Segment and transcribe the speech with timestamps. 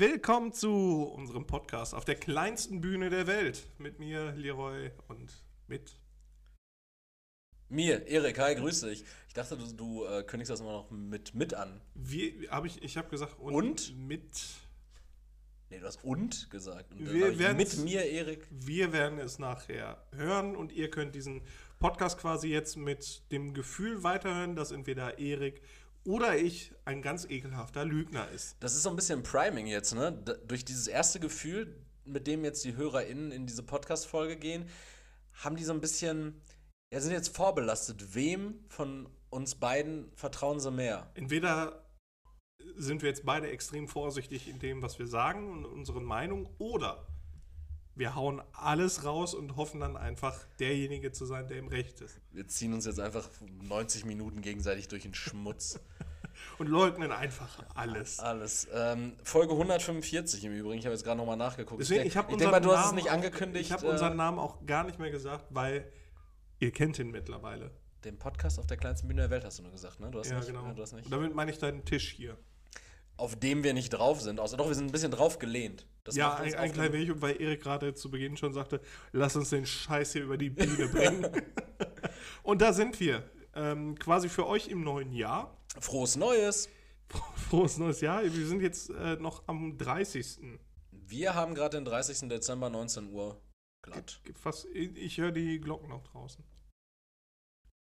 [0.00, 3.68] Willkommen zu unserem Podcast auf der kleinsten Bühne der Welt.
[3.76, 5.30] Mit mir, Leroy, und
[5.66, 5.94] mit.
[7.68, 9.04] Mir, Erik, hi, grüß dich.
[9.28, 11.82] Ich dachte, du, du äh, kündigst das immer noch mit mit an.
[11.94, 13.94] Wie habe ich, ich habe gesagt, und, Und?
[14.08, 14.40] mit.
[15.68, 16.92] Nee, du hast und gesagt.
[16.94, 18.46] Und Wir hab werden's- mit mir, Erik.
[18.48, 21.42] Wir werden es nachher hören und ihr könnt diesen
[21.78, 25.60] Podcast quasi jetzt mit dem Gefühl weiterhören, dass entweder Erik
[26.04, 28.56] oder ich ein ganz ekelhafter Lügner ist.
[28.60, 30.12] Das ist so ein bisschen Priming jetzt, ne?
[30.12, 34.68] D durch dieses erste Gefühl, mit dem jetzt die HörerInnen in diese Podcast-Folge gehen,
[35.32, 36.40] haben die so ein bisschen,
[36.92, 38.14] ja, sind jetzt vorbelastet.
[38.14, 41.10] Wem von uns beiden vertrauen sie mehr?
[41.14, 41.86] Entweder
[42.76, 47.06] sind wir jetzt beide extrem vorsichtig in dem, was wir sagen und unseren Meinungen, oder
[47.94, 52.20] wir hauen alles raus und hoffen dann einfach, derjenige zu sein, der im Recht ist.
[52.32, 53.28] Wir ziehen uns jetzt einfach
[53.62, 55.80] 90 Minuten gegenseitig durch den Schmutz.
[56.58, 58.18] Und leugnen einfach alles.
[58.18, 58.66] Alles.
[58.72, 60.78] Ähm, Folge 145 im Übrigen.
[60.78, 61.82] Ich habe jetzt gerade nochmal nachgeguckt.
[61.82, 63.66] Deswegen, ich ich habe ich denk unseren mal, du hast es Namen nicht angekündigt.
[63.66, 65.90] Ich habe äh, unseren Namen auch gar nicht mehr gesagt, weil
[66.58, 67.72] ihr kennt ihn mittlerweile.
[68.04, 70.10] Den Podcast auf der kleinsten Bühne der Welt hast du nur gesagt, ne?
[70.10, 70.64] Du hast Ja, nicht, genau.
[70.64, 71.04] ja, du hast nicht.
[71.06, 72.38] Und damit meine ich deinen Tisch hier.
[73.20, 74.40] Auf dem wir nicht drauf sind.
[74.40, 75.86] Außer doch, wir sind ein bisschen drauf gelehnt.
[76.04, 78.80] Das ja, ein, ein klein wenig, weil Erik gerade zu Beginn schon sagte,
[79.12, 81.26] lass uns den Scheiß hier über die Bühne bringen.
[82.42, 83.22] Und da sind wir.
[83.54, 85.54] Ähm, quasi für euch im neuen Jahr.
[85.78, 86.70] Frohes Neues!
[87.50, 88.22] Frohes neues Jahr.
[88.24, 90.38] Wir sind jetzt äh, noch am 30.
[90.90, 92.26] Wir haben gerade den 30.
[92.30, 93.38] Dezember 19 Uhr
[93.82, 94.22] glatt.
[94.34, 96.42] Fast, ich höre die Glocken noch draußen.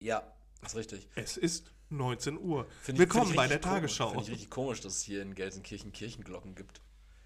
[0.01, 1.09] Ja, ist richtig.
[1.17, 2.67] Es ist 19 Uhr.
[2.83, 3.61] Find Willkommen ich bei der.
[3.61, 4.11] Tagesschau.
[4.11, 6.81] Finde ich richtig komisch, dass es hier in Gelsenkirchen Kirchenglocken gibt.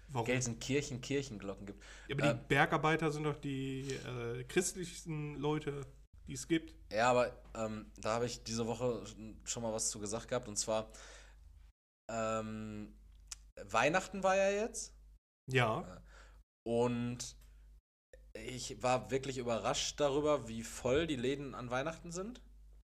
[0.09, 0.25] Warum?
[0.25, 1.83] Gelsenkirchen Kirchenglocken gibt.
[2.07, 5.85] Ja, aber die Ähm, Bergarbeiter sind doch die äh, christlichsten Leute,
[6.27, 6.75] die es gibt.
[6.91, 9.03] Ja, aber ähm, da habe ich diese Woche
[9.45, 10.47] schon mal was zu gesagt gehabt.
[10.47, 10.91] Und zwar,
[12.09, 12.93] ähm,
[13.63, 14.93] Weihnachten war ja jetzt.
[15.47, 16.01] Ja.
[16.63, 17.35] Und
[18.33, 22.41] ich war wirklich überrascht darüber, wie voll die Läden an Weihnachten sind.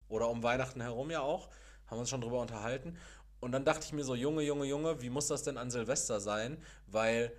[0.09, 1.51] Oder um Weihnachten herum ja auch.
[1.87, 2.97] Haben uns schon drüber unterhalten.
[3.41, 6.21] Und dann dachte ich mir so, Junge, Junge, Junge, wie muss das denn an Silvester
[6.21, 6.63] sein?
[6.87, 7.33] Weil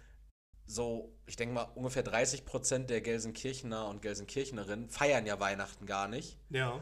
[0.65, 6.07] so, ich denke mal, ungefähr 30 Prozent der Gelsenkirchener und Gelsenkirchenerinnen feiern ja Weihnachten gar
[6.07, 6.37] nicht.
[6.49, 6.81] Ja.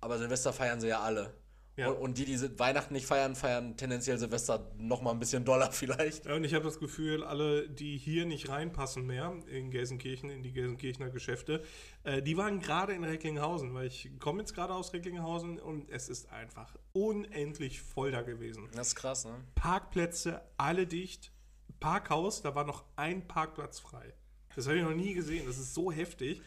[0.00, 1.34] Aber Silvester feiern sie ja alle.
[1.80, 1.88] Ja.
[1.88, 5.72] Und, und die, die Weihnachten nicht feiern, feiern tendenziell Silvester noch mal ein bisschen doller
[5.72, 6.26] vielleicht.
[6.26, 10.42] Ja, Und ich habe das Gefühl, alle, die hier nicht reinpassen mehr in Gelsenkirchen, in
[10.42, 11.62] die Gelsenkirchener Geschäfte,
[12.04, 16.10] äh, die waren gerade in Recklinghausen, weil ich komme jetzt gerade aus Recklinghausen und es
[16.10, 18.68] ist einfach unendlich voll da gewesen.
[18.74, 19.34] Das ist krass, ne?
[19.54, 21.32] Parkplätze, alle dicht.
[21.80, 24.12] Parkhaus, da war noch ein Parkplatz frei.
[24.54, 25.46] Das habe ich noch nie gesehen.
[25.46, 26.42] Das ist so heftig.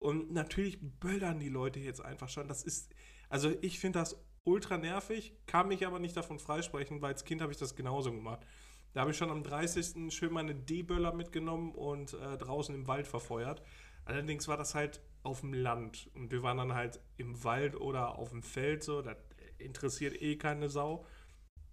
[0.00, 2.48] Und natürlich böllern die Leute jetzt einfach schon.
[2.48, 2.92] Das ist,
[3.28, 7.40] also ich finde das ultra nervig, kann mich aber nicht davon freisprechen, weil als Kind
[7.40, 8.44] habe ich das genauso gemacht.
[8.92, 10.12] Da habe ich schon am 30.
[10.12, 13.62] schön meine D-Böller mitgenommen und äh, draußen im Wald verfeuert.
[14.04, 18.18] Allerdings war das halt auf dem Land und wir waren dann halt im Wald oder
[18.18, 19.16] auf dem Feld so, das
[19.58, 21.06] interessiert eh keine Sau.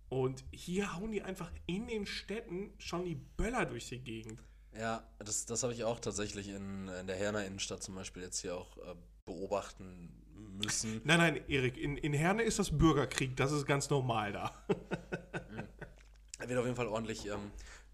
[0.08, 4.44] Und hier hauen die einfach in den Städten schon die Böller durch die Gegend.
[4.76, 8.40] Ja, das, das habe ich auch tatsächlich in, in der Herner Innenstadt zum Beispiel jetzt
[8.40, 11.02] hier auch äh, beobachten müssen.
[11.04, 14.54] Nein, nein, Erik, in, in Herne ist das Bürgerkrieg, das ist ganz normal da.
[16.48, 17.52] Wird auf jeden Fall ordentlich ähm,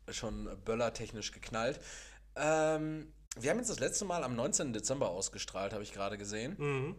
[0.10, 1.80] schon böllertechnisch geknallt.
[2.36, 4.72] Ähm, wir haben jetzt das letzte Mal am 19.
[4.72, 6.56] Dezember ausgestrahlt, habe ich gerade gesehen.
[6.58, 6.96] Mhm.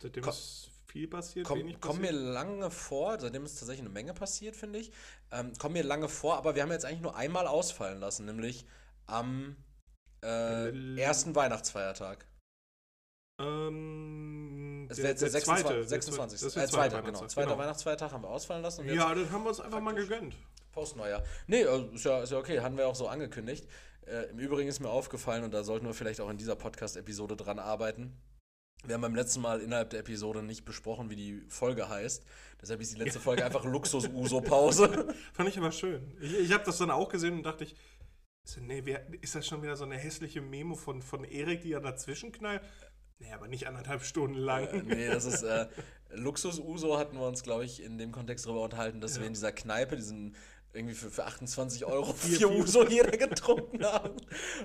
[0.00, 3.90] Seitdem Komm- ist viel passiert, Komm, wenig kommt mir lange vor, seitdem ist tatsächlich eine
[3.92, 4.92] Menge passiert, finde ich.
[5.30, 8.66] Ähm, kommt mir lange vor, aber wir haben jetzt eigentlich nur einmal ausfallen lassen, nämlich
[9.06, 9.56] am
[10.22, 12.26] äh, ersten Weihnachtsfeiertag.
[13.38, 15.66] Ähm, wäre jetzt der, der 26.
[15.66, 16.40] zweite, 26.
[16.40, 17.26] Das ist äh, der zweiter, zweite genau.
[17.26, 17.58] Zweiter genau.
[17.58, 18.88] Weihnachtsfeiertag haben wir ausfallen lassen.
[18.88, 20.36] Ja, das haben wir uns einfach mal gegönnt.
[20.72, 21.22] Postneujahr.
[21.46, 23.66] Nee, also ist ja, ist ja okay, hatten wir auch so angekündigt.
[24.06, 27.36] Äh, Im Übrigen ist mir aufgefallen, und da sollten wir vielleicht auch in dieser Podcast-Episode
[27.36, 28.16] dran arbeiten.
[28.84, 32.24] Wir haben beim letzten Mal innerhalb der Episode nicht besprochen, wie die Folge heißt.
[32.60, 35.14] Deshalb ist die letzte Folge einfach Luxus-Uso-Pause.
[35.32, 36.16] Fand ich aber schön.
[36.20, 37.74] Ich, ich habe das dann auch gesehen und dachte ich,
[38.60, 38.84] nee,
[39.20, 42.62] ist das schon wieder so eine hässliche Memo von, von Erik, die ja dazwischen knallt?
[43.18, 44.66] Nee, aber nicht anderthalb Stunden lang.
[44.68, 45.66] Äh, nee, das ist äh,
[46.10, 49.20] Luxus-Uso hatten wir uns, glaube ich, in dem Kontext darüber unterhalten, dass Ja.
[49.22, 50.36] wir in dieser Kneipe diesen
[50.72, 52.50] irgendwie für, für 28 Euro Vier.
[52.50, 54.16] Uso jeder getrunken haben.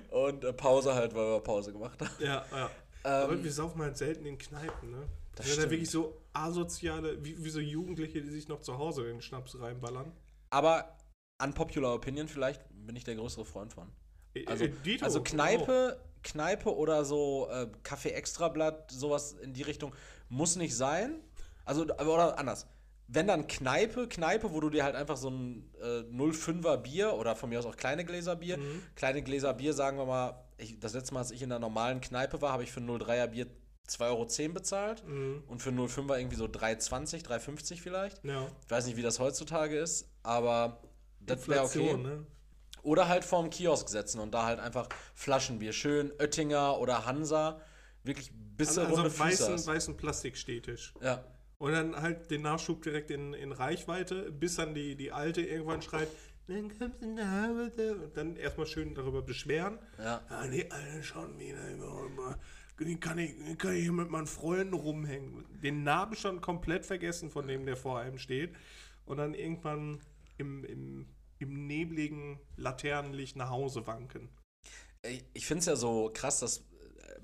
[0.09, 2.11] Und äh, Pause halt, weil wir Pause gemacht haben.
[2.19, 2.69] Ja, ja.
[3.03, 5.07] Ähm, aber wir saufen halt selten in Kneipen, ne?
[5.35, 5.71] Das sind ja stimmt.
[5.71, 10.11] wirklich so asoziale, wie, wie so Jugendliche, die sich noch zu Hause den Schnaps reinballern.
[10.49, 10.97] Aber
[11.41, 13.89] unpopular Opinion vielleicht bin ich der größere Freund von.
[14.35, 15.23] Äh, Also, äh, also.
[15.23, 19.93] Kneipe, Kneipe oder so äh, Kaffee Extrablatt, sowas in die Richtung
[20.29, 21.19] muss nicht sein.
[21.65, 22.67] Also, oder anders.
[23.07, 27.35] wenn dann Kneipe, Kneipe, wo du dir halt einfach so ein äh, 05er Bier oder
[27.35, 28.83] von mir aus auch kleine Gläser Bier, Mhm.
[28.95, 31.99] kleine Gläser Bier, sagen wir mal, ich, das letzte Mal, als ich in einer normalen
[32.01, 33.47] Kneipe war, habe ich für ein 03er Bier
[33.89, 34.01] 2,10
[34.47, 35.43] Euro bezahlt Mhm.
[35.47, 38.23] und für ein 05er irgendwie so 3,20, 3,50 vielleicht.
[38.23, 38.47] Ja.
[38.65, 40.81] Ich weiß nicht, wie das heutzutage ist, aber
[41.19, 41.97] das wäre okay.
[41.97, 42.25] Ne?
[42.83, 45.71] Oder halt vorm Kiosk setzen und da halt einfach Flaschenbier.
[45.73, 47.61] Schön Oettinger oder Hansa.
[48.03, 49.67] Wirklich bisschen Also, runde also Füße weißen, hast.
[49.67, 50.93] weißen Plastikstädtisch.
[51.01, 51.23] Ja.
[51.59, 55.81] Und dann halt den Nachschub direkt in, in Reichweite, bis dann die, die Alte irgendwann
[55.83, 56.07] schreit,
[56.47, 57.95] dann kommst du nach Hause.
[58.03, 59.77] Und dann erstmal schön darüber beschweren.
[59.99, 60.21] Ja.
[60.29, 61.67] Ah, die Alte schon wieder.
[61.69, 62.39] immer-
[62.79, 65.45] Die kann ich, die kann ich hier mit meinen Freunden rumhängen.
[65.61, 68.55] Den Namen schon komplett vergessen, von dem der vor einem steht.
[69.05, 69.99] Und dann irgendwann
[70.39, 71.07] im, im,
[71.41, 74.29] im nebligen Laternenlicht nach Hause wanken.
[75.33, 76.61] Ich, finde es ja so krass, dass äh,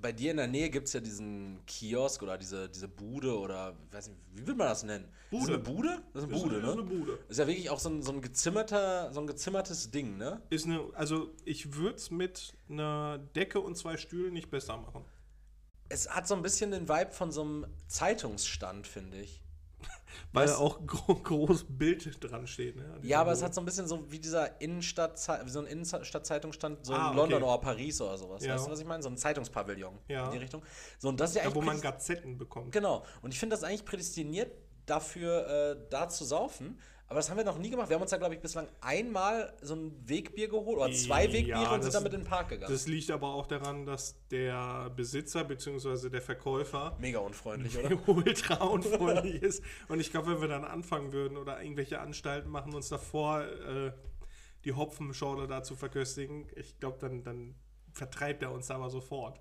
[0.02, 3.78] bei dir in der Nähe gibt es ja diesen Kiosk oder diese, diese Bude oder,
[3.92, 5.06] weiß nicht, wie will man das nennen?
[5.06, 5.54] Ist das Bude.
[5.54, 6.04] eine Bude?
[6.14, 6.70] Das ist eine Das ist- Bude, das ne?
[6.72, 7.20] ist eine Bude.
[7.30, 10.42] Ist ja wirklich auch so ein, so ein gezimmerter, so ein gezimmertes Ding, ne?
[10.50, 15.06] Ist eine, also ich würde es mit einer Decke und zwei Stühlen nicht besser machen.
[15.90, 19.42] Es hat so ein bisschen den Vibe von so einem Zeitungsstand, finde ich.
[20.34, 22.76] Weil Weißt- auch gro groß Bild dran steht.
[22.76, 23.46] Ne, Ja, aber es Bude.
[23.48, 27.18] hat so ein bisschen so wie dieser Innenstadt, wie so ein Innenstadtzeitungsstand, so Ah, in
[27.18, 27.52] London okay.
[27.52, 28.44] oder Paris oder sowas.
[28.46, 28.56] Ja.
[28.56, 29.04] Weißt du, was ich meine?
[29.04, 30.26] So ein Zeitungspavillon Ja.
[30.26, 30.64] in die Richtung.
[31.00, 32.72] So, und das ist ja da, eigentlich wo man Gazetten bekommt.
[32.72, 33.04] Genau.
[33.22, 34.52] Und ich finde das eigentlich prädestiniert
[34.86, 36.80] dafür, äh, da zu saufen.
[37.10, 37.88] Aber das haben wir noch nie gemacht.
[37.88, 41.32] Wir haben uns da, glaube ich, bislang einmal so ein Wegbier geholt oder zwei Ja,
[41.34, 42.70] Wegbiere und das- sind damit in den Park gegangen.
[42.72, 46.10] Das liegt aber auch daran, dass der Besitzer bzw.
[46.10, 47.98] der Verkäufer Mega unfreundlich, oder?
[48.10, 49.64] ultra unfreundlich ist.
[49.88, 53.94] Und ich glaube, wenn wir dann anfangen würden oder irgendwelche Anstalten machen, uns davor äh,
[54.66, 57.56] die Hopfenschorle da zu verköstigen, ich glaube, dann, dann
[57.94, 59.40] vertreibt er uns da aber sofort.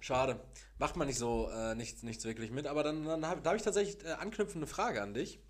[0.00, 0.40] Schade.
[0.78, 2.66] Macht man nicht so äh, nichts, nichts wirklich mit.
[2.66, 5.40] Aber dann, dann hab, da habe ich tatsächlich äh, anknüpfende Frage an dich.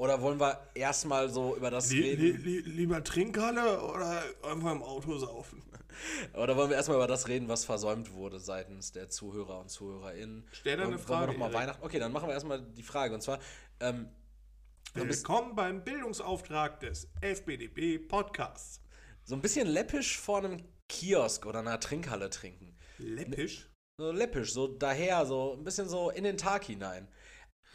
[0.00, 2.42] Oder wollen wir erstmal so über das Lie reden?
[2.42, 5.62] li li lieber Trinkhalle oder einfach im Auto saufen?
[6.32, 10.48] Oder wollen wir erstmal über das reden, was versäumt wurde seitens der Zuhörer und ZuhörerInnen?
[10.52, 11.52] Stell dir eine Frage, noch mal.
[11.52, 11.84] Weihnachten?
[11.84, 13.12] Okay, dann machen wir erstmal die Frage.
[13.12, 13.40] Und zwar,
[13.80, 14.08] ähm,
[14.94, 18.80] Willkommen beim Bildungsauftrag des FBDB Podcasts.
[19.24, 22.74] so ein bisschen läppisch vor einem Kiosk oder einer Trinkhalle trinken.
[22.96, 23.68] Läppisch?
[23.98, 27.06] So läppisch, so daher, so ein bisschen so in den Tag hinein.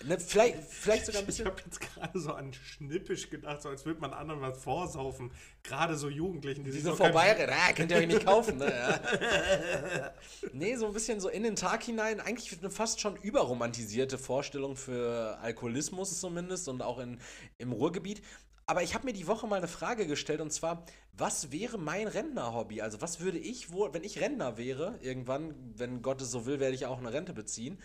[0.03, 1.45] Ne, vielleicht, vielleicht sogar ein Ich bisschen.
[1.45, 5.31] habe jetzt gerade so an Schnippisch gedacht, so als würde man anderen was vorsaufen.
[5.63, 8.71] Gerade so Jugendlichen, die Die sich so vorbeirennen, ah, könnt ihr euch nicht kaufen, ne?
[8.75, 10.13] Ja.
[10.51, 12.19] nee, so ein bisschen so in den Tag hinein.
[12.19, 17.19] Eigentlich eine fast schon überromantisierte Vorstellung für Alkoholismus zumindest und auch in,
[17.57, 18.21] im Ruhrgebiet.
[18.67, 22.07] Aber ich habe mir die Woche mal eine Frage gestellt und zwar, was wäre mein
[22.07, 22.81] Rentner-Hobby?
[22.81, 26.59] Also was würde ich wohl, wenn ich Rentner wäre, irgendwann, wenn Gott es so will,
[26.59, 27.79] werde ich auch eine Rente beziehen.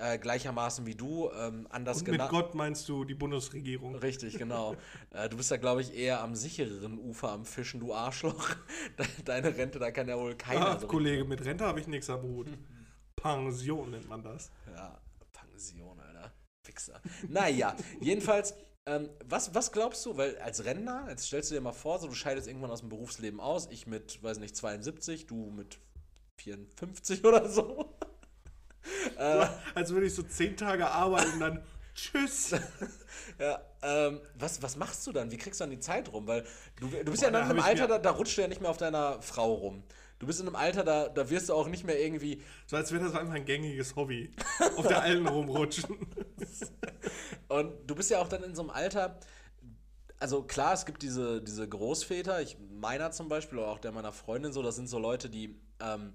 [0.00, 2.30] Äh, gleichermaßen wie du, ähm, anders Und mit genannt.
[2.30, 3.96] Gott meinst du die Bundesregierung.
[3.96, 4.76] Richtig, genau.
[5.10, 8.50] äh, du bist da, glaube ich, eher am sichereren Ufer am Fischen, du Arschloch.
[8.98, 11.88] De- Deine Rente, da kann ja wohl keiner Ah, so Kollege, mit Rente habe ich
[11.88, 12.46] nichts am Hut.
[13.16, 14.50] Pension nennt man das.
[14.72, 15.00] Ja,
[15.32, 16.32] Pension, Alter.
[16.64, 17.00] Fixer.
[17.28, 18.54] Naja, jedenfalls,
[18.86, 20.16] ähm, was, was glaubst du?
[20.16, 22.88] Weil als Rentner, jetzt stellst du dir mal vor, so du scheidest irgendwann aus dem
[22.88, 25.78] Berufsleben aus, ich mit, weiß nicht, 72, du mit
[26.36, 27.96] 54 oder so.
[29.18, 31.62] Äh, Als würde ich so zehn Tage arbeiten und dann
[31.94, 32.54] Tschüss.
[33.40, 35.32] ja, ähm, was, was machst du dann?
[35.32, 36.28] Wie kriegst du dann die Zeit rum?
[36.28, 36.44] Weil
[36.78, 38.48] du, du bist ja Boah, dann da in einem Alter, da, da rutscht du ja
[38.48, 39.82] nicht mehr auf deiner Frau rum.
[40.20, 42.92] Du bist in einem Alter, da, da wirst du auch nicht mehr irgendwie So als
[42.92, 44.30] wäre das einfach ein gängiges Hobby.
[44.76, 45.96] Auf der Alten rumrutschen.
[47.48, 49.18] Und du bist ja auch dann in so einem Alter,
[50.18, 54.12] also klar, es gibt diese, diese Großväter, ich, meiner zum Beispiel, oder auch der meiner
[54.12, 56.12] Freundin so, das sind so Leute, die, ähm,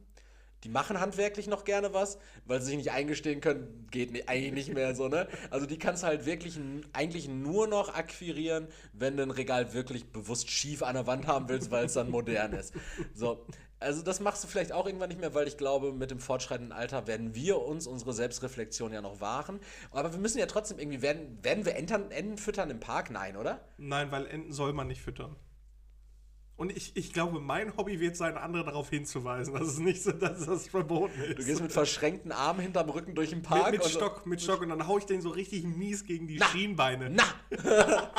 [0.63, 4.53] die machen handwerklich noch gerne was, weil sie sich nicht eingestehen können, geht ni- eigentlich
[4.53, 5.27] nicht mehr so, ne?
[5.49, 6.59] Also die kannst du halt wirklich
[6.93, 11.49] eigentlich nur noch akquirieren, wenn du ein Regal wirklich bewusst schief an der Wand haben
[11.49, 12.73] willst, weil es dann modern ist.
[13.13, 13.45] So.
[13.79, 16.71] Also das machst du vielleicht auch irgendwann nicht mehr, weil ich glaube, mit dem fortschreitenden
[16.71, 19.59] Alter werden wir uns unsere Selbstreflexion ja noch wahren.
[19.91, 23.11] Aber wir müssen ja trotzdem irgendwie, werden, werden wir Enten, Enten füttern im Park?
[23.11, 23.59] Nein, oder?
[23.77, 25.35] Nein, weil Enten soll man nicht füttern.
[26.63, 30.13] Und ich, ich glaube, mein Hobby wird sein, andere darauf hinzuweisen, dass es nicht so,
[30.13, 31.39] dass das verboten ist.
[31.39, 33.69] Du gehst mit verschränkten Armen hinterm Rücken durch den Park.
[33.71, 36.37] mit, mit Stock, mit Stock und dann hau ich den so richtig mies gegen die
[36.37, 36.45] Na.
[36.45, 37.09] Schienbeine.
[37.09, 37.25] Na!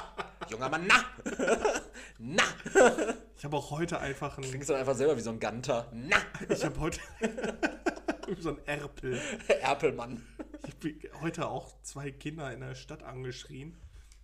[0.50, 1.04] Junger Mann, na!
[2.18, 2.42] na!
[3.34, 5.90] Ich habe auch heute einfach ein, Klingst dann einfach selber wie so ein Ganter.
[5.94, 6.18] Na!
[6.46, 7.00] ich habe heute
[8.40, 9.22] so ein Erpel.
[9.62, 10.22] Erpelmann.
[10.68, 13.74] Ich bin heute auch zwei Kinder in der Stadt angeschrien,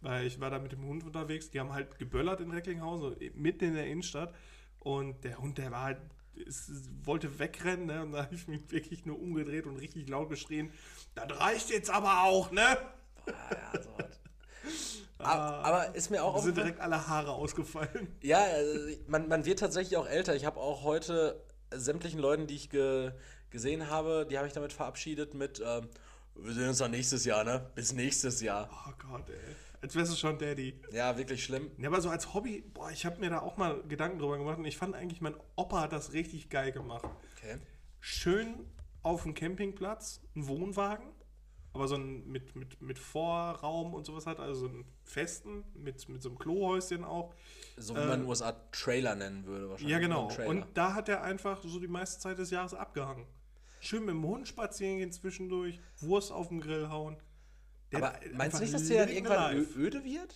[0.01, 1.51] weil ich war da mit dem Hund unterwegs.
[1.51, 4.35] Die haben halt geböllert in Recklinghausen, mitten in der Innenstadt.
[4.79, 5.99] Und der Hund, der war halt,
[6.47, 6.71] es,
[7.05, 8.03] wollte wegrennen, ne?
[8.03, 10.73] Und da habe ich mich wirklich nur umgedreht und richtig laut geschrien.
[11.15, 12.79] Das reicht jetzt aber auch, ne?
[13.27, 13.33] Ah,
[13.75, 14.21] ja, so was.
[15.19, 18.09] Aber, aber ist mir auch Da sind direkt alle Haare ausgefallen.
[18.23, 20.35] Ja, äh, man, man wird tatsächlich auch älter.
[20.35, 23.13] Ich habe auch heute sämtlichen Leuten, die ich ge,
[23.51, 25.89] gesehen habe, die habe ich damit verabschiedet mit, ähm,
[26.37, 27.71] wir sehen uns dann nächstes Jahr, ne?
[27.75, 28.71] Bis nächstes Jahr.
[28.89, 29.57] Oh Gott, ey.
[29.83, 30.79] Als wärst du schon Daddy.
[30.93, 31.71] Ja, wirklich schlimm.
[31.79, 34.59] Ja, aber so als Hobby, boah, ich habe mir da auch mal Gedanken drüber gemacht
[34.59, 37.09] und ich fand eigentlich, mein Opa hat das richtig geil gemacht.
[37.37, 37.59] Okay.
[37.99, 38.67] Schön
[39.03, 41.07] auf dem Campingplatz, ein Wohnwagen,
[41.73, 46.09] aber so ein mit, mit, mit Vorraum und sowas hat, also so einen festen, mit,
[46.09, 47.35] mit so einem Klohäuschen auch.
[47.77, 49.93] So wie man in den USA Trailer nennen würde wahrscheinlich.
[49.93, 50.29] Ja, genau.
[50.29, 50.51] Ein Trailer.
[50.51, 53.27] Und da hat er einfach so die meiste Zeit des Jahres abgehangen.
[53.81, 57.17] Schön mit dem Hund spazieren gehen zwischendurch, Wurst auf den Grill hauen.
[57.93, 59.79] Aber meinst du nicht, dass der dann irgendwann life.
[59.79, 60.35] ö- öde wird?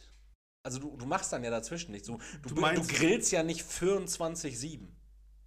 [0.66, 2.18] Also du, du machst dann ja dazwischen nicht so.
[2.42, 4.88] Du, Du du, meinst- du grillst ja nicht 24-7.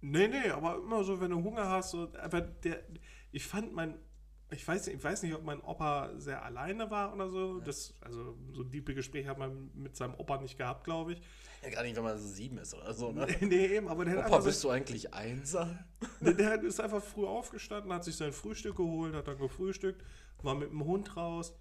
[0.00, 2.84] Nee, nee, aber immer so, wenn du Hunger hast, so, aber der,
[3.32, 3.98] ich fand mein,
[4.52, 7.58] ich weiß, nicht- ich weiß nicht, ob mein Opa sehr alleine war oder so.
[7.60, 11.20] Das, also so diepe Gespräche hat man mit seinem Opa nicht gehabt, glaube ich.
[11.64, 13.26] Ja, gerade nicht, wenn man so sieben ist oder so, ne?
[13.40, 15.76] nee, eben, aber der Opa, bist du eigentlich einsam?
[16.20, 20.04] Der, der ist einfach früh aufgestanden, hat sich sein Frühstück geholt, hat dann gefrühstückt,
[20.42, 21.52] war mit dem Hund raus,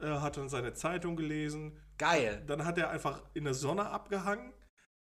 [0.00, 1.78] hat dann seine Zeitung gelesen.
[1.98, 2.42] Geil.
[2.46, 4.52] Dann hat er einfach in der Sonne abgehangen,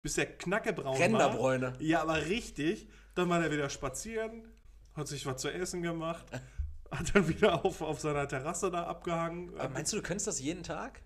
[0.02, 1.00] bis er knackebraun war.
[1.00, 1.72] Renderbräune.
[1.78, 2.88] Ja, aber richtig.
[3.14, 4.48] Dann war er wieder spazieren,
[4.94, 6.26] hat sich was zu essen gemacht,
[6.90, 9.58] hat dann wieder auf, auf seiner Terrasse da abgehangen.
[9.58, 11.02] Aber meinst du, du könntest das jeden Tag?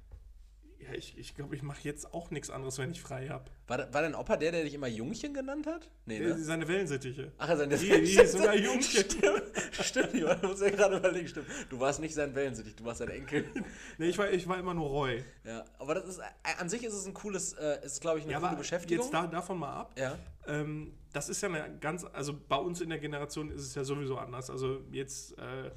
[0.79, 3.51] Ja, ich ich, glaube, ich mache jetzt auch nichts anderes, wenn ich frei habe.
[3.67, 5.91] War, war dein Opa der, der dich immer Jungchen genannt hat?
[6.05, 6.39] Nee, ne?
[6.39, 7.33] Seine Wellensittiche.
[7.39, 9.05] Ach, seine Die- die ist sogar Jungchen.
[9.11, 9.43] Stimmt,
[9.83, 11.47] stimmt, ich muss ja gerade überlegen, stimmt.
[11.69, 13.45] Du warst nicht sein Wellensittich, du warst sein Enkel.
[13.99, 15.25] Nee, ich war, ich war immer nur Roy.
[15.45, 16.23] Ja, aber das ist, äh,
[16.59, 19.05] an sich ist es ein cooles, äh, ist glaube ich eine Ja, coole aber Beschäftigung.
[19.05, 19.95] jetzt da, davon mal ab.
[19.99, 20.17] ja.
[20.47, 23.83] Ähm, das ist ja eine ganz, also bei uns in der Generation ist es ja
[23.85, 24.49] sowieso anders.
[24.51, 25.71] Also jetzt äh,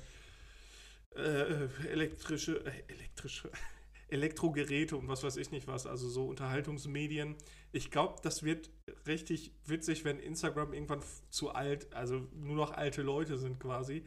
[1.16, 3.50] äh, elektrische, äh, elektrische,
[4.10, 7.36] Elektrogeräte und was weiß ich nicht was, also so Unterhaltungsmedien.
[7.72, 8.70] Ich glaube, das wird
[9.08, 14.04] richtig witzig, wenn Instagram irgendwann zu alt, also nur noch alte Leute sind quasi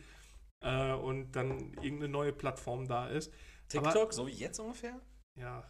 [0.60, 3.32] äh, und dann irgendeine neue Plattform da ist.
[3.68, 5.00] TikTok, Aber, so wie jetzt ungefähr?
[5.38, 5.64] ja,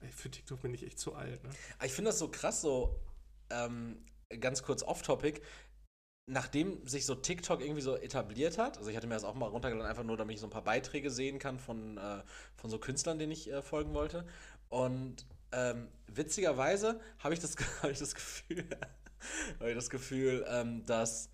[0.00, 1.42] ey, für TikTok bin ich echt zu alt.
[1.44, 1.50] Ne?
[1.76, 2.98] Aber Ich finde das so krass, so
[3.50, 4.04] ähm,
[4.40, 5.40] ganz kurz off-topic.
[6.30, 9.46] Nachdem sich so TikTok irgendwie so etabliert hat, also ich hatte mir das auch mal
[9.46, 12.22] runtergeladen, einfach nur, damit ich so ein paar Beiträge sehen kann von, äh,
[12.54, 14.26] von so Künstlern, denen ich äh, folgen wollte.
[14.68, 18.66] Und ähm, witzigerweise habe ich, das, hab ich das Gefühl,
[19.66, 21.30] ich das Gefühl, ähm, dass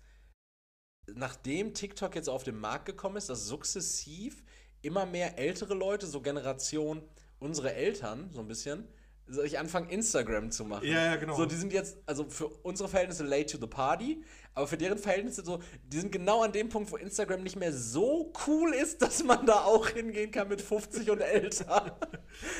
[1.13, 4.43] nachdem TikTok jetzt auf den Markt gekommen ist, dass sukzessiv
[4.81, 7.03] immer mehr ältere Leute, so Generation
[7.39, 8.87] unsere Eltern, so ein bisschen,
[9.27, 10.85] sich anfangen, Instagram zu machen.
[10.87, 11.35] Ja, ja, genau.
[11.35, 14.97] So, die sind jetzt, also für unsere Verhältnisse late to the party, aber für deren
[14.97, 19.01] Verhältnisse so, die sind genau an dem Punkt, wo Instagram nicht mehr so cool ist,
[19.01, 21.99] dass man da auch hingehen kann mit 50 und älter.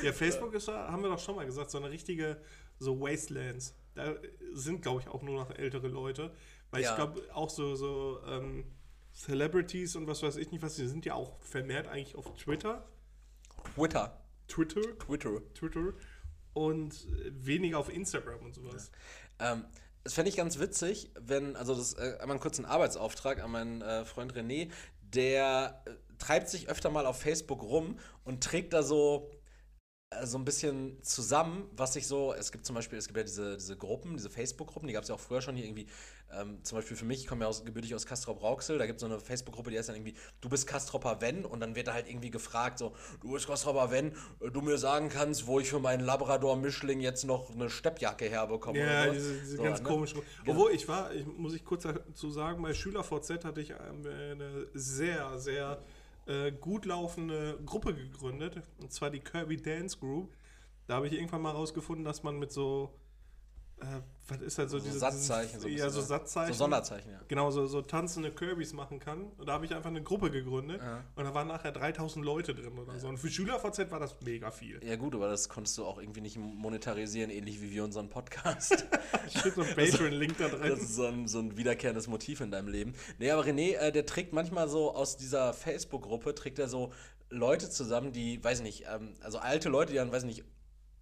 [0.04, 2.42] Ja, Facebook ist, haben wir doch schon mal gesagt, so eine richtige,
[2.80, 3.76] so Wastelands.
[3.94, 4.16] Da
[4.54, 6.32] sind, glaube ich, auch nur noch ältere Leute.
[6.72, 6.92] Weil Ja.
[6.92, 8.64] ich glaube, auch so, so ähm,
[9.14, 12.86] Celebrities und was weiß ich nicht was, die sind ja auch vermehrt eigentlich auf Twitter.
[13.76, 14.22] Twitter.
[14.48, 14.82] Twitter.
[15.00, 15.42] Twitter.
[15.54, 15.94] Twitter.
[16.56, 18.90] Und weniger auf Instagram und sowas.
[19.40, 19.66] Ähm,
[20.04, 23.82] das fände ich ganz witzig, wenn, also das äh, einmal einen kurzen Arbeitsauftrag an meinen
[23.82, 24.72] äh, Freund René,
[25.02, 29.32] der äh, treibt sich öfter mal auf Facebook rum und trägt da so
[30.12, 33.24] äh, so ein bisschen zusammen, was sich so, es gibt zum Beispiel, es gibt ja
[33.24, 35.88] diese, diese Gruppen, diese Facebook-Gruppen, die gab es ja auch früher schon hier irgendwie,
[36.32, 39.02] ähm, zum Beispiel für mich, ich komme ja aus, gebürtig aus Castrop-Rauxel, da gibt es
[39.02, 41.94] so eine Facebook-Gruppe, die heißt dann irgendwie, du bist Castropper wenn und dann wird da
[41.94, 45.70] halt irgendwie gefragt, so, du bist Castropper wenn äh, du mir sagen kannst, wo ich
[45.70, 48.80] für meinen Labrador-Mischling jetzt noch eine Steppjacke herbekomme.
[48.80, 49.88] Ja, oder diese, diese So, ganz ne?
[49.88, 50.22] komischen.
[50.44, 50.58] Genau.
[50.58, 54.68] Obwohl, ich war, ich, muss ich kurz dazu sagen, bei SchülerVZ hatte ich ähm, eine
[54.74, 55.82] sehr, sehr
[56.26, 58.62] äh, gut laufende Gruppe gegründet.
[58.80, 60.34] Und zwar die Kirby Dance Group.
[60.88, 62.94] Da habe ich irgendwann mal rausgefunden, dass man mit so,
[63.82, 63.86] äh,
[64.28, 66.02] was ist halt so, So diese Satzzeichen, so ja, so?
[66.02, 66.54] Satzzeichen.
[66.54, 67.20] So Sonderzeichen, ja.
[67.28, 69.26] Genau, so, so tanzende Kirbys machen kann.
[69.38, 70.82] Und da habe ich einfach eine Gruppe gegründet.
[70.82, 71.04] Ja.
[71.16, 73.08] Und da waren nachher 3000 Leute drin oder so.
[73.08, 74.84] Und für SchülerVZ war das mega viel.
[74.84, 78.86] Ja gut, aber das konntest du auch irgendwie nicht monetarisieren, ähnlich wie wir unseren Podcast.
[79.30, 80.70] Steht so ein Patreon-Link da drin.
[80.70, 82.96] Das ist so ein, so ein wiederkehrendes Motiv in deinem Leben.
[83.20, 86.92] Nee, aber René, äh, der trägt manchmal so aus dieser Facebook-Gruppe, trägt er so
[87.30, 90.44] Leute zusammen, die, weiß nicht, ähm, also alte Leute, die dann, weiß nicht,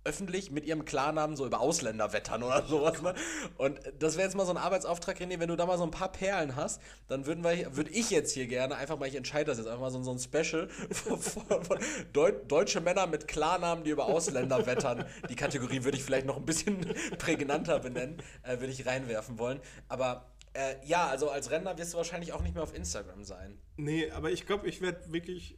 [0.03, 3.01] öffentlich mit ihrem Klarnamen so über Ausländer wettern oder sowas.
[3.01, 3.13] Ne?
[3.57, 5.91] Und das wäre jetzt mal so ein Arbeitsauftrag, René, wenn du da mal so ein
[5.91, 9.45] paar Perlen hast, dann würden wir, würde ich jetzt hier gerne einfach mal, ich entscheide
[9.45, 11.79] das jetzt einfach mal so, so ein Special von, von, von
[12.11, 15.05] Deu deutsche Männer mit Klarnamen, die über Ausländer wettern.
[15.29, 19.59] Die Kategorie würde ich vielleicht noch ein bisschen prägnanter benennen, äh, würde ich reinwerfen wollen.
[19.87, 23.57] Aber äh, ja, also als Rentner wirst du wahrscheinlich auch nicht mehr auf Instagram sein.
[23.77, 25.57] Nee, aber ich glaube, ich werde wirklich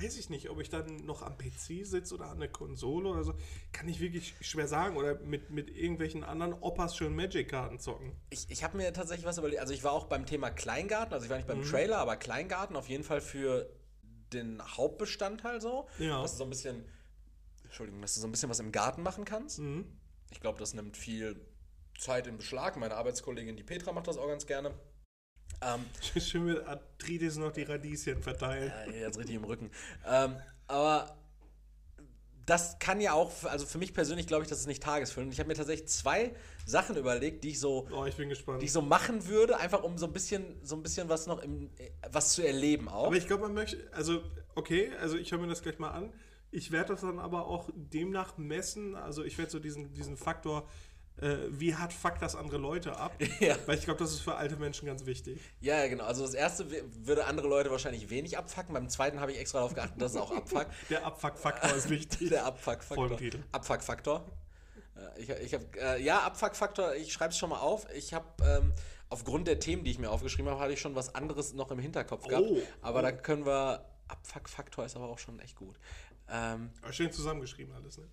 [0.00, 3.24] weiß ich nicht, ob ich dann noch am PC sitze oder an der Konsole oder
[3.24, 3.34] so.
[3.72, 4.96] Kann ich wirklich schwer sagen.
[4.96, 8.12] Oder mit, mit irgendwelchen anderen Opas schön Magic-Karten zocken.
[8.30, 9.60] Ich, ich habe mir tatsächlich was überlegt.
[9.60, 11.64] Also ich war auch beim Thema Kleingarten, also ich war nicht beim Mhm.
[11.70, 13.70] Trailer, aber Kleingarten auf jeden Fall für
[14.32, 15.88] den Hauptbestandteil so.
[15.98, 16.22] Ja.
[16.22, 16.84] Dass du so ein bisschen,
[17.64, 19.58] Entschuldigung, dass du so ein bisschen was im Garten machen kannst.
[19.60, 19.84] Mhm.
[20.30, 21.46] Ich glaube, das nimmt viel
[21.98, 22.76] Zeit in Beschlag.
[22.76, 24.72] Meine Arbeitskollegin, die Petra, macht das auch ganz gerne.
[25.62, 25.84] Ähm,
[26.20, 28.72] Schön mit Arthritis noch die Radieschen verteilen.
[28.86, 29.70] Ja, jetzt richtig im Rücken.
[30.06, 31.16] Ähm, aber
[32.46, 35.32] das kann ja auch, also für mich persönlich glaube ich, das ist nicht tagesfüllend.
[35.32, 36.34] Ich habe mir tatsächlich zwei
[36.66, 40.06] Sachen überlegt, die ich so, Oh, ich die ich so machen würde, einfach um so
[40.06, 43.06] ein bisschen, so ein bisschen was noch im, äh, was zu erleben auch.
[43.06, 44.22] Aber ich glaube, man möchte, also,
[44.54, 46.12] okay, also ich höre mir das gleich mal an.
[46.50, 48.94] Ich werde das dann aber auch demnach messen.
[48.94, 50.68] Also ich werde so diesen, diesen Faktor,
[51.20, 53.12] äh, wie hart fuckt das andere Leute ab?
[53.40, 53.56] Ja.
[53.66, 55.40] Weil ich glaube, das ist für alte Menschen ganz wichtig.
[55.60, 56.04] ja, genau.
[56.04, 56.66] Also das erste
[57.04, 58.74] würde andere Leute wahrscheinlich wenig abfacken.
[58.74, 60.70] Beim zweiten habe ich extra darauf geachtet, dass es auch abfuckt.
[60.90, 62.28] Der Abfuck-Faktor ist wichtig.
[62.30, 63.18] Der Abfuck-Faktor.
[63.52, 64.24] Abfuck-Faktor.
[64.96, 67.86] Äh, Ich, ich hab, äh, ja, Abfuck-Faktor, ich schreibe es schon mal auf.
[67.94, 68.72] Ich habe ähm,
[69.08, 71.78] aufgrund der Themen, die ich mir aufgeschrieben habe, hatte ich schon was anderes noch im
[71.78, 72.46] Hinterkopf gehabt.
[72.48, 73.02] Oh, aber oh.
[73.02, 73.84] da können wir.
[74.08, 75.78] Abfuck-Faktor ist aber auch schon echt gut.
[76.28, 78.08] Ähm, Aber Schön zusammengeschrieben alles, ne?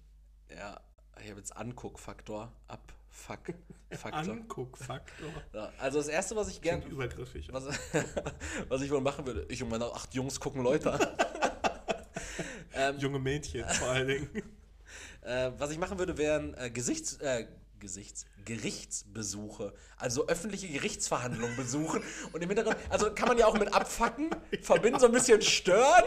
[0.50, 0.80] ja,
[1.24, 2.52] ich habe jetzt Anguck-Faktor.
[2.68, 4.34] Abfuck-Faktor.
[4.34, 5.30] Anguck-Faktor.
[5.54, 6.86] Ja, also das erste, was ich gerne.
[6.86, 7.52] Übergriffig.
[7.52, 7.66] Was,
[8.70, 11.08] was ich wohl machen würde, ich und meine acht Jungs gucken Leute an.
[12.74, 14.30] ähm, Junge Mädchen vor allen Dingen.
[15.22, 17.46] Äh, was ich machen würde, wären äh, Gesichts, äh,
[17.80, 19.74] Gesichts, Gerichtsbesuche.
[19.98, 22.02] Also öffentliche Gerichtsverhandlungen besuchen.
[22.32, 24.30] Und im Hintergrund, also kann man ja auch mit abfacken,
[24.62, 26.04] verbinden, so ein bisschen stören.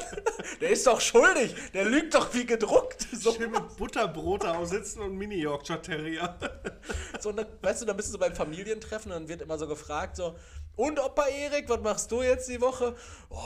[0.61, 3.07] Der ist doch schuldig, der lügt doch wie gedruckt.
[3.13, 6.39] So, Schön mit Butterbrot da sitzen und Mini-Yorkshire Terrier.
[7.21, 9.59] so und dann, weißt du, dann bist du so beim Familientreffen und dann wird immer
[9.59, 10.37] so gefragt, so,
[10.77, 12.95] und Opa Erik, was machst du jetzt die Woche?
[13.31, 13.39] Oh,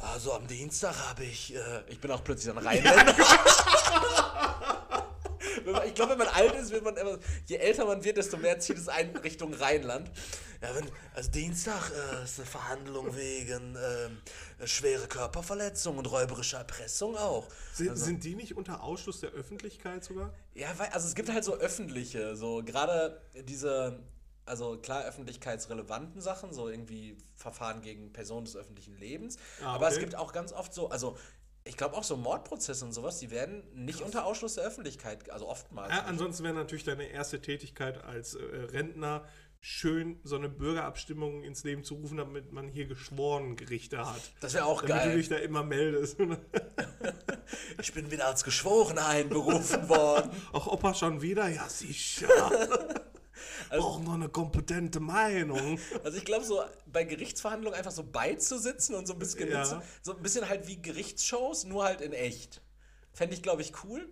[0.00, 3.14] also am Dienstag habe ich, äh, ich bin auch plötzlich ein Rheinländer.
[3.14, 5.03] Man-
[5.86, 8.58] Ich glaube, wenn man alt ist, wird man immer, je älter man wird, desto mehr
[8.60, 10.10] zieht es einen Richtung Rheinland.
[10.62, 14.18] Ja, wenn, also Dienstag äh, ist eine Verhandlung wegen ähm,
[14.66, 17.46] schwere Körperverletzung und räuberischer Erpressung auch.
[17.74, 20.32] Sind, Also- sind die nicht unter Ausschluss der Öffentlichkeit sogar?
[20.54, 23.98] Ja, weil, also es gibt halt so öffentliche, so gerade diese,
[24.46, 29.36] also klar öffentlichkeitsrelevanten Sachen, so irgendwie Verfahren gegen Personen des öffentlichen Lebens.
[29.62, 30.04] Ah, Aber es okay.
[30.04, 31.18] gibt auch ganz oft so, also
[31.64, 35.48] ich glaube auch so Mordprozesse und sowas, die werden nicht unter Ausschluss der Öffentlichkeit, also
[35.48, 35.92] oftmals.
[35.92, 39.24] Ja, ansonsten wäre natürlich deine erste Tätigkeit als äh, Rentner
[39.60, 44.20] schön so eine Bürgerabstimmung ins Leben zu rufen, damit man hier geschworen Gerichte hat.
[44.40, 45.16] das wäre auch Damit du geil.
[45.16, 46.18] dich da immer meldest.
[47.80, 50.30] Ich bin wieder als Geschworener einberufen worden.
[50.52, 51.46] Auch Opa schon wieder?
[51.48, 52.28] Ja, sicher.
[53.70, 55.78] Also- Brauchen noch eine kompetente Meinung.
[56.04, 59.82] Also ich glaube, so bei Gerichtsverhandlungen einfach so beizusitzen und so ein bisschen, Ja.
[60.02, 62.60] so ein bisschen halt wie Gerichtsshows, nur halt in echt.
[63.12, 64.08] Fände ich, glaube ich, cool.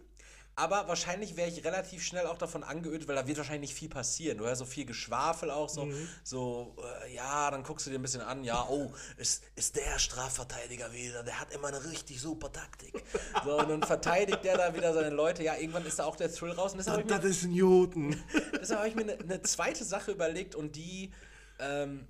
[0.54, 3.88] Aber wahrscheinlich wäre ich relativ schnell auch davon angeödet, weil da wird wahrscheinlich nicht viel
[3.88, 4.36] passieren.
[4.36, 6.08] Du hörst so viel Geschwafel auch, so, Mhm.
[6.22, 9.98] so äh, ja, dann guckst du dir ein bisschen an, ja, oh, ist, ist der
[9.98, 13.02] Strafverteidiger wieder, der hat immer eine richtig super Taktik.
[13.44, 15.42] So, und dann verteidigt der da wieder seine Leute.
[15.42, 16.74] Ja, irgendwann ist da auch der Thrill raus.
[16.74, 18.22] Und ich mir Das ist ein Juden.
[18.60, 21.14] Deshalb habe ich mir eine, eine zweite Sache überlegt und die,
[21.60, 22.06] ähm,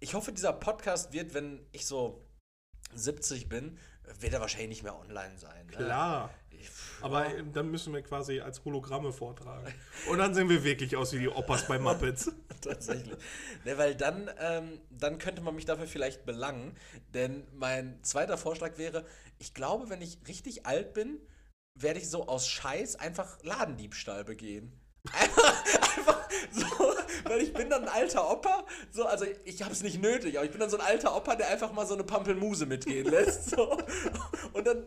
[0.00, 2.24] ich hoffe, dieser Podcast wird, wenn ich so
[2.94, 3.78] 70 bin,
[4.20, 5.66] wird er wahrscheinlich nicht mehr online sein.
[5.66, 5.72] Ne?
[5.76, 6.30] Klar.
[7.00, 9.72] Aber äh, dann müssen wir quasi als Hologramme vortragen.
[10.10, 12.30] Und dann sehen wir wirklich aus wie die Opas bei Muppets.
[12.60, 13.16] tatsächlich.
[13.64, 16.76] Ne, weil dann, ähm, dann könnte man mich dafür vielleicht belangen.
[17.14, 19.04] Denn mein zweiter Vorschlag wäre,
[19.38, 21.20] ich glaube, wenn ich richtig alt bin,
[21.74, 24.72] werde ich so aus Scheiß einfach Ladendiebstahl begehen.
[25.12, 25.64] Einfach,
[25.96, 26.66] einfach so,
[27.24, 30.44] weil ich bin dann ein alter Opa, so, also ich habe es nicht nötig, aber
[30.44, 33.50] ich bin dann so ein alter Opa, der einfach mal so eine Pampelmuse mitgehen lässt.
[33.50, 33.78] So.
[34.52, 34.84] Und dann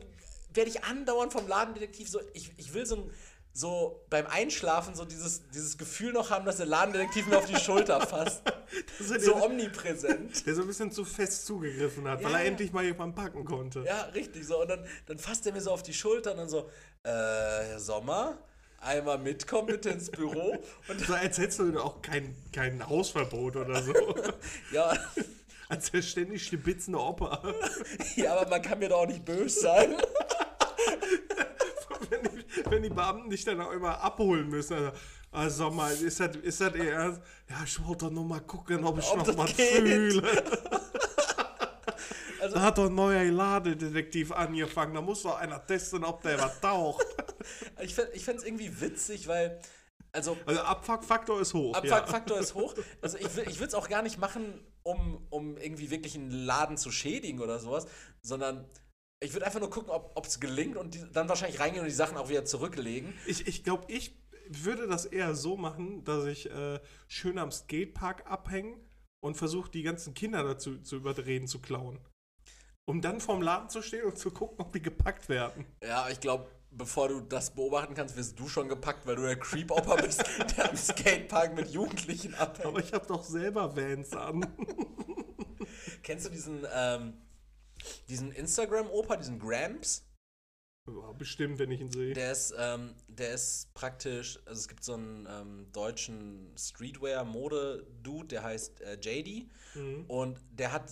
[0.53, 3.11] werde ich andauernd vom Ladendetektiv so, ich, ich will so ein,
[3.53, 7.57] so beim Einschlafen so dieses, dieses Gefühl noch haben, dass der Ladendetektiv mir auf die
[7.57, 8.41] Schulter fasst.
[9.01, 10.45] So der, omnipräsent.
[10.45, 12.49] der so ein bisschen zu fest zugegriffen hat, weil Ja, er ja.
[12.51, 13.83] endlich mal jemanden packen konnte.
[13.85, 14.47] Ja, richtig.
[14.47, 14.61] So.
[14.61, 16.69] Und dann, dann fasst er mir so auf die Schulter und dann so,
[17.03, 18.37] äh, Herr Sommer,
[18.79, 20.55] einmal mitkommen bitte ins Büro.
[20.87, 23.93] Und So, als hättest du auch kein, kein Hausverbot oder so.
[24.71, 24.97] ja,
[25.71, 27.41] als der ständig stibitzende Opa.
[28.17, 29.95] ja, aber man kann mir doch auch nicht böse sein.
[32.09, 34.73] wenn, die, wenn die Beamten dich dann auch immer abholen müssen.
[34.75, 34.91] Also,
[35.31, 37.21] also sag mal, ist das, ist das ihr Ernst?
[37.49, 39.67] Ja, ich wollte doch nur mal gucken, ob ich Ob noch was geht.
[39.77, 40.43] fühle.
[42.41, 44.95] Also- da hat doch ein neuer Ladedetektiv angefangen.
[44.95, 47.05] Da muss doch einer testen, ob der was taucht.
[47.81, 49.61] Ich fände ich es irgendwie witzig, weil,
[50.11, 51.75] also Also Abfuckfaktor ist hoch.
[51.75, 52.73] Abfuckfaktor ist hoch.
[52.99, 56.31] Also ich, will- ich würde es auch gar nicht machen, um, um irgendwie wirklich einen
[56.31, 57.87] Laden zu schädigen oder sowas,
[58.21, 58.65] sondern
[59.23, 61.95] Ich würde einfach nur gucken, ob es gelingt und die, dann wahrscheinlich reingehen und die
[61.95, 63.13] Sachen auch wieder zurücklegen.
[63.27, 68.25] Ich, ich glaube, ich würde das eher so machen, dass ich äh, schön am Skatepark
[68.29, 68.77] abhänge
[69.23, 71.99] und versuche, die ganzen Kinder dazu zu überreden, zu klauen.
[72.85, 75.65] Um dann vorm Laden zu stehen und zu gucken, ob die gepackt werden.
[75.83, 79.37] Ja, ich glaube, bevor du das beobachten kannst, wirst du schon gepackt, weil du der
[79.37, 80.23] Creep-Opa bist,
[80.57, 82.65] der am Skatepark mit Jugendlichen abhängt.
[82.65, 84.45] Aber ich habe doch selber Vans an.
[86.03, 87.13] Kennst du diesen, ähm,
[88.07, 90.05] diesen Instagram-Opa, diesen Gramps?
[90.87, 92.13] Ja, bestimmt, wenn ich ihn sehe.
[92.13, 98.43] Der ist, ähm, der ist praktisch, also es gibt so einen ähm, deutschen Streetwear-Mode-Dude, der
[98.43, 99.49] heißt äh, JD.
[99.75, 100.05] Mhm.
[100.07, 100.89] Und der hat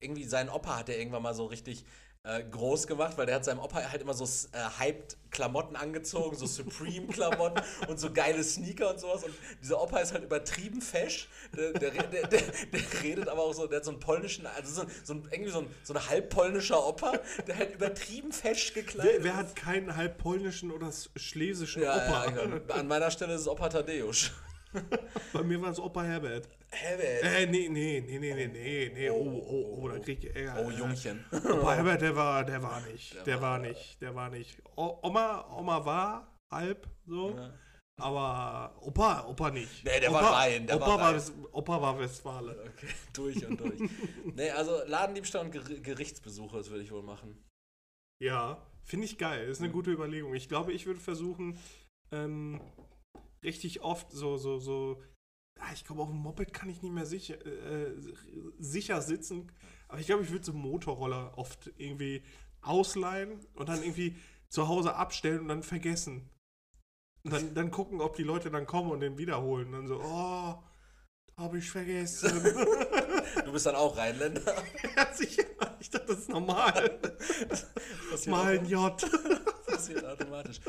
[0.00, 1.84] irgendwie, seinen Opa hat er irgendwann mal so richtig
[2.28, 6.36] äh, groß gemacht, weil der hat seinem Opa halt immer so äh, hyped Klamotten angezogen,
[6.36, 9.24] so Supreme-Klamotten und so geile Sneaker und sowas.
[9.24, 11.28] Und dieser Opa ist halt übertrieben fesch.
[11.56, 14.82] Der, der, der, der, der redet aber auch so, der hat so einen polnischen, also
[14.82, 17.12] so, so ein, irgendwie so ein, so ein halb polnischer Opa,
[17.46, 22.26] der halt übertrieben fesch gekleidet wer, wer hat keinen halb polnischen oder schlesischen ja, Opa?
[22.26, 22.74] Ja.
[22.74, 24.32] An meiner Stelle ist es Opa Tadeusz.
[25.32, 26.46] Bei mir war es Opa Herbert.
[26.70, 27.22] Herbert.
[27.22, 29.10] Äh, nee, nee, nee, nee, nee, nee, nee.
[29.10, 29.14] Oh,
[29.46, 30.64] oh, oh, da krieg ich Ärger.
[30.66, 31.24] Oh, Jungchen.
[31.32, 33.14] Opa Herbert, der war, der war nicht.
[33.14, 34.02] Der, Der war war- nicht.
[34.02, 34.62] Der war nicht.
[34.76, 37.30] O Oma, Oma war halb so.
[37.36, 37.52] Ja.
[38.00, 39.84] Aber Opa, Opa nicht.
[39.84, 41.14] Nee, der Opa, war rein, der Opa war rein.
[41.16, 42.70] West- Opa war Westfale.
[42.74, 43.80] Okay, durch und durch.
[44.36, 47.42] nee, also Ladendiebstahl und Ger Gerichtsbesuche, das würde ich wohl machen.
[48.22, 49.48] Ja, finde ich geil.
[49.48, 50.34] Ist eine gute Überlegung.
[50.34, 51.58] Ich glaube, ich würde versuchen,
[52.12, 52.60] ähm,
[53.42, 55.02] richtig oft so, so, so.
[55.60, 57.94] Ah, ich glaube, auf dem Moped kann ich nicht mehr sicher, äh,
[58.58, 59.50] sicher sitzen.
[59.88, 62.22] Aber ich glaube, ich würde so Motorroller oft irgendwie
[62.62, 64.16] ausleihen und dann irgendwie
[64.48, 66.28] zu Hause abstellen und dann vergessen.
[67.24, 69.66] Und dann, dann gucken, ob die Leute dann kommen und den wiederholen.
[69.68, 70.62] Und dann so, oh,
[71.36, 72.30] habe ich vergessen.
[73.44, 74.42] Du bist dann auch Rheinländer.
[74.96, 75.44] ja, sicher.
[75.80, 76.98] Ich dachte, das ist normal.
[78.10, 79.10] Passiert Mal ein auch- J.
[79.78, 80.60] passiert automatisch.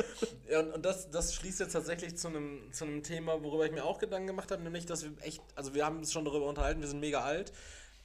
[0.50, 3.72] Ja, und, und das, das schließt jetzt tatsächlich zu einem, zu einem Thema, worüber ich
[3.72, 6.48] mir auch Gedanken gemacht habe, nämlich, dass wir echt, also wir haben uns schon darüber
[6.48, 7.52] unterhalten, wir sind mega alt,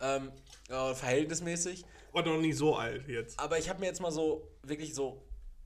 [0.00, 0.32] ähm,
[0.68, 3.38] äh, verhältnismäßig, Und noch nicht so alt jetzt.
[3.38, 5.22] aber ich habe mir jetzt mal so, wirklich so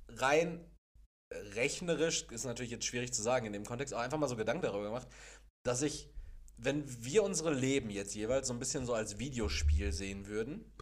[0.08, 0.64] rein
[1.32, 4.62] rechnerisch, ist natürlich jetzt schwierig zu sagen in dem Kontext, aber einfach mal so Gedanken
[4.62, 5.08] darüber gemacht,
[5.66, 6.08] dass ich,
[6.56, 10.72] wenn wir unsere Leben jetzt jeweils so ein bisschen so als Videospiel sehen würden,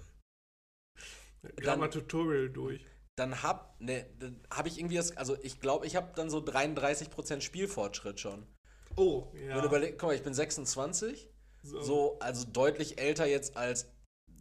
[1.56, 2.84] Gerade mal Tutorial durch.
[3.16, 6.38] Dann hab, ne, dann hab ich irgendwie das, also ich glaube, ich habe dann so
[6.38, 8.46] 33% Spielfortschritt schon.
[8.94, 9.60] Oh, Wenn ja.
[9.60, 11.28] du überlegst, guck mal, ich bin 26,
[11.62, 11.82] so.
[11.82, 13.86] so, also deutlich älter jetzt als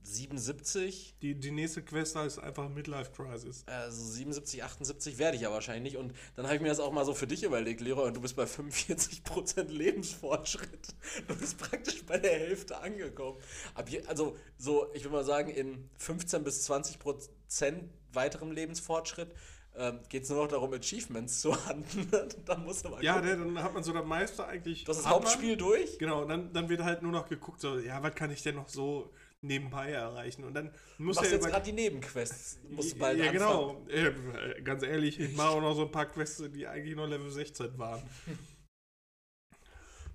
[0.04, 1.18] 77.
[1.22, 3.64] Die, die nächste Quest ist einfach Midlife Crisis.
[3.66, 5.98] Also 77, 78 werde ich ja wahrscheinlich nicht.
[5.98, 8.22] Und dann habe ich mir das auch mal so für dich überlegt, Leroy, und du
[8.22, 10.94] bist bei 45% Lebensfortschritt.
[11.28, 13.40] Du bist praktisch bei der Hälfte angekommen.
[13.88, 19.34] Je, also so, ich würde mal sagen, in 15 bis 20% weiterem Lebensfortschritt
[19.78, 22.08] ähm, geht es nur noch darum, Achievements zu handeln.
[22.46, 23.30] dann musst du mal Ja, gucken.
[23.30, 24.86] ne, dann hat man so das meiste eigentlich.
[24.86, 25.12] Das man.
[25.12, 25.98] Hauptspiel durch.
[26.00, 28.70] Genau, dann, dann wird halt nur noch geguckt, so, ja, was kann ich denn noch
[28.70, 30.46] so nebenbei erreichen?
[30.46, 32.60] Und dann muss er jetzt gerade die Nebenquests.
[32.70, 33.86] Musst du bald ja, anfangen.
[33.88, 33.90] genau.
[33.90, 37.30] Äh, ganz ehrlich, ich mache auch noch so ein paar Quests, die eigentlich nur Level
[37.30, 38.02] 16 waren.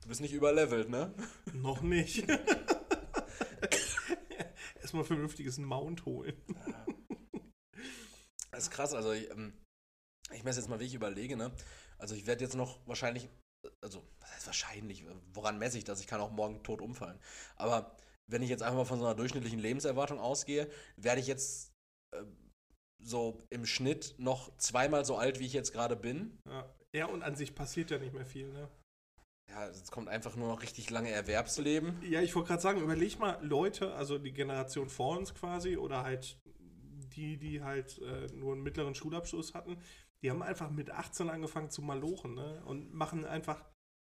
[0.02, 1.12] Du bist nicht überlevelt, ne?
[1.52, 2.24] noch nicht.
[4.80, 6.32] Erstmal vernünftiges Mount holen.
[8.60, 9.54] Das ist krass, also ich, ähm,
[10.34, 11.50] ich messe jetzt mal, wie ich überlege, ne?
[11.96, 13.30] Also ich werde jetzt noch wahrscheinlich,
[13.80, 15.98] also was heißt wahrscheinlich, woran messe ich das?
[15.98, 17.18] Ich kann auch morgen tot umfallen.
[17.56, 17.96] Aber
[18.30, 21.72] wenn ich jetzt einfach mal von so einer durchschnittlichen Lebenserwartung ausgehe, werde ich jetzt
[22.14, 22.22] äh,
[23.02, 26.38] so im Schnitt noch zweimal so alt, wie ich jetzt gerade bin.
[26.46, 26.74] Ja.
[26.94, 28.68] ja, und an sich passiert ja nicht mehr viel, ne?
[29.48, 32.02] Ja, es kommt einfach nur noch richtig lange Erwerbsleben.
[32.02, 36.02] Ja, ich wollte gerade sagen, überleg mal Leute, also die Generation vor uns quasi, oder
[36.02, 36.38] halt
[37.16, 39.78] die, die halt äh, nur einen mittleren Schulabschluss hatten,
[40.22, 42.62] die haben einfach mit 18 angefangen zu malochen, ne?
[42.66, 43.64] Und machen einfach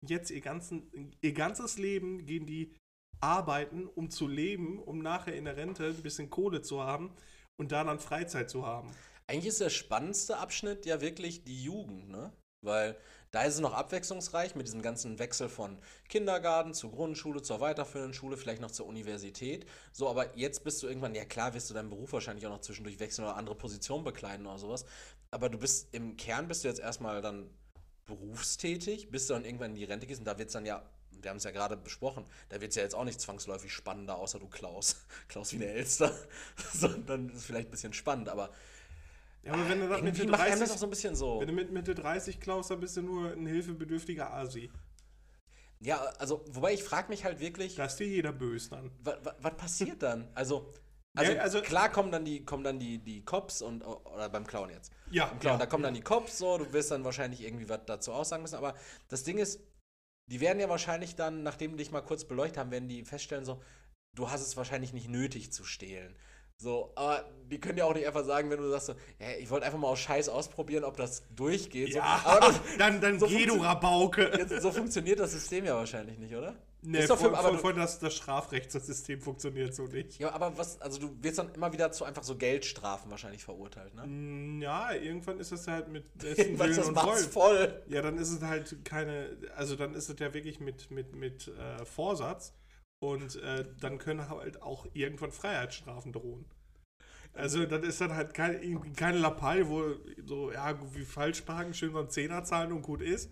[0.08, 2.76] jetzt ihr, ganzen, ihr ganzes Leben, gehen die
[3.20, 7.16] arbeiten, um zu leben, um nachher in der Rente ein bisschen Kohle zu haben
[7.60, 8.92] und da dann Freizeit zu haben.
[9.28, 12.32] Eigentlich ist der spannendste Abschnitt ja wirklich die Jugend, ne?
[12.64, 12.98] Weil
[13.32, 18.14] da ist es noch abwechslungsreich mit diesem ganzen Wechsel von Kindergarten zur Grundschule, zur weiterführenden
[18.14, 19.66] Schule, vielleicht noch zur Universität.
[19.92, 22.62] So, aber jetzt bist du irgendwann, ja klar, wirst du deinen Beruf wahrscheinlich auch noch
[22.62, 24.86] zwischendurch wechseln oder andere Positionen bekleiden oder sowas.
[25.32, 27.50] Aber du bist im Kern bist du jetzt erstmal dann
[28.06, 30.82] berufstätig, bis du dann irgendwann in die Rente gehst und da wird es dann ja,
[31.12, 34.18] wir haben es ja gerade besprochen, da wird es ja jetzt auch nicht zwangsläufig spannender,
[34.18, 34.96] außer du klaus.
[35.28, 36.12] Klaus wie eine Elster.
[36.74, 38.52] Sondern ist vielleicht ein bisschen spannend, aber
[39.48, 41.16] Ja, aber wenn du das irgendwie Mitte macht einem das 30, auch so ein bisschen
[41.16, 41.40] so.
[41.40, 44.70] wenn du mit Mitte 30 klaust, dann bist du nur ein hilfebedürftiger Asi.
[45.80, 48.92] Ja, also, wobei ich frage mich halt wirklich, Da ist dir jeder böse dann.
[49.04, 50.28] was passiert dann?
[50.34, 50.72] Also,
[51.16, 54.46] Also, Ja, also- klar kommen dann die, kommen dann die, die Cops und oder beim
[54.46, 54.92] Clown jetzt.
[55.10, 55.88] Ja, Beim Clown, ja, da kommen ja.
[55.88, 58.76] dann die Cops, so, du wirst dann wahrscheinlich irgendwie was dazu aussagen müssen, aber
[59.08, 59.60] das Ding ist,
[60.28, 63.46] die werden ja wahrscheinlich dann, nachdem die dich mal kurz beleuchtet haben, werden die feststellen,
[63.46, 63.62] so,
[64.14, 66.16] du hast es wahrscheinlich nicht nötig zu stehlen.
[66.60, 69.48] So, aber die können ja auch nicht einfach sagen, wenn du sagst so, ja, ich
[69.52, 71.94] wollte einfach mal aus Scheiß ausprobieren, ob das durchgeht.
[71.94, 74.32] So, Ja, aber das, dann, dann so geh du Rabauke.
[74.36, 76.56] jetzt, so funktioniert das System ja wahrscheinlich nicht, oder?
[76.82, 80.18] Nee, Ist doch für- aber du- voll das, das Strafrechtssystem funktioniert so nicht.
[80.20, 83.94] Ja, aber was, also du wirst dann immer wieder zu einfach so Geldstrafen wahrscheinlich verurteilt,
[83.94, 84.06] ne?
[84.08, 87.30] Mm, Ja, irgendwann ist das halt mit Was, Willen das und Wollen.
[87.30, 87.84] voll.
[87.88, 91.50] Ja, dann ist es halt keine, also dann ist es ja wirklich mit, mit, mit
[91.50, 92.54] äh, Vorsatz
[93.00, 96.46] und äh, dann können halt auch irgendwann Freiheitsstrafen drohen.
[97.34, 99.84] Also dann ist dann halt irgendwie keine Lappalie, wo
[100.26, 103.32] so, ja, wie falsch parken, schön so ein Zehner zahlen und gut ist,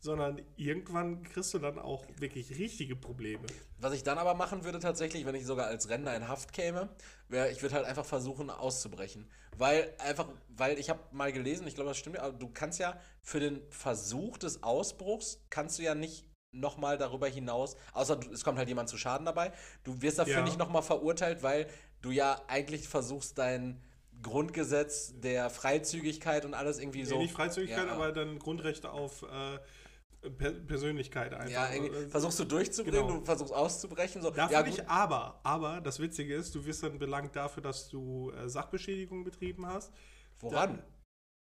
[0.00, 3.46] sondern irgendwann kriegst du dann auch wirklich richtige Probleme.
[3.78, 6.88] Was ich dann aber machen würde tatsächlich, wenn ich sogar als Rentner in Haft käme,
[7.28, 9.30] wäre, ich würde halt einfach versuchen auszubrechen.
[9.56, 13.00] Weil einfach, weil ich habe mal gelesen, ich glaube, das stimmt, aber du kannst ja
[13.22, 18.44] für den Versuch des Ausbruchs, kannst du ja nicht nochmal darüber hinaus, außer du, es
[18.44, 20.42] kommt halt jemand zu Schaden dabei, du wirst dafür Ja.
[20.44, 21.66] nicht nochmal verurteilt, weil
[22.02, 23.80] du ja eigentlich versuchst, dein
[24.22, 27.16] Grundgesetz der Freizügigkeit und alles irgendwie so.
[27.16, 27.92] Nee, nicht Freizügigkeit, Ja.
[27.92, 31.50] aber dann Grundrechte auf äh, per Persönlichkeit einfach.
[31.50, 33.18] Ja, irgendwie Äh, versuchst du durchzubringen, genau.
[33.20, 34.22] du versuchst auszubrechen.
[34.22, 34.30] So.
[34.30, 37.88] Da ja, finde ich aber, aber das Witzige ist, du wirst dann belangt dafür, dass
[37.90, 39.92] du äh, Sachbeschädigung betrieben hast.
[40.40, 40.78] woran?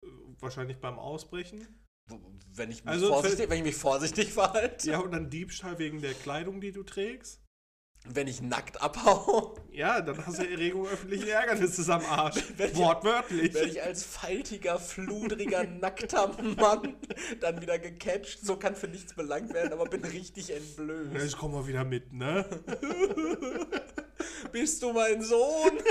[0.03, 0.07] Äh,
[0.39, 1.67] wahrscheinlich beim Ausbrechen.
[2.55, 6.01] Wenn ich mich, Also, vorsichtig, wenn ich mich vorsichtig verhalte, Ja, und dann Diebstahl wegen
[6.01, 7.39] der Kleidung, die du trägst.
[8.05, 12.35] wenn ich nackt abhaue, Ja, dann hast du Erregung öffentlichen Ärgernisses am Arsch.
[12.57, 13.53] Wenn ich- Wortwörtlich.
[13.53, 16.97] wenn ich als faltiger, fludriger, nackter Mann
[17.39, 21.13] dann wieder gecatcht, so kann für nichts belangt werden, aber bin richtig entblößt.
[21.13, 22.45] Jetzt komm mal wieder mit, ne?
[24.51, 25.71] Bist du mein Sohn?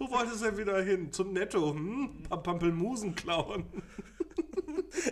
[0.00, 1.12] Wo wolltest du denn wieder hin?
[1.12, 2.22] Zum Netto, hm?
[2.26, 3.66] Paar Pampelmusen klauen.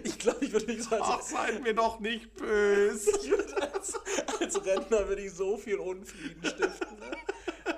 [0.02, 3.10] Ich glaube, ich würde mich so als, Ach, seid mir doch nicht böse.
[3.22, 3.94] ich würde als,
[4.40, 6.98] als Rentner würde ich so viel Unfrieden stiften.
[6.98, 7.16] Ne?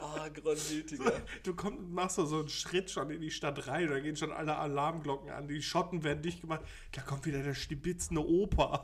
[0.00, 1.12] Ah, Grundgütiger.
[1.42, 4.56] Du kommst, machst so einen Schritt schon in die Stadt rein, da gehen schon alle
[4.56, 6.62] Alarmglocken an, die Schotten werden dicht gemacht.
[6.92, 8.82] Da kommt wieder der stibitzende Opa.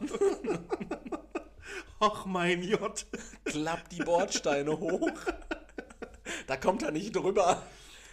[2.01, 3.07] Ach mein Jott.
[3.45, 5.11] Klappt die Bordsteine hoch.
[6.47, 7.63] Da kommt er nicht drüber.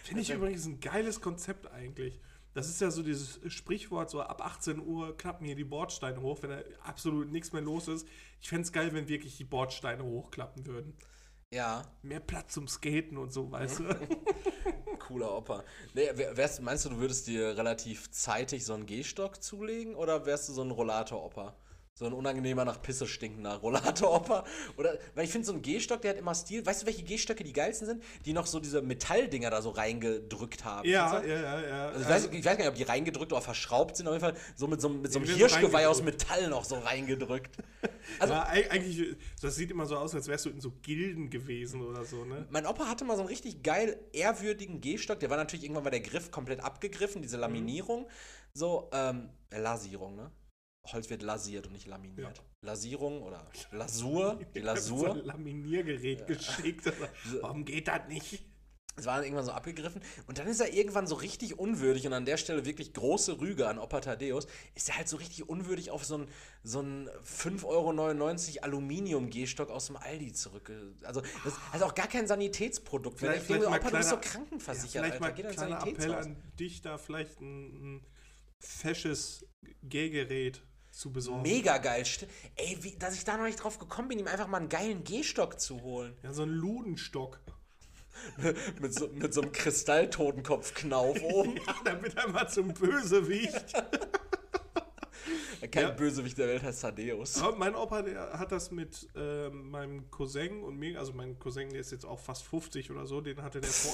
[0.04, 2.20] Finde ich übrigens ein geiles Konzept eigentlich.
[2.52, 6.38] Das ist ja so dieses Sprichwort, so ab 18 Uhr klappen hier die Bordsteine hoch,
[6.42, 8.06] wenn da absolut nichts mehr los ist.
[8.40, 10.94] Ich fände es geil, wenn wirklich die Bordsteine hochklappen würden.
[11.52, 13.84] Ja, Mehr Platz zum Skaten und so, weißt du?
[14.98, 15.64] cooler Opa.
[15.94, 20.26] Nee, wär- wärst, meinst du, du würdest dir relativ zeitig so einen Gehstock zulegen oder
[20.26, 21.56] wärst du so ein Rollator-Opa?
[21.96, 24.44] So ein unangenehmer nach Pisse stinkender Rollator-Opa?
[24.76, 26.66] Oder, weil ich finde, so ein Gehstock, der hat immer Stil.
[26.66, 28.02] Weißt du, welche Gehstöcke die geilsten sind?
[28.26, 30.88] Die noch so diese Metalldinger da so reingedrückt haben.
[30.88, 31.88] ja, ja, ja, ja.
[31.90, 34.24] Also ich, weiß, ich weiß gar nicht, ob die reingedrückt oder verschraubt sind, auf jeden
[34.24, 36.02] Fall so mit so, einem- mit so einem werden so Hirschgeweih aus.
[36.02, 37.56] Metall noch so reingedrückt.
[38.18, 41.30] Also, ja, eig- eigentlich, das sieht immer so aus, als wärst du in so Gilden
[41.30, 42.46] gewesen oder so, ne?
[42.50, 45.20] Mein Opa hatte mal so einen richtig geil ehrwürdigen Gehstock.
[45.20, 48.06] Der war natürlich irgendwann mal der Griff komplett abgegriffen, diese Laminierung.
[48.52, 50.30] So, ähm, äh, Lasierung, ne?
[50.92, 52.42] Holz wird lasiert und nicht laminiert.
[52.60, 55.10] Lasierung oder Lasur, die So Lasur.
[55.12, 56.86] ein Laminiergerät geschickt.
[56.86, 57.08] aber
[57.42, 58.44] Warum geht das nicht?
[58.96, 60.00] Es war dann irgendwann so abgegriffen.
[60.28, 63.66] Und dann ist er irgendwann so richtig unwürdig und an der Stelle wirklich große Rüge
[63.66, 66.28] an Opa Thaddeus, ist er halt so richtig unwürdig auf so einen
[66.62, 70.70] so einen 5,99 Euro Aluminium-Gehstock aus dem Aldi zurück.
[71.02, 73.20] Also, das ist also auch gar kein Sanitätsprodukt.
[73.20, 75.36] Ich denke, Opa, du bist so krankenversichert, ja, vielleicht mal Alter.
[75.36, 78.06] Geh ein ins kleiner Appell an dich, da vielleicht ein, ein
[78.60, 79.44] fesches
[79.82, 80.62] Gehgerät
[80.94, 81.42] zu besorgen.
[81.42, 82.04] Mega geil.
[82.56, 85.04] Ey, wie, dass ich da noch nicht drauf gekommen bin, ihm einfach mal einen geilen
[85.04, 86.14] Gehstock zu holen.
[86.22, 87.40] Ja, so ein Ludenstock.
[88.80, 91.56] mit, so, mit so einem Kristalltotenkopfknauf oben.
[91.56, 93.74] Ja, damit er mal zum Bösewicht.
[95.70, 95.90] Kein Ja.
[95.90, 97.40] Bösewicht der Welt heißt Thaddeus.
[97.42, 101.70] Aber mein Opa, der hat das mit ähm, meinem Cousin und mir, also mein Cousin,
[101.70, 103.92] der ist jetzt auch fast 50 oder so, den hatte der vor.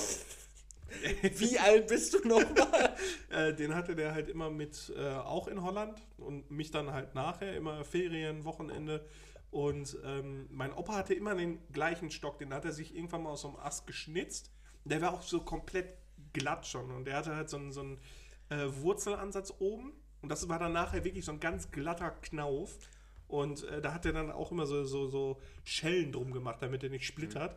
[1.23, 2.95] Wie alt bist du nochmal?
[3.31, 7.15] Äh, den hatte der halt immer mit, äh, auch in Holland und mich dann halt
[7.15, 9.07] nachher, immer Ferien, Wochenende.
[9.53, 13.31] Und ähm, mein Opa hatte immer den gleichen Stock, den hat er sich irgendwann mal
[13.31, 14.51] aus so einem Ast geschnitzt.
[14.85, 15.97] Der war auch so komplett
[16.33, 17.99] glatt schon und der hatte halt so einen, so einen
[18.49, 19.93] äh, Wurzelansatz oben.
[20.23, 22.79] Und das war dann nachher wirklich so ein ganz glatter Knauf.
[23.29, 26.83] Und äh, da hat er dann auch immer so, so, so Schellen drum gemacht, damit
[26.83, 27.57] er nicht splittert.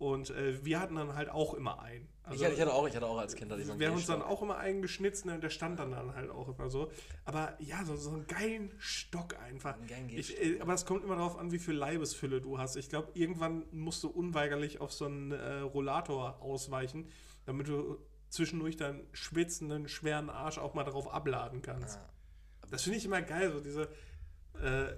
[0.00, 2.08] Und äh, wir hatten dann halt auch immer einen.
[2.32, 4.22] ich, hatte, ich, hatte auch, ich hatte auch als Kind hatte wir haben uns dann
[4.22, 6.90] auch immer einen geschnitzt ne, und der stand dann, dann halt auch immer so.
[7.26, 9.76] Aber ja, so, so einen geilen Stock einfach.
[9.86, 12.76] Geilen Ich, äh, aber es kommt immer darauf an, wie viel Leibesfülle du hast.
[12.76, 17.10] Ich glaube, irgendwann musst du unweigerlich auf so einen äh, Rollator ausweichen,
[17.44, 17.98] damit du
[18.30, 21.98] zwischendurch deinen schwitzenden, schweren Arsch auch mal darauf abladen kannst.
[22.70, 23.82] Das finde ich immer geil, so diese
[24.62, 24.94] äh,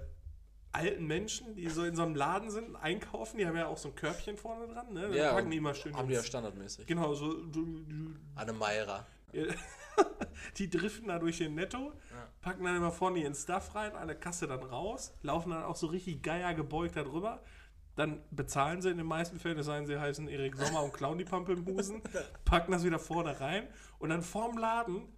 [0.73, 3.89] alten Menschen, die so in so einem Laden sind, einkaufen, die haben ja auch so
[3.89, 5.15] ein Körbchen vorne dran, ne?
[5.15, 6.87] Ja, packen die immer schön haben die ja standardmäßig.
[6.87, 9.05] Genau, so du, du, Anne Meierer.
[10.57, 11.93] die driften da durch den Netto,
[12.41, 15.87] packen dann immer vorne ihren Stuff rein, eine Kasse dann raus, laufen dann auch so
[15.87, 17.43] richtig geier gebeugt da drüber.
[17.95, 21.19] Dann bezahlen sie in den meisten Fällen, es seien sie heißen Erik Sommer und klauen
[21.19, 22.01] die Pampelmusen,
[22.45, 23.67] packen das wieder vorne rein
[23.99, 25.12] und dann vorm Laden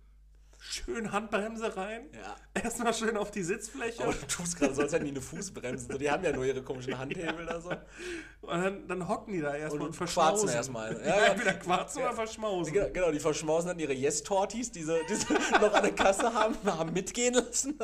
[0.70, 2.36] schön Handbremse rein, Ja.
[2.62, 5.88] erstmal schön auf die Sitzfläche Aber du tust gerade so, als hätten die eine Fußbremse.
[5.92, 7.70] So, die haben ja nur ihre komischen Handhebel da so.
[7.70, 10.50] und dann, dann hocken die da erstmal und, Und verschmausen.
[10.50, 10.94] erstmal.
[10.94, 11.26] Ja, Ja, ja.
[11.28, 12.74] entweder quarzen oder verschmausen.
[12.74, 16.34] Genau, genau, die verschmausen dann ihre Yes-Tortis, die sie, die sie noch an der Kasse
[16.34, 17.78] haben, haben mitgehen lassen.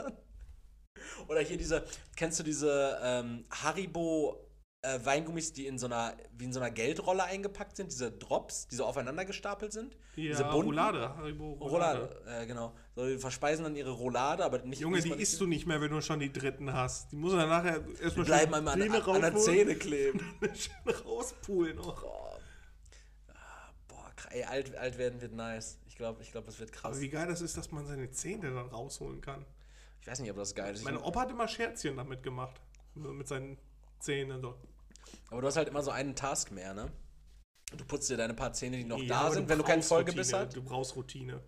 [1.27, 1.83] Oder hier diese,
[2.15, 4.47] kennst du diese ähm, Haribo
[4.83, 8.67] äh, Weingummis, die in so einer, wie in so einer Geldrolle eingepackt sind, diese Drops,
[8.67, 9.95] die so aufeinander gestapelt sind?
[10.15, 10.69] Ja, diese bunten?
[10.69, 11.99] Roulade, Haribo Roulade.
[11.99, 12.73] Roulade, äh, genau.
[12.95, 15.91] So, die verspeisen dann ihre Roulade, aber nicht Junge, die isst du nicht mehr, wenn
[15.91, 17.11] du schon die dritten hast.
[17.11, 20.19] Die muss dann nachher erstmal bleiben einmal an, an, der Zähne kleben.
[20.53, 22.01] schön rauspulen noch.
[22.01, 22.39] Boah,
[23.33, 25.77] Ah, boah ey, alt, alt werden wird nice.
[25.87, 26.93] Ich glaube, ich glaub, es wird krass.
[26.93, 29.45] Aber wie geil das ist, dass man seine Zähne dann rausholen kann.
[30.01, 30.83] Ich weiß nicht, ob das geil ist.
[30.83, 32.59] Meine Opa hat immer Scherzchen damit gemacht.
[32.95, 33.59] Mit seinen
[33.99, 34.55] Zähnen so.
[35.29, 36.91] Aber du hast halt immer so einen Task mehr, ne?
[37.77, 39.89] Du putzt dir deine paar Zähne, die noch Ja, da sind, wenn du keinen brauchst
[39.89, 40.45] Vollgebiss Routine.
[40.47, 40.55] hast.
[40.57, 41.41] Du brauchst Routine.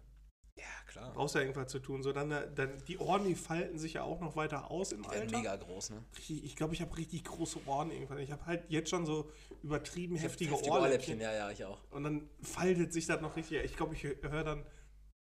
[0.56, 1.10] Ja, klar.
[1.10, 2.02] Du brauchst ja irgendwas zu tun.
[2.04, 5.02] So, dann, äh, dann, die Ohren, die falten sich ja auch noch weiter aus im
[5.04, 5.38] Die Alter.
[5.38, 6.04] mega groß, ne?
[6.16, 8.20] Richtig- Ich glaube, ich habe richtig große Ohren irgendwann.
[8.20, 9.30] Ich habe halt jetzt schon so
[9.64, 11.16] übertrieben heftige, Heftige Ohrläppchen.
[11.16, 11.80] Ohrläppchen, ja, ja, ich auch.
[11.90, 13.62] Und dann faltet sich das noch richtig.
[13.66, 14.64] Ich glaube, ich höre dann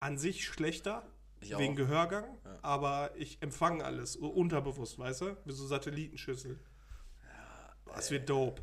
[0.01, 1.07] an sich schlechter
[1.41, 1.77] Ich wegen auch.
[1.77, 5.37] Gehörgang, aber ich empfange alles unterbewusst, weißt du?
[5.47, 6.59] Wie so Satellitenschüssel.
[7.87, 8.63] Das wird dope.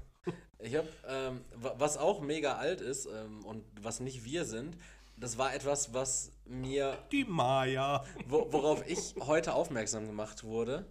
[0.60, 4.78] Ich habe, ähm, wa- was auch mega alt ist ähm, und was nicht wir sind,
[5.16, 8.06] das war etwas, was mir Die Maya.
[8.28, 10.86] wo, worauf ich heute aufmerksam gemacht wurde.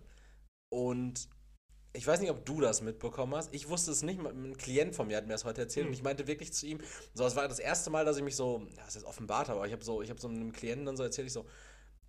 [0.70, 1.28] Und
[1.94, 3.52] ich weiß nicht, ob du das mitbekommen hast.
[3.54, 4.20] Ich wusste es nicht.
[4.20, 6.78] Ein Klient von mir hat mir das heute erzählt und ich meinte wirklich zu ihm,
[7.14, 9.66] so, es war das erste Mal, dass ich mich so, ja, das ist offenbart, aber
[9.66, 11.46] ich habe so, ich habe so einem Klienten dann so erzählt, ich so,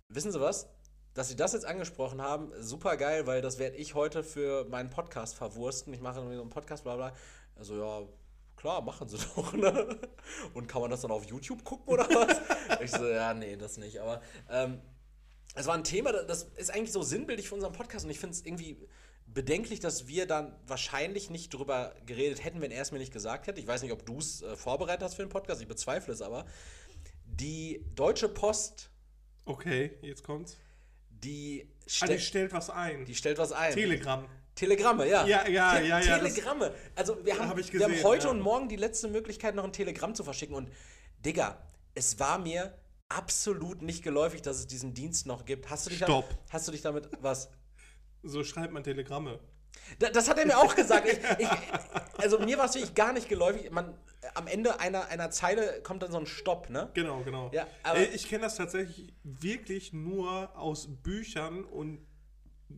[0.08, 0.68] wissen Sie was?
[1.14, 4.90] Dass Sie das jetzt angesprochen haben, super geil, weil das werde ich heute für meinen
[4.90, 5.92] Podcast verwursten.
[5.92, 7.12] Ich mache irgendwie so einen Podcast, bla bla.
[7.56, 8.02] Also ja,
[8.56, 9.98] klar, machen Sie doch, ne?
[10.54, 12.40] Und kann man das dann auf YouTube gucken oder was?
[12.80, 14.00] ich so, ja, nee, das nicht.
[14.00, 14.80] Aber ähm,
[15.54, 18.36] es war ein Thema, das ist eigentlich so sinnbildlich für unseren Podcast und ich finde
[18.36, 18.86] es irgendwie
[19.26, 23.46] bedenklich, dass wir dann wahrscheinlich nicht drüber geredet hätten, wenn er es mir nicht gesagt
[23.46, 23.60] hätte.
[23.60, 26.22] Ich weiß nicht, ob du es äh, vorbereitet hast für den Podcast, ich bezweifle es
[26.22, 26.46] aber.
[27.26, 28.90] Die Deutsche Post,
[29.50, 30.58] Okay, jetzt kommt's.
[31.24, 33.04] Die, Ah, ste die stellt was ein.
[33.04, 33.72] die stellt was ein.
[33.74, 34.26] Telegramm.
[34.54, 35.26] Telegramme, ja.
[35.26, 36.74] Ja, ja, Te ja, ja, Telegramme.
[36.94, 38.30] Also wir haben, Hab ich wir haben gesehen, heute ja.
[38.30, 40.54] und morgen die letzte Möglichkeit, noch ein Telegramm zu verschicken.
[40.54, 40.70] Und
[41.24, 41.56] Digga,
[41.94, 42.76] es war mir
[43.08, 45.70] absolut nicht geläufig, dass es diesen Dienst noch gibt.
[45.70, 46.28] Hast du dich, Stopp.
[46.28, 47.50] Da, hast du dich damit was?
[48.22, 49.40] So schreibt man Telegramme.
[49.98, 51.08] Da- Das hat er mir auch gesagt.
[51.08, 51.48] Ich, ich,
[52.18, 53.70] also mir war es wirklich gar nicht geläufig.
[53.70, 53.96] Man,
[54.34, 56.90] am Ende einer, einer Zeile kommt dann so ein Stopp, ne?
[56.94, 57.50] Genau, genau.
[57.52, 57.66] Ja,
[58.14, 62.06] ich kenne das tatsächlich wirklich nur aus Büchern und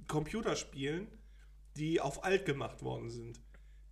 [0.08, 1.08] Computerspielen,
[1.76, 3.40] die auf alt gemacht worden sind.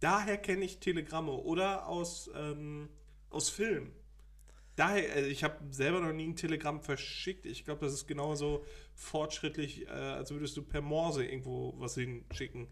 [0.01, 2.89] Daher kenne ich Telegramme oder aus, ähm,
[3.29, 3.93] aus Filmen.
[4.77, 7.45] Daher, also ich habe selber noch nie ein Telegramm verschickt.
[7.45, 12.69] Ich glaube, das ist genauso fortschrittlich, äh, als würdest du per Morse irgendwo was hinschicken.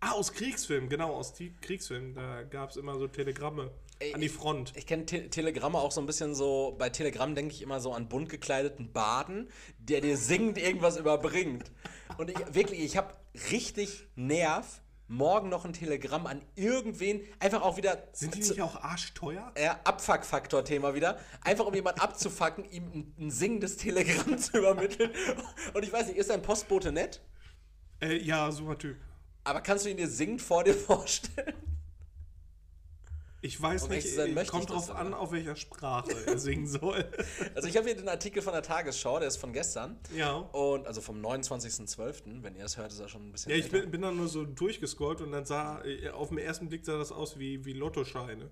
[0.00, 2.14] Ah, aus Kriegsfilmen, genau, aus Kriegsfilmen.
[2.14, 4.74] Da gab es immer so Telegramme Ey, an die Front.
[4.76, 7.92] Ich kenne Te Telegramme auch so ein bisschen so, bei Telegramm denke ich immer so
[7.92, 11.70] an bunt gekleideten Baden, der dir singend irgendwas überbringt.
[12.18, 13.14] Und ich wirklich, ich habe
[13.50, 18.76] richtig Nerv, morgen noch ein Telegramm an irgendwen, einfach auch wieder Sind die nicht auch
[18.76, 19.52] arschteuer?
[19.54, 21.18] äh, Abfuck-Faktor-Thema wieder.
[21.42, 25.10] Einfach um jemanden abzufacken, ihm ein, ein singendes Telegramm zu übermitteln.
[25.72, 27.22] Und ich weiß nicht, ist dein Postbote nett?
[28.02, 28.98] Äh, ja, super Typ.
[29.44, 31.54] Aber kannst du ihn dir singend vor dir vorstellen?
[33.46, 37.04] Ich weiß Um nicht, sein, äh, kommt drauf an, auf welcher Sprache er singen soll.
[37.54, 39.98] Also ich habe hier den Artikel von der Tagesschau, der ist von gestern.
[40.14, 40.34] ja.
[40.36, 43.70] Und also vom 29.12., wenn ihr es hört, ist er schon ein bisschen Ja, ich
[43.70, 46.98] bin, bin dann nur so durchgescrollt und dann sah, äh, auf den ersten Blick sah
[46.98, 48.50] das aus wie, wie Lottoscheine.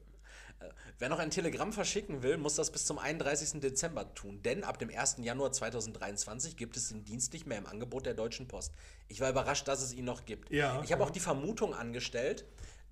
[0.98, 3.60] Wer noch ein Telegramm verschicken will, muss das bis zum 31.
[3.60, 5.16] Dezember tun, denn ab dem 1.
[5.20, 8.72] Januar 2023 gibt es den Dienst nicht mehr im Angebot der Deutschen Post.
[9.08, 10.50] Ich war überrascht, dass es ihn noch gibt.
[10.50, 11.08] Ja, ich habe ja.
[11.08, 12.44] auch die Vermutung angestellt,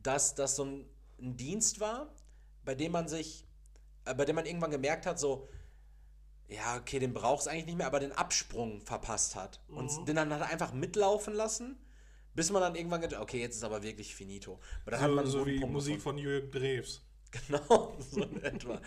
[0.02, 0.84] dass das so ein,
[1.22, 2.12] ein Dienst war,
[2.64, 3.46] bei dem man sich,
[4.04, 5.48] äh, bei dem man irgendwann gemerkt hat, so,
[6.48, 9.62] ja, okay, den brauchst eigentlich nicht mehr, aber den Absprung verpasst hat.
[9.68, 11.78] Und den dann hat er einfach mitlaufen lassen,
[12.34, 14.60] bis man dann irgendwann gedacht, okay, jetzt ist aber wirklich finito.
[14.82, 16.18] Aber dann hat man So, so wie Punkt Musik gefunden.
[16.18, 17.02] von Jürgen Drews.
[17.30, 18.80] Genau, so in etwa.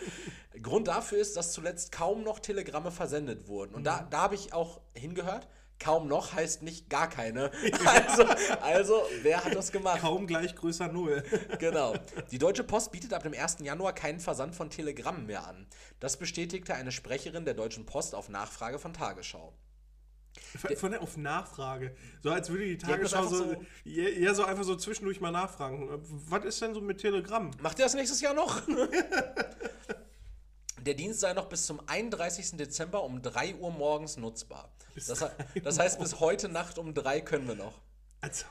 [0.61, 3.73] Grund dafür ist, dass zuletzt kaum noch Telegramme versendet wurden.
[3.73, 3.85] Und Mhm.
[3.85, 5.47] da, da habe ich auch hingehört.
[5.79, 7.51] Kaum noch heißt nicht gar keine.
[7.85, 8.23] Also,
[8.61, 9.99] also wer hat das gemacht?
[10.01, 11.23] Kaum gleich größer Null.
[11.59, 11.95] Genau.
[12.31, 13.57] Die Deutsche Post bietet ab dem 1.
[13.61, 15.67] Januar keinen Versand von Telegrammen mehr an.
[15.99, 19.53] Das bestätigte eine Sprecherin der Deutschen Post auf Nachfrage von Tagesschau.
[20.77, 21.95] Von, der auf Nachfrage.
[22.21, 25.87] So als würde die Tagesschau so, so- ja, ja, so einfach so zwischendurch mal nachfragen.
[26.29, 27.51] Was ist denn so mit Telegramm?
[27.61, 28.61] Macht ihr das nächstes Jahr noch?
[30.85, 32.57] Der Dienst sei noch bis zum 31.
[32.57, 34.71] Dezember um 3 Uhr morgens nutzbar.
[34.93, 35.25] Das,
[35.63, 37.81] das heißt, bis heute Nacht um 3 können wir noch.
[38.21, 38.45] Also,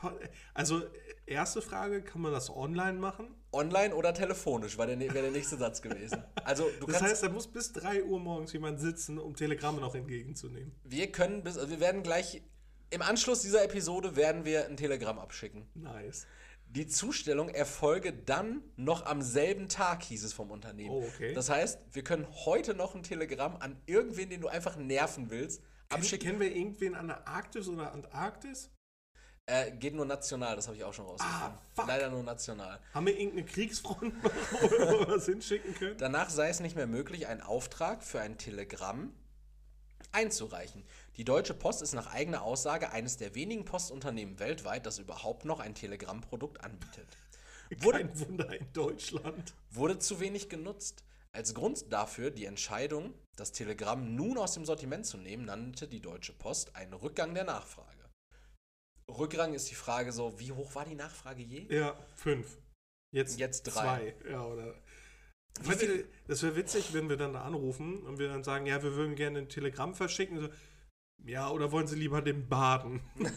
[0.53, 0.81] also,
[1.25, 3.27] erste Frage, kann man das online machen?
[3.51, 6.23] Online oder telefonisch, war der, wäre der nächste Satz gewesen.
[6.43, 9.95] Also du Das heißt, da muss bis 3 Uhr morgens jemand sitzen, um Telegramme noch
[9.95, 10.75] entgegenzunehmen.
[10.83, 12.41] wir können bis, also wir werden gleich,
[12.89, 15.67] im Anschluss dieser Episode werden wir ein Telegramm abschicken.
[15.73, 16.27] Nice.
[16.75, 20.89] Die Zustellung erfolge dann noch am selben Tag, hieß es vom Unternehmen.
[20.89, 21.33] Oh, okay.
[21.33, 25.61] Das heißt, wir können heute noch ein Telegramm an irgendwen, den du einfach nerven willst,
[25.87, 26.27] abschicken.
[26.27, 28.69] Kennen wir irgendwen an der Arktis oder Antarktis?
[29.45, 31.57] Äh, geht nur national, das habe ich auch schon rausgefunden.
[31.77, 31.85] Ah.
[31.87, 32.79] Leider nur national.
[32.93, 35.97] Haben wir irgendeine Kriegsfront, wo wir was hinschicken können?
[35.97, 39.13] Danach sei es nicht mehr möglich, einen Auftrag für ein Telegramm
[40.11, 40.83] einzureichen.
[41.17, 45.59] Die Deutsche Post ist nach eigener Aussage eines der wenigen Postunternehmen weltweit, das überhaupt noch
[45.61, 47.07] ein Telegrammprodukt anbietet.
[47.77, 49.53] Wurde, Kein Wunder in Deutschland.
[49.71, 51.03] wurde zu wenig genutzt.
[51.31, 56.01] Als Grund dafür die Entscheidung, das Telegramm nun aus dem Sortiment zu nehmen, nannte die
[56.01, 57.89] Deutsche Post einen Rückgang der Nachfrage.
[59.09, 61.65] Rückgang ist die Frage so, wie hoch war die Nachfrage je?
[61.73, 62.57] Ja, fünf.
[63.11, 64.13] Jetzt, Jetzt drei.
[64.21, 64.31] Zwei.
[64.31, 64.75] Ja, oder.
[66.27, 69.15] Das wäre witzig, wenn wir dann da anrufen und wir dann sagen, ja, wir würden
[69.15, 70.41] gerne ein Telegramm verschicken.
[70.41, 70.49] So,
[71.23, 73.01] ja, oder wollen Sie lieber den Baden?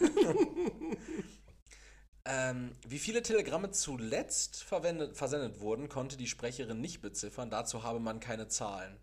[2.31, 7.49] Ähm, wie viele Telegramme zuletzt versendet wurden, konnte die Sprecherin nicht beziffern.
[7.49, 8.99] Dazu habe man keine Zahlen.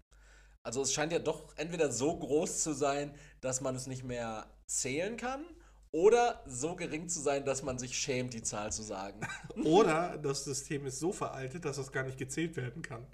[0.62, 4.48] Also es scheint ja doch entweder so groß zu sein, dass man es nicht mehr
[4.66, 5.44] zählen kann,
[5.96, 9.26] oder so gering zu sein, dass man sich schämt, die Zahl zu sagen.
[9.64, 13.06] Oder das System ist so veraltet, dass das gar nicht gezählt werden kann.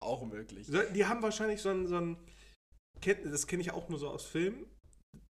[0.00, 0.70] Auch möglich.
[0.94, 2.18] Die haben wahrscheinlich so ein, so ein
[3.24, 4.66] das kenne ich auch nur so aus Filmen,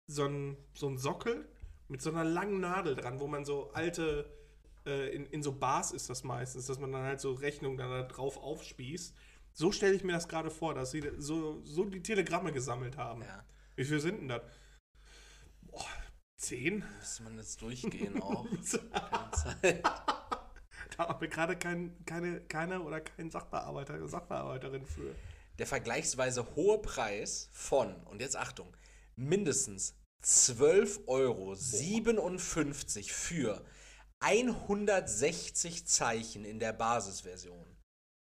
[0.09, 1.47] so ein, so ein Sockel
[1.87, 4.29] mit so einer langen Nadel dran, wo man so alte,
[4.85, 7.89] äh, in, in so Bars ist das meistens, dass man dann halt so Rechnungen dann
[7.89, 9.15] da drauf aufspießt.
[9.53, 13.21] So stelle ich mir das gerade vor, dass sie so, so die Telegramme gesammelt haben.
[13.21, 13.43] Ja,
[13.75, 14.41] Wie viel sind denn das?
[15.61, 15.85] Boah,
[16.37, 16.83] zehn?
[16.99, 18.45] müsste man jetzt durchgehen auch.
[20.97, 25.15] Da haben wir gerade kein, keine, keine oder keinen Sachbearbeiter, Sachbearbeiterin für.
[25.57, 28.75] Der vergleichsweise hohe Preis von, und jetzt Achtung,
[29.15, 31.55] mindestens 12,57 Euro
[33.07, 33.65] für
[34.19, 37.65] 160 Zeichen in der Basisversion.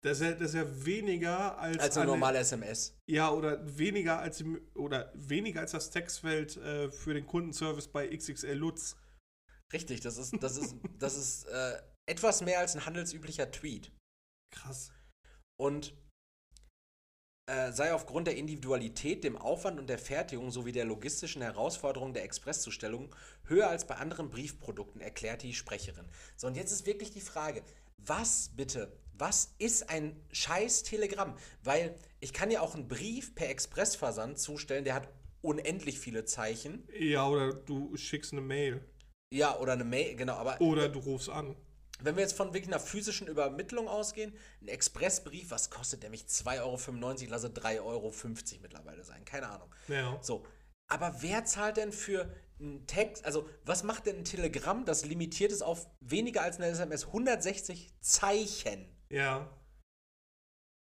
[0.05, 2.99] Das ist ja, das ist ja weniger als, Als eine normale SMS.
[3.09, 4.43] Ja, oder weniger als,
[4.75, 8.97] oder weniger als das Textfeld äh, für den Kundenservice bei XXL Lutz.
[9.73, 13.93] Richtig, das ist, das ist, das ist äh, etwas mehr als ein handelsüblicher Tweet.
[14.53, 14.91] Krass.
[15.57, 15.95] Und
[17.53, 22.25] äh, sei aufgrund der Individualität, dem Aufwand und der Fertigung sowie der logistischen Herausforderung der
[22.25, 26.07] Expresszustellung höher als bei anderen Briefprodukten, erklärte die Sprecherin.
[26.37, 27.63] So, und jetzt ist wirklich die Frage,
[27.99, 31.37] was bitte, was ist ein scheiß Telegramm?
[31.63, 35.09] Weil ich kann ja auch einen Brief per Expressversand zustellen, der hat
[35.43, 36.89] unendlich viele Zeichen.
[36.99, 38.83] Ja, oder du schickst eine Mail.
[39.31, 41.55] Ja, oder eine Mail, genau, aber Oder du rufst an.
[42.05, 46.25] Wenn wir jetzt von wirklich einer physischen Übermittlung ausgehen, ein Expressbrief, was kostet der mich?
[46.25, 48.13] 2,95 Euro, lasse 3,50 Euro
[48.63, 49.25] mittlerweile sein.
[49.25, 49.75] Keine Ahnung.
[49.89, 50.19] Ja.
[50.23, 50.45] So.
[50.89, 53.25] Aber wer zahlt denn für einen Text?
[53.25, 57.07] Also, was macht denn ein Telegramm, das limitiert ist auf weniger als eine SMS?
[57.07, 58.87] 160 Zeichen.
[59.09, 59.49] Ja.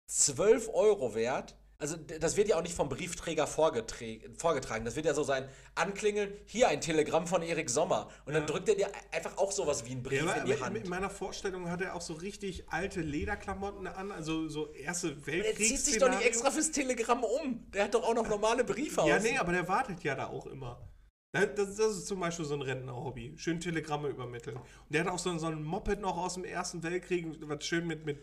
[0.07, 1.57] 12 Euro wert.
[1.77, 4.85] Also, das wird ja auch nicht vom Briefträger vorgetragen.
[4.85, 8.07] Das wird ja so sein: anklingeln, hier ein Telegramm von Erik Sommer.
[8.25, 8.47] Und dann Ja.
[8.47, 10.77] drückt er dir einfach auch sowas wie einen Brief ja in die Hand.
[10.77, 15.27] in meiner Vorstellung hat er auch so richtig alte Lederklamotten an, also so erste Der
[15.27, 15.67] Weltkrieg.
[15.67, 17.69] zieht sich doch nicht extra fürs Telegramm um.
[17.73, 19.23] Der hat doch auch noch normale Briefe Ja, aus.
[19.23, 20.89] nee, aber der wartet ja da auch immer.
[21.33, 23.33] Das, das ist zum Beispiel so ein Rentner-Hobby.
[23.35, 24.55] Schön Telegramme übermitteln.
[24.55, 27.85] Und der hat auch so, so ein Moped noch aus dem Ersten Weltkrieg, was schön
[27.85, 28.19] mit, mit,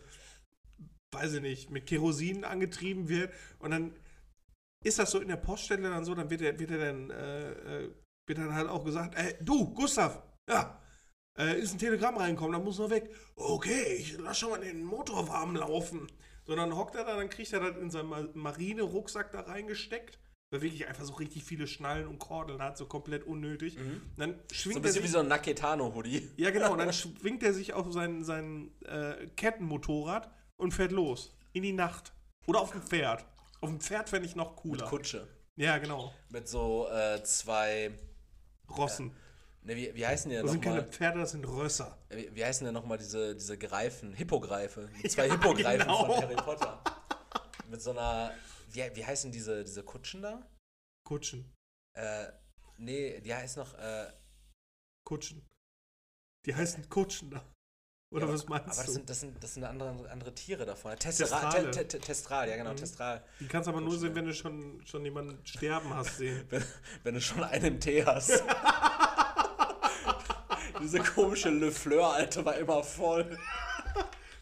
[1.12, 3.32] weiß ich nicht, mit Kerosin angetrieben wird.
[3.58, 3.92] Und dann
[4.84, 7.50] ist das so in der Poststelle dann so, dann wird er, wird er dann, äh,
[7.84, 7.90] äh,
[8.26, 10.78] wird dann halt auch gesagt, ey, du, Gustav, ja,
[11.38, 13.08] Äh, ist ein Telegramm reingekommen, da muss er weg.
[13.36, 16.06] Okay, ich lass schon mal den Motor warm laufen.
[16.44, 20.18] So, dann hockt er da, dann kriegt er das in seinen Ma- Marine-Rucksack da reingesteckt.
[20.50, 23.78] Weil wirklich einfach so richtig viele Schnallen und Kordeln hat, so komplett unnötig.
[24.18, 24.34] Dann Mhm.
[24.50, 26.28] So schwingt ein er bisschen sich wie so ein Naketano-Hoodie.
[26.36, 26.72] ja, genau.
[26.72, 30.30] Und dann schwingt er sich auf sein, sein äh, Kettenmotorrad
[30.62, 31.34] und fährt los.
[31.52, 32.12] In die Nacht.
[32.46, 33.24] Oder auf dem Pferd.
[33.60, 34.86] Auf dem Pferd fände ich noch cooler.
[34.86, 35.28] Kutsche.
[35.56, 36.14] Ja, genau.
[36.30, 37.92] Mit so äh, zwei.
[38.70, 39.14] Rossen.
[39.64, 40.84] Ne, wie, wie heißen die denn Das sind keine?
[40.84, 41.98] Pferde, das sind Rösser.
[42.08, 44.14] Wie, wie heißen denn nochmal diese, diese Greifen?
[44.14, 44.88] Hippogreife.
[45.02, 46.06] Die zwei Hippogreifen genau.
[46.06, 46.82] von Harry Potter.
[47.68, 48.32] Mit so einer.
[48.70, 50.42] Wie, wie heißen diese, diese Kutschen da?
[51.04, 51.52] Kutschen.
[51.94, 52.28] Äh,
[52.78, 53.74] nee, die heißt noch.
[53.74, 54.10] Äh,
[55.04, 55.46] Kutschen.
[56.46, 57.44] Die heißen Kutschen da.
[58.12, 58.92] Oder ja, was meinst aber das du?
[58.92, 60.94] sind, das sind, das sind andere, andere Tiere davon.
[60.96, 62.76] Testral, te, te, Testral, ja genau, Mhm.
[62.76, 63.22] Testral.
[63.40, 66.44] Die kannst aber nur sehen, wenn du schon, schon jemanden sterben hast sehen.
[66.50, 66.62] Wenn,
[67.04, 68.42] wenn du schon einen im Tee hast.
[70.82, 73.38] Diese komische Le Fleur, Alter, war immer voll.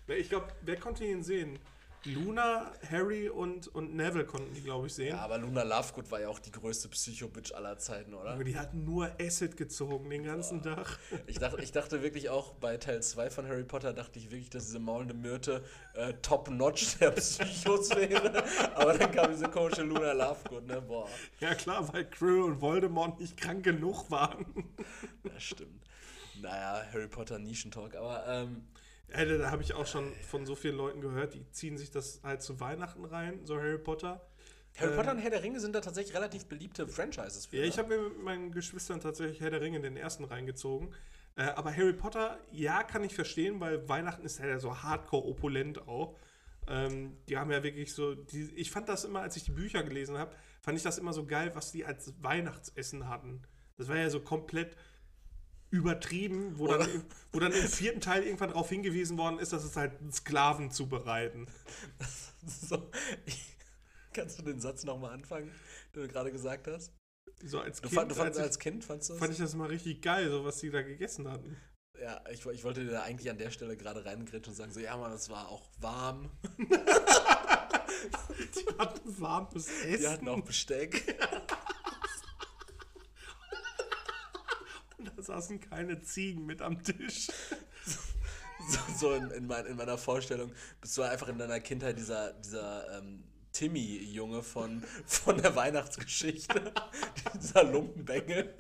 [0.08, 1.58] Ich glaube, wer konnte ihn sehen?
[2.04, 5.08] Luna, Harry und, und Neville konnten die, glaube ich, sehen.
[5.08, 8.30] Ja, aber Luna Lovegood war ja auch die größte Psycho-Bitch aller Zeiten, oder?
[8.30, 10.98] Aber die hatten nur Acid gezogen den ganzen Tag.
[11.26, 14.48] Ich dachte, ich dachte wirklich auch bei Teil 2 von Harry Potter, dachte ich wirklich,
[14.48, 15.62] dass diese maulende Myrte
[15.94, 18.44] äh, top-notch der Psychos wäre.
[18.74, 20.80] Aber dann kam diese komische Luna Lovegood, ne?
[20.80, 21.08] Boah,
[21.40, 24.46] Ja klar, weil Krill und Voldemort nicht krank genug waren.
[25.22, 25.84] das stimmt.
[26.40, 28.62] Naja, Harry Potter Nischentalk, aber ähm,
[29.12, 32.20] Ey, da habe ich auch schon von so vielen Leuten gehört, die ziehen sich das
[32.22, 34.20] halt zu Weihnachten rein, so Harry Potter.
[34.76, 37.56] Harry Ähm, Potter und Herr der Ringe sind da tatsächlich relativ beliebte Franchises für.
[37.56, 37.82] Ja, ich ne?
[37.82, 40.94] habe mir mit meinen Geschwistern tatsächlich Herr der Ringe den ersten reingezogen.
[41.36, 45.88] Äh, aber Harry Potter, ja, kann ich verstehen, weil Weihnachten ist ja so hardcore opulent
[45.88, 46.16] auch.
[46.68, 49.82] Ähm, die haben ja wirklich so, die, ich fand das immer, als ich die Bücher
[49.82, 53.42] gelesen habe, fand ich das immer so geil, was die als Weihnachtsessen hatten.
[53.76, 54.76] Das war ja so komplett
[55.70, 56.88] übertrieben, wo dann,
[57.32, 61.46] wo dann im vierten Teil irgendwann darauf hingewiesen worden ist, dass es halt Sklaven zubereiten.
[62.46, 62.90] So,
[63.26, 63.54] ich,
[64.14, 65.50] kannst du den Satz nochmal anfangen,
[65.94, 66.90] den du gerade gesagt hast?
[67.44, 69.20] So als Du, Kind, fand, du als fandst ich, als Kind, fandst du das?
[69.20, 71.54] fand ich das immer richtig geil, so was die da gegessen hatten.
[72.00, 74.80] Ja, ich, ich wollte dir da eigentlich an der Stelle gerade reingrätschen und sagen, so,
[74.80, 76.30] ja, Mann, es war auch warm.
[78.54, 80.00] Die hatten warmes Essen.
[80.00, 81.14] Die hatten auch Besteck.
[84.89, 87.28] Und da saßen keine Ziegen mit am Tisch.
[88.68, 92.34] So, so in, in, mein, in meiner Vorstellung bist du einfach in deiner Kindheit dieser,
[92.34, 93.24] dieser ähm,
[93.54, 96.70] Timmy-Junge von, von der Weihnachtsgeschichte.
[97.40, 98.54] dieser Lumpenbengel.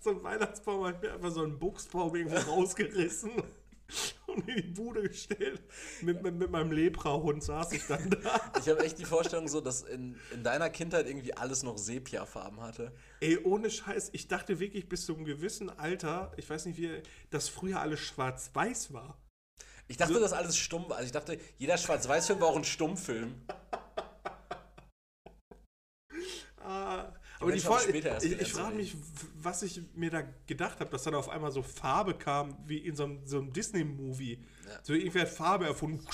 [0.00, 3.30] So ein Weihnachtsbaum, hat mir einfach so einen Buchsbaum irgendwo rausgerissen
[4.26, 5.62] und in die Bude gestellt.
[6.02, 8.52] Mit, mit, mit meinem Lepra-Hund saß ich dann da.
[8.58, 12.60] Ich habe echt die Vorstellung so, dass in, in deiner Kindheit irgendwie alles noch Sepia-Farben
[12.60, 12.92] hatte.
[13.20, 17.02] Ey, ohne Scheiß, ich dachte wirklich bis zu einem gewissen Alter, ich weiß nicht wie,
[17.30, 19.18] dass früher alles schwarz-weiß war.
[19.90, 20.98] Ich dachte, das alles stumm war.
[20.98, 23.42] Also ich dachte, jeder Schwarz-Weiß-Film war auch ein Stummfilm.
[26.60, 28.96] Ah, aber die Folge, später erst ich, ich frage mich,
[29.34, 32.96] was ich mir da gedacht habe, dass dann auf einmal so Farbe kam, wie in
[32.96, 34.44] so einem, so einem Disney-Movie.
[34.66, 34.80] Ja.
[34.82, 36.04] So irgendwer hat Farbe erfunden.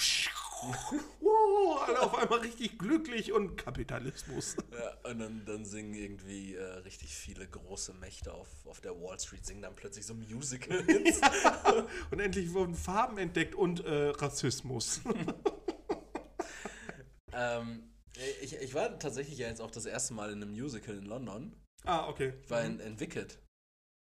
[1.21, 4.57] wow, alle auf einmal richtig glücklich und Kapitalismus.
[4.73, 9.19] Ja, und dann, dann singen irgendwie äh, richtig viele große Mächte auf, auf der Wall
[9.19, 11.21] Street, singen dann plötzlich so Musical-Hits.
[12.11, 15.01] Und endlich wurden Farben entdeckt und äh, Rassismus.
[17.33, 17.94] ähm,
[18.43, 21.57] ich, ich war tatsächlich ja jetzt auch das erste Mal in einem Musical in London.
[21.85, 22.35] ah, okay.
[22.43, 23.39] Ich war in, in Wicked.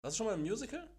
[0.04, 0.90] Warst du schon mal im Musical?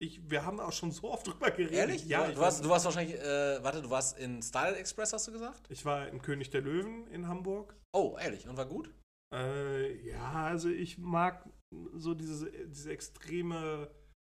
[0.00, 1.72] Ich, wir haben auch schon so oft drüber geredet.
[1.72, 2.06] Ehrlich?
[2.06, 5.26] Ja, du, warst, war, du warst wahrscheinlich, äh, warte, du warst in Starlight Express, hast
[5.26, 5.66] du gesagt?
[5.70, 7.74] ich war in König der Löwen in Hamburg.
[7.92, 8.92] Oh, ehrlich, und war gut?
[9.34, 11.48] Äh, ja, also ich mag
[11.94, 13.90] so diese, diese extreme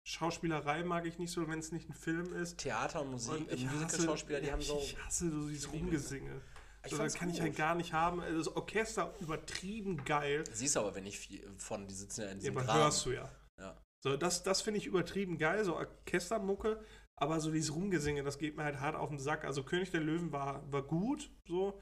[0.05, 2.57] Schauspielerei mag ich nicht so, wenn es nicht ein Film ist.
[2.57, 4.77] Theater und Musik, Und äh, ich Musical-Schauspieler, die haben so.
[4.79, 5.83] Ich hasse so dieses Zwiebeln.
[5.83, 6.41] Rumgesinge.
[6.85, 7.43] Ich So, das fand's kann ich gut.
[7.43, 8.19] halt gar nicht haben.
[8.21, 10.43] Also Das Orchester übertrieben geil.
[10.51, 12.79] Siehst aber, wenn ich viel von, die sitzen ja in Ja, diesem aber Graben.
[12.79, 13.29] hörst du ja.
[13.59, 13.81] Ja.
[14.03, 16.83] So, das, das finde ich übertrieben geil, so Orchestermucke,
[17.15, 19.45] aber so dieses Rumgesinge, das geht mir halt hart auf den Sack.
[19.45, 21.79] Also König der Löwen war, war gut, so,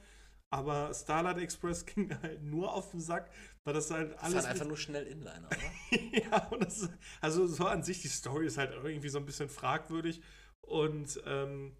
[0.51, 3.31] aber Starlight Express ging mir halt nur auf den Sack,
[3.63, 4.35] weil das halt Das alles.
[4.35, 5.71] waren einfach nur schnell Inliner, oder?
[6.13, 6.89] ja, und das,
[7.21, 10.21] also so an sich, die Story ist halt irgendwie so ein bisschen fragwürdig
[10.61, 11.75] und ähm,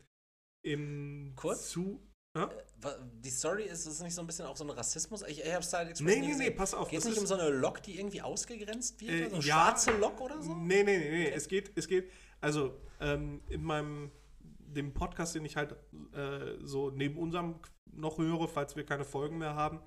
[0.63, 1.69] im Kurz?
[1.69, 2.07] Zu.
[2.37, 2.49] Ja?
[2.77, 5.21] Wa- Die Story ist, ist nicht so ein bisschen auch so ein Rassismus?
[5.23, 6.89] Ich, ich habe Starlight Express Nee, nee, nee, pass auf.
[6.89, 9.11] Geht es nicht um so eine Lok, die irgendwie ausgegrenzt wird?
[9.11, 9.53] Äh, so eine ja.
[9.53, 10.53] schwarze Lok oder so?
[10.55, 11.29] Nee, nee, nee, nee.
[11.29, 12.09] Es geht, es geht,
[12.39, 15.73] also ähm, in meinem, dem Podcast, den ich halt
[16.13, 17.59] äh, so neben unserem
[17.91, 19.81] noch höre, falls wir keine Folgen mehr haben,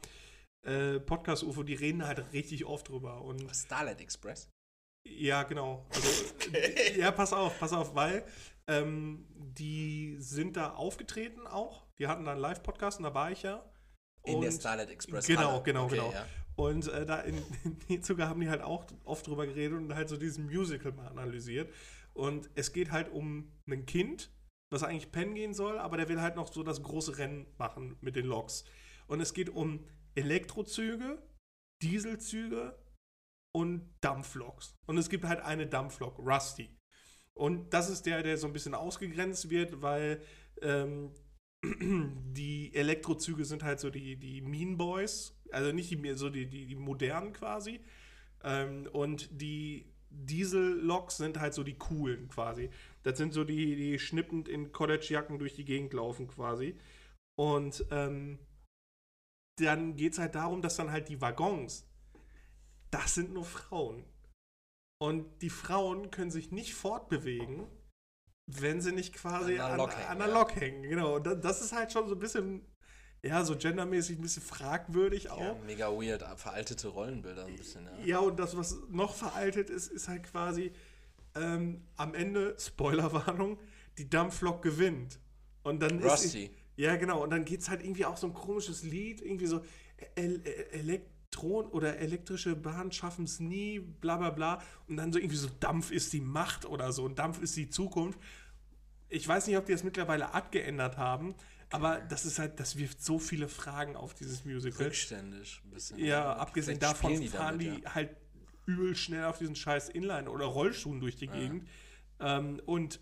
[0.67, 3.23] äh, Podcast-UFO, die reden halt richtig oft drüber.
[3.23, 4.51] Und Starlight Express.
[5.09, 5.87] ja, genau.
[5.95, 6.11] Also,
[6.53, 8.27] äh, ja, pass auf, pass auf, weil
[8.67, 11.84] ähm, die sind da aufgetreten auch.
[11.99, 13.65] Die hatten da einen Live-Podcast und da war ich ja.
[14.25, 15.27] In der Starlight Express.
[15.27, 16.13] Genau, genau, Okay, genau.
[16.13, 16.27] Ja.
[16.57, 17.43] Und äh, da in,
[17.89, 21.09] in Zuge haben die halt auch oft drüber geredet und halt so diesen Musical mal
[21.09, 21.73] analysiert.
[22.13, 24.31] Und es geht halt um ein Kind,
[24.71, 27.97] was eigentlich pennen gehen soll, aber der will halt noch so das große Rennen machen
[28.01, 28.65] mit den Loks.
[29.07, 29.85] Und es geht um
[30.15, 31.23] Elektrozüge,
[31.83, 32.79] Dieselzüge
[33.53, 34.77] und Dampfloks.
[34.87, 36.71] Und es gibt halt eine Dampflok, Rusty.
[37.35, 40.23] Und das ist der, der so ein bisschen ausgegrenzt wird, weil
[40.63, 41.13] ähm,
[41.65, 46.67] die Elektrozüge sind halt so die, die Mean Boys, also nicht die, so die, die,
[46.67, 47.81] die modernen quasi.
[48.43, 52.71] Ähm, und die Diesel-Loks sind halt so die coolen quasi.
[53.03, 56.79] Das sind so die, die schnippend in College-Jacken durch die Gegend laufen quasi.
[57.37, 58.39] Und ähm,
[59.59, 61.89] dann geht es halt darum, dass dann halt die Waggons,
[62.91, 64.05] das sind nur Frauen.
[65.01, 67.67] Und die Frauen können sich nicht fortbewegen,
[68.47, 70.49] wenn sie nicht quasi An der an, Lok hängen, an der ja.
[70.55, 70.83] Hängen.
[70.83, 71.17] Genau.
[71.17, 72.63] Und da- das ist halt schon so ein bisschen,
[73.23, 75.41] ja, so gendermäßig ein bisschen fragwürdig auch.
[75.41, 78.05] Ja, mega weird, veraltete Rollenbilder ein bisschen, ja.
[78.05, 80.73] Ja, und das, was noch veraltet ist, ist halt quasi
[81.35, 83.59] ähm, am Ende, Spoilerwarnung,
[83.99, 85.19] die Dampflok gewinnt.
[85.63, 86.05] Und dann ist.
[86.05, 86.51] Rusty.
[86.77, 87.23] Ja, genau.
[87.23, 89.65] Und dann geht es halt irgendwie auch so ein komisches Lied, irgendwie so
[90.17, 90.43] El
[90.73, 91.01] El
[91.35, 94.63] Elektron oder elektrische Bahn schaffen es nie, bla bla bla.
[94.89, 97.69] Und dann so irgendwie so Dampf ist die Macht oder so und Dampf ist die
[97.69, 98.19] Zukunft.
[99.09, 101.35] Ich weiß nicht, ob die das mittlerweile abgeändert haben,
[101.71, 104.87] aber das ist halt, das wirft so viele Fragen auf dieses Musical.
[104.87, 105.99] Rückständig ein bisschen.
[105.99, 107.95] Ja, abgesehen davon spielen fahren die ja.
[107.95, 108.17] halt
[108.67, 111.69] übel schnell auf diesen scheiß Inline oder Rollschuhen durch die Gegend.
[112.21, 113.01] Ähm, und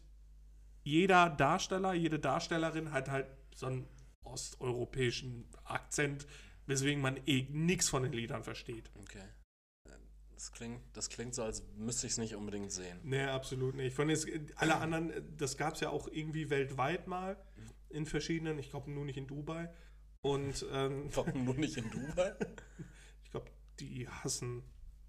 [0.82, 3.86] jeder Darsteller, jede Darstellerin hat halt so einen
[4.24, 6.26] osteuropäischen Akzent,
[6.66, 8.90] weswegen man eh nichts von den Liedern versteht.
[9.00, 9.24] Okay.
[10.34, 12.98] Das klingt, das klingt so, als müsste ich es nicht unbedingt sehen.
[13.04, 13.94] Nee, absolut nicht.
[13.94, 17.36] Von jetzt, alle anderen, das gab es ja auch irgendwie weltweit mal
[17.90, 19.70] in verschiedenen, ich glaube nur nicht in Dubai.
[20.20, 22.34] Und ähm, Warum nur nicht in Dubai?
[23.24, 24.64] ich glaube, die hassen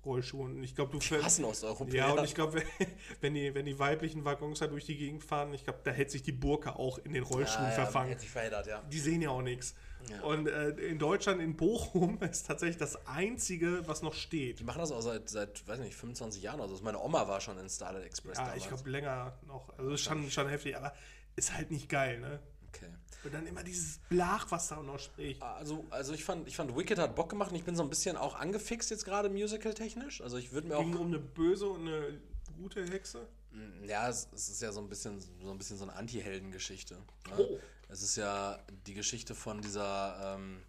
[0.06, 0.46] Rollschuhe.
[0.46, 1.96] Und ich glaube, du Die hassen Osteuropäer.
[1.96, 2.64] Ja, und ich glaube,
[3.22, 6.12] wenn die, wenn die weiblichen Waggons da durch die Gegend fahren, ich glaube, da hätte
[6.12, 8.10] sich die Burka auch in den Rollschuhen ja, ja, verfangen.
[8.10, 8.82] Hätte sich verheddert, ja.
[8.84, 9.76] Die sehen ja auch nichts.
[10.10, 10.22] Ja.
[10.24, 14.60] Und äh, in Deutschland, in Bochum, ist tatsächlich das Einzige, was noch steht.
[14.60, 16.84] Die machen das auch seit, seit, weiß nicht, 25 Jahren oder so.
[16.84, 18.64] Meine Oma war schon in Starlight Express Ja, damals.
[18.64, 19.70] ich glaube, länger noch.
[19.78, 20.94] Also ist schon, schon heftig, aber
[21.36, 22.40] ist halt nicht geil, ne?
[22.70, 22.88] okay.
[23.24, 25.42] Und dann immer dieses Blach, was da noch spricht.
[25.42, 27.90] Also, also ich fand, ich fand Wicked hat Bock gemacht und ich bin so ein
[27.90, 30.22] bisschen auch angefixt jetzt gerade musical-technisch.
[30.22, 30.82] Also ich würde mir auch.
[30.82, 32.20] Ging um eine böse und eine
[32.62, 33.26] gute Hexe.
[33.52, 36.96] Mm, Ja, es, es ist ja so ein bisschen so ein bisschen so eine Anti-Helden-Geschichte.
[36.96, 37.38] Ne?
[37.38, 37.60] Oh.
[37.94, 40.64] Es ist ja die Geschichte von dieser ähm,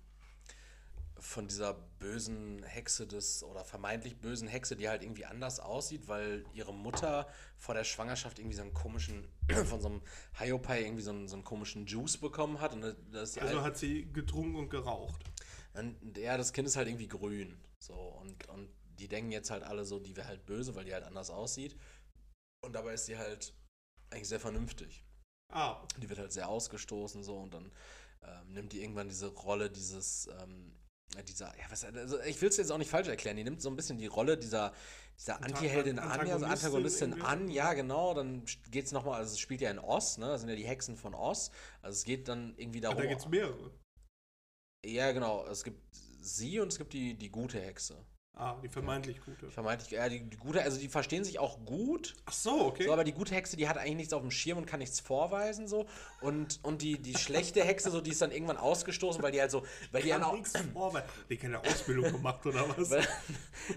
[1.19, 6.45] von dieser bösen Hexe des oder vermeintlich bösen Hexe, die halt irgendwie anders aussieht, weil
[6.53, 9.27] ihre Mutter vor der Schwangerschaft irgendwie so einen komischen
[9.65, 10.03] von so einem
[10.35, 14.13] Hyopai irgendwie so einen, so einen komischen Juice bekommen hat und das Also hat sie
[14.13, 15.25] getrunken und geraucht.
[15.73, 17.57] und ja, das Kind ist halt irgendwie grün.
[17.79, 18.69] So, und, und
[18.99, 21.75] die denken jetzt halt alle so, die wäre halt böse, weil die halt anders aussieht.
[22.61, 23.55] Und dabei ist sie halt
[24.11, 25.07] eigentlich sehr vernünftig.
[25.53, 27.71] Ah, Die wird halt sehr ausgestoßen so und dann
[28.23, 30.73] ähm, nimmt die irgendwann diese Rolle dieses, ähm,
[31.29, 33.69] dieser, ja, was, also ich will es jetzt auch nicht falsch erklären, die nimmt so
[33.69, 34.73] ein bisschen die Rolle dieser,
[35.19, 39.39] dieser Anti-Heldin an, ja, so Antagonistin an, ja genau, dann geht es nochmal, also es
[39.39, 41.51] spielt ja in Oz, ne, das sind ja die Hexen von Oz,
[41.83, 43.71] also es geht dann irgendwie darum, da gibt es mehrere.
[44.85, 45.81] ja genau, es gibt
[46.21, 48.05] sie und es gibt die, die gute Hexe.
[48.37, 49.49] Ah, die vermeintlich gute.
[49.49, 52.17] Vermeintlich, ja, die, die gute, also die verstehen sich auch gut.
[52.27, 52.87] Ach so, okay.
[52.87, 54.99] So, aber die gute Hexe, die hat eigentlich nichts auf dem Schirm und kann nichts
[54.99, 55.87] vorweisen, so.
[56.21, 59.53] Und, und die, die schlechte Hexe, so, die ist dann irgendwann ausgestoßen, weil die halt
[59.53, 62.91] so, weil die dann auch, nichts vor, weil die keine Ausbildung gemacht oder was?
[62.91, 63.07] weil,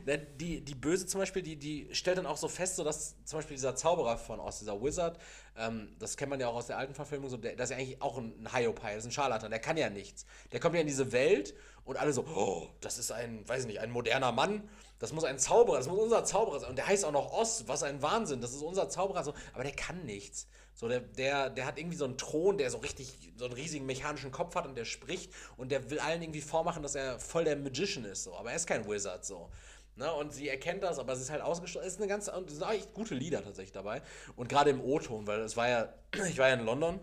[0.07, 3.15] ne, die, die Böse zum Beispiel, die, die stellt dann auch so fest, so dass
[3.25, 5.19] zum Beispiel dieser Zauberer von Oz, dieser Wizard,
[5.55, 7.83] ähm, das kennt man ja auch aus der alten Verfilmung, so, der, das ist ja
[7.83, 10.25] eigentlich auch ein Hyopai, das ist ein Scharlatan, der kann ja nichts.
[10.51, 11.53] Der kommt ja in diese Welt
[11.87, 14.69] und alle so, oh, das ist ein, weiß ich nicht, ein moderner Mann,
[14.99, 16.69] das muss ein Zauberer, das muss unser Zauberer sein.
[16.71, 19.63] Und der heißt auch noch Oz, was ein Wahnsinn, das ist unser Zauberer, so, aber
[19.63, 20.47] der kann nichts.
[20.75, 23.85] So, der, der, der hat irgendwie so einen Thron, der so richtig, so einen riesigen
[23.85, 27.45] mechanischen Kopf hat und der spricht und der will allen irgendwie vormachen, dass er voll
[27.45, 29.49] der Magician ist, so, aber er ist kein Wizard, so.
[29.95, 31.87] Ne, und sie erkennt das, aber sie ist halt ausgeschlossen.
[31.87, 34.03] Es ist eine ganz, es sind echt gute Lieder tatsächlich dabei.
[34.35, 35.91] Und gerade im O-Ton, weil es war ja,
[36.29, 36.99] ich war ja in London.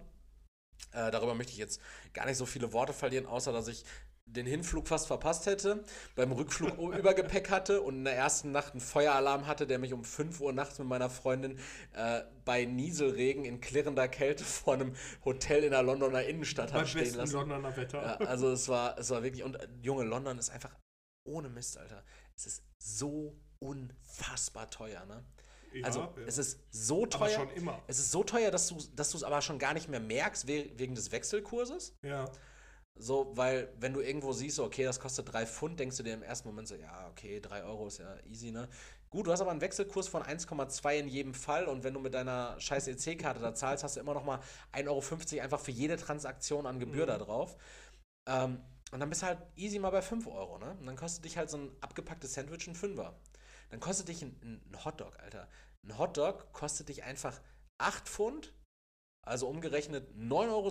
[0.92, 1.80] Äh, darüber möchte ich jetzt
[2.12, 3.84] gar nicht so viele Worte verlieren, außer dass ich
[4.26, 5.84] den Hinflug fast verpasst hätte,
[6.16, 10.04] beim Rückflug Übergepäck hatte und in der ersten Nacht einen Feueralarm hatte, der mich um
[10.04, 11.58] 5 Uhr nachts mit meiner Freundin
[11.92, 14.94] äh, bei Nieselregen in klirrender Kälte vor einem
[15.24, 17.34] Hotel in der Londoner Innenstadt hat stehen lassen.
[17.34, 18.02] Londoner Wetter.
[18.02, 20.74] Ja, also es war, es war wirklich, und äh, junge London ist einfach
[21.24, 22.04] ohne Mist, Alter,
[22.36, 25.24] es ist so unfassbar teuer, ne?
[25.72, 26.12] Ja, also ja.
[26.26, 27.30] es ist so Aber teuer.
[27.30, 27.82] schon immer.
[27.88, 30.46] Es ist so teuer, dass du dass du es aber schon gar nicht mehr merkst
[30.46, 31.96] we wegen des Wechselkurses.
[32.02, 32.30] Ja.
[32.96, 36.22] So, weil wenn du irgendwo siehst, okay, das kostet 3 Pfund, denkst du dir im
[36.22, 38.68] ersten Moment so, ja, okay, 3 Euro ist ja easy, ne?
[39.10, 42.14] Gut, du hast aber einen Wechselkurs von 1,2 in jedem Fall und wenn du mit
[42.14, 44.40] deiner scheiß EC-Karte da zahlst, hast du immer noch mal
[44.72, 44.88] 1,50
[45.34, 47.08] Euro einfach für jede Transaktion an Gebühr Mhm.
[47.08, 47.56] da drauf.
[48.28, 48.60] Ähm,
[48.92, 50.76] und dann bist du halt easy mal bei 5 Euro, ne?
[50.78, 53.18] Und dann kostet dich halt so ein abgepacktes Sandwich ein Fünfer.
[53.70, 55.48] Dann kostet dich ein, ein Hotdog, Alter.
[55.84, 57.40] Ein Hotdog kostet dich einfach
[57.78, 58.54] 8 Pfund,
[59.26, 60.70] also umgerechnet 9,60 Euro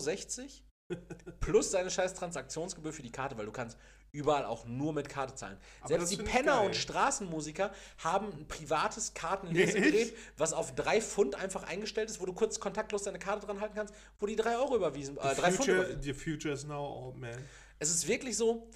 [1.39, 3.77] plus deine scheiß Transaktionsgebühr für die Karte, weil du kannst
[4.11, 5.57] überall auch nur mit Karte zahlen.
[5.81, 11.63] Aber Selbst die Penner und Straßenmusiker haben ein privates Kartenlesegerät, was auf 3 Pfund einfach
[11.63, 14.75] eingestellt ist, wo du kurz kontaktlos deine Karte dran halten kannst, wo die 3 Euro
[14.75, 16.01] überwiesen, äh, The 3 Pfund future, überwiesen.
[16.03, 17.37] the future is now, old man.
[17.79, 18.69] Es ist wirklich so,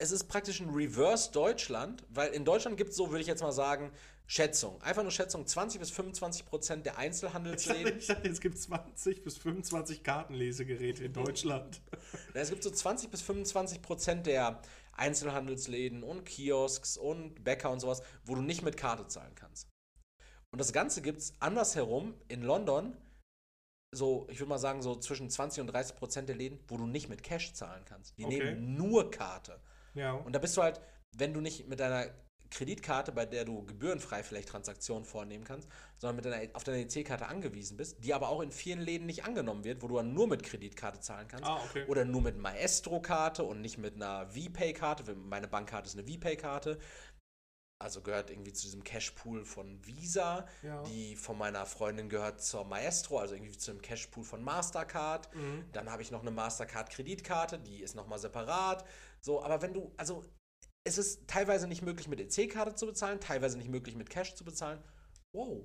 [0.00, 3.42] es ist praktisch ein Reverse Deutschland, weil in Deutschland gibt es so, würde ich jetzt
[3.42, 3.90] mal sagen,
[4.30, 4.80] Schätzung.
[4.82, 7.98] Einfach nur Schätzung, 20 bis 25 Prozent der Einzelhandelsläden.
[7.98, 11.80] ich dachte, es gibt 20 bis 25 Kartenlesegeräte in Deutschland.
[12.34, 14.60] Es gibt so 20 bis 25 Prozent der
[14.92, 19.66] Einzelhandelsläden und Kiosks und Bäcker und sowas, wo du nicht mit Karte zahlen kannst.
[20.50, 22.96] Und das Ganze gibt es andersherum in London,
[23.92, 26.86] so, ich würde mal sagen, so zwischen 20 und 30 Prozent der Läden, wo du
[26.86, 28.16] nicht mit Cash zahlen kannst.
[28.18, 28.38] Die Okay.
[28.38, 29.60] nehmen nur Karte.
[29.94, 30.12] Ja.
[30.12, 30.80] Und da bist du halt,
[31.16, 32.08] wenn du nicht mit deiner
[32.50, 37.26] Kreditkarte, bei der du gebührenfrei vielleicht Transaktionen vornehmen kannst, sondern mit deiner, auf deine EC-Karte
[37.26, 40.26] angewiesen bist, die aber auch in vielen Läden nicht angenommen wird, wo du dann nur
[40.26, 41.46] mit Kreditkarte zahlen kannst.
[41.46, 41.84] Ah, okay.
[41.86, 45.14] Oder nur mit Maestro-Karte und nicht mit einer VPay-Karte.
[45.14, 46.78] Meine Bankkarte ist eine VPay-Karte.
[47.80, 50.46] Also gehört irgendwie zu diesem Cashpool von Visa.
[50.62, 50.82] Ja.
[50.82, 55.32] Die von meiner Freundin gehört zur Maestro, also irgendwie zu dem Cashpool von Mastercard.
[55.34, 55.64] Mhm.
[55.72, 58.84] Dann habe ich noch eine Mastercard-Kreditkarte, die ist nochmal separat.
[59.20, 60.24] So, aber wenn du, also
[60.88, 64.44] es ist teilweise nicht möglich mit EC-Karte zu bezahlen, teilweise nicht möglich mit Cash zu
[64.44, 64.82] bezahlen.
[65.32, 65.64] Wow.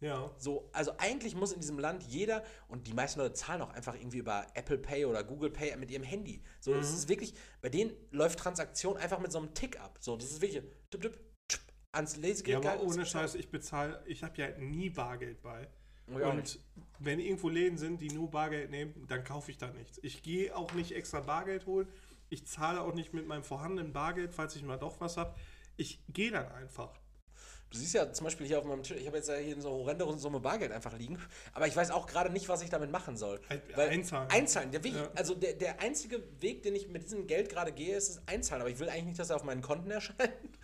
[0.00, 0.30] Ja.
[0.38, 3.94] So, also eigentlich muss in diesem Land jeder, und die meisten Leute zahlen auch einfach
[3.96, 6.42] irgendwie über Apple Pay oder Google Pay mit ihrem Handy.
[6.60, 6.96] So, das Mhm.
[6.96, 9.98] ist wirklich, bei denen läuft Transaktion einfach mit so einem Tick ab.
[10.00, 11.62] So, das ist wirklich tipp, tipp, tschp,
[11.92, 15.68] ans Ja, Lesegerät aber ohne Scheiß, ich bezahle, ich habe ja nie Bargeld bei.
[16.06, 16.22] Nicht.
[16.24, 16.60] Und
[17.00, 19.98] wenn irgendwo Läden sind, die nur Bargeld nehmen, dann kaufe ich da nichts.
[20.02, 21.88] Ich gehe auch nicht extra Bargeld holen.
[22.30, 25.34] Ich zahle auch nicht mit meinem vorhandenen Bargeld, falls ich mal doch was habe.
[25.76, 26.92] Ich gehe dann einfach.
[27.70, 29.68] Du siehst ja zum Beispiel hier auf meinem Tisch, ich habe jetzt ja hier so
[29.68, 31.18] eine horrende Summe Bargeld einfach liegen,
[31.52, 33.40] aber ich weiß auch gerade nicht, was ich damit machen soll.
[33.74, 34.30] Weil- einzahlen.
[34.30, 34.70] Einzahlen.
[34.72, 35.10] Der Weg, Ja.
[35.14, 38.62] Also der, der einzige Weg, den ich mit diesem Geld gerade gehe, ist das Einzahlen.
[38.62, 40.18] Aber ich will eigentlich nicht, dass er auf meinen Konten erscheint.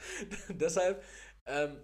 [0.48, 1.02] Deshalb
[1.44, 1.76] ähm,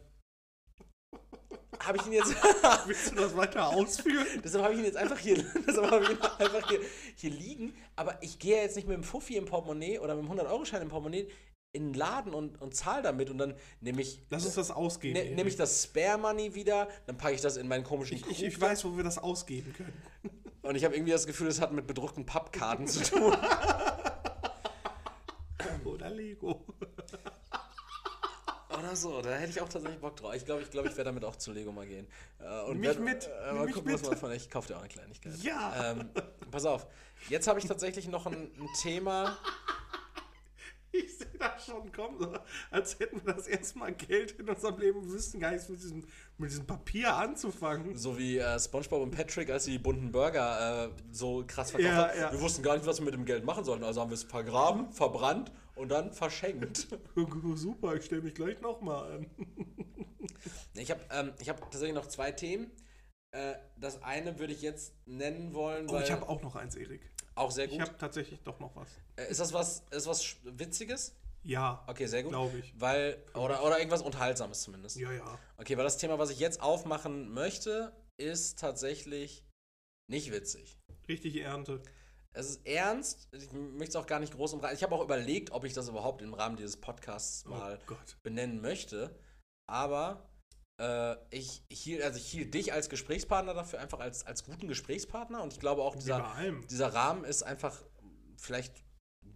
[1.81, 2.35] habe ich ihn jetzt.
[2.87, 4.27] Willst du das weiter ausführen?
[4.45, 5.37] Deshalb habe ich ihn jetzt einfach hier,
[5.67, 6.81] deshalb habe ich ihn einfach hier,
[7.17, 7.75] hier liegen.
[7.97, 10.89] Aber ich gehe jetzt nicht mit dem Fuffi im Portemonnaie oder mit dem 100-Euro-Schein im
[10.89, 11.29] Portemonnaie
[11.73, 15.15] in den Laden und, und zahle damit und dann nehme ich, Lass uns das ausgeben.
[15.15, 18.23] ne, nehme ich das Spare Money wieder, dann packe ich das in meinen komischen ich,
[18.23, 19.93] ich, Krug ich weiß, wo wir das ausgeben können.
[20.63, 23.37] und ich habe irgendwie das Gefühl, es hat mit bedruckten Pappkarten zu tun.
[25.85, 26.65] Oder Lego.
[28.81, 30.35] Oder so, da hätte ich auch tatsächlich Bock drauf.
[30.35, 32.07] Ich glaube, ich, glaub, ich werde damit auch zu Lego mal gehen.
[32.41, 34.11] Äh, und mich werd- mit, Äh, mal mich gucken, was mit.
[34.11, 34.33] man von.
[34.33, 35.33] Ich kaufe dir auch eine Kleinigkeit.
[35.43, 35.93] Ja.
[35.93, 36.11] Ähm,
[36.51, 36.87] pass auf,
[37.29, 39.37] jetzt habe ich tatsächlich noch ein, ein Thema.
[40.93, 42.33] Ich sehe das schon kommen, so,
[42.73, 45.81] als hätten wir das erste Mal Geld in unserem Leben und wüssten gar nichts mit
[45.81, 46.05] diesem,
[46.37, 47.97] mit diesem Papier anzufangen.
[47.97, 51.95] So wie äh, SpongeBob und Patrick, als sie die bunten Burger äh, so krass verkauft
[51.95, 52.19] Ja, haben.
[52.19, 52.33] ja.
[52.33, 53.85] Wir wussten gar nicht, was wir mit dem Geld machen sollten.
[53.85, 56.87] Also haben wir es vergraben, verbrannt und dann verschenkt.
[57.57, 59.31] Super, ich stelle mich gleich nochmal an.
[60.75, 62.71] Ich habe ähm, ich hab tatsächlich noch zwei Themen.
[63.33, 66.77] Äh, das eine würde ich jetzt nennen wollen, Oh, weil ich habe auch noch eins,
[66.77, 67.11] Erik.
[67.35, 67.81] auch sehr Ich gut.
[67.81, 68.89] habe tatsächlich doch noch was.
[69.17, 71.17] Äh, ist das was, ist was Witziges?
[71.43, 72.33] Ja, Okay, sehr gut.
[72.33, 72.73] glaube ich.
[72.79, 74.97] Weil, oder, oder irgendwas Unterhaltsames zumindest.
[74.97, 75.39] Ja, ja.
[75.57, 79.45] Okay, weil das Thema, was ich jetzt aufmachen möchte, ist tatsächlich
[80.09, 80.79] nicht witzig.
[81.09, 81.83] Richtig Ernte.
[82.33, 84.77] Es ist ernst, ich möchte es auch gar nicht groß umreißen.
[84.77, 88.61] Ich habe auch überlegt, ob ich das überhaupt im Rahmen dieses Podcasts mal oh benennen
[88.61, 89.19] möchte.
[89.67, 90.31] Aber
[90.81, 95.43] äh, ich, hielt, also ich hielt dich als Gesprächspartner dafür einfach als, als guten Gesprächspartner
[95.43, 96.25] und ich glaube auch, dieser,
[96.71, 97.83] dieser Rahmen ist einfach
[98.37, 98.75] vielleicht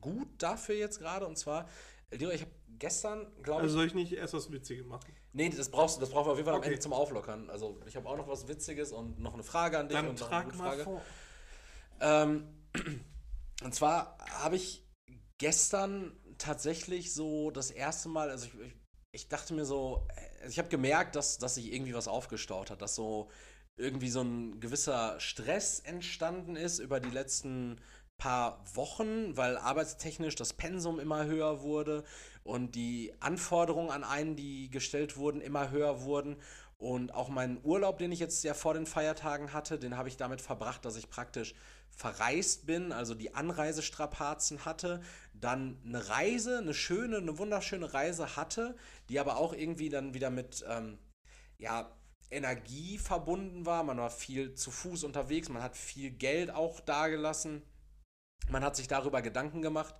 [0.00, 1.26] gut dafür jetzt gerade.
[1.26, 1.68] Und zwar,
[2.10, 3.64] Leo, ich habe gestern, glaube ich.
[3.64, 5.12] Also soll ich nicht erst das Witzige machen?
[5.32, 6.68] Nee, das brauchst du, das brauchen wir auf jeden Fall am Okay.
[6.68, 7.50] Ende zum Auflockern.
[7.50, 10.20] Also ich habe auch noch was Witziges und noch eine Frage an dich Dann und
[10.20, 10.84] noch eine trag gute mal Frage.
[10.84, 11.02] vor.
[12.00, 12.63] Ähm,
[13.62, 14.84] und zwar habe ich
[15.38, 18.74] gestern tatsächlich so das erste Mal, also ich, ich,
[19.12, 22.82] ich dachte mir so, äh, ich habe gemerkt, dass, dass sich irgendwie was aufgestaut hat,
[22.82, 23.30] dass so
[23.76, 27.80] irgendwie so ein gewisser Stress entstanden ist über die letzten
[28.18, 32.04] paar Wochen, weil arbeitstechnisch das Pensum immer höher wurde
[32.44, 36.36] und die Anforderungen an einen, die gestellt wurden, immer höher wurden.
[36.76, 40.16] Und auch meinen Urlaub, den ich jetzt ja vor den Feiertagen hatte, den habe ich
[40.16, 41.54] damit verbracht, dass ich praktisch
[41.96, 45.00] verreist bin, also die Anreisestrapazen hatte,
[45.32, 48.76] dann eine Reise, eine schöne, eine wunderschöne Reise hatte,
[49.08, 50.98] die aber auch irgendwie dann wieder mit ähm,
[51.58, 51.90] ja,
[52.30, 53.84] Energie verbunden war.
[53.84, 57.62] Man war viel zu Fuß unterwegs, man hat viel Geld auch dagelassen,
[58.48, 59.94] man hat sich darüber Gedanken gemacht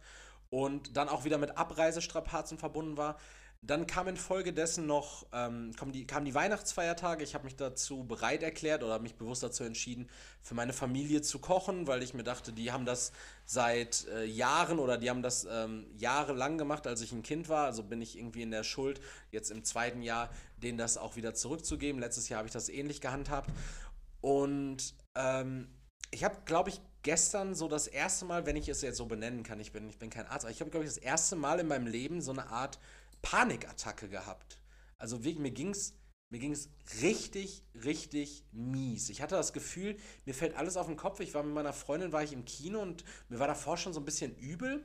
[0.50, 3.18] und dann auch wieder mit Abreisestrapazen verbunden war.
[3.66, 7.24] Dann kam infolgedessen noch ähm, die, kamen die Weihnachtsfeiertage.
[7.24, 10.08] Ich habe mich dazu bereit erklärt oder mich bewusst dazu entschieden,
[10.42, 13.12] für meine Familie zu kochen, weil ich mir dachte, die haben das
[13.46, 17.64] seit äh, Jahren oder die haben das ähm, jahrelang gemacht, als ich ein Kind war.
[17.64, 19.00] Also bin ich irgendwie in der Schuld,
[19.30, 22.00] jetzt im zweiten Jahr denen das auch wieder zurückzugeben.
[22.00, 23.50] Letztes Jahr habe ich das ähnlich gehandhabt.
[24.20, 25.68] Und ähm,
[26.10, 29.42] ich habe, glaube ich, gestern so das erste Mal, wenn ich es jetzt so benennen
[29.42, 31.60] kann, ich bin, ich bin kein Arzt, aber ich habe, glaube ich, das erste Mal
[31.60, 32.78] in meinem Leben so eine Art
[33.24, 34.60] Panikattacke gehabt.
[34.98, 35.94] Also wirklich, mir ging es
[36.30, 36.68] mir ging's
[37.00, 39.08] richtig, richtig mies.
[39.08, 41.20] Ich hatte das Gefühl, mir fällt alles auf den Kopf.
[41.20, 44.00] Ich war mit meiner Freundin, war ich im Kino und mir war davor schon so
[44.00, 44.84] ein bisschen übel.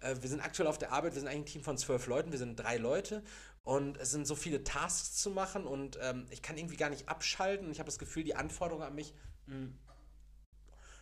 [0.00, 2.32] Äh, wir sind aktuell auf der Arbeit, wir sind eigentlich ein Team von zwölf Leuten,
[2.32, 3.22] wir sind drei Leute
[3.62, 7.08] und es sind so viele Tasks zu machen und ähm, ich kann irgendwie gar nicht
[7.10, 9.12] abschalten ich habe das Gefühl, die Anforderungen an mich
[9.46, 9.78] mh, hm,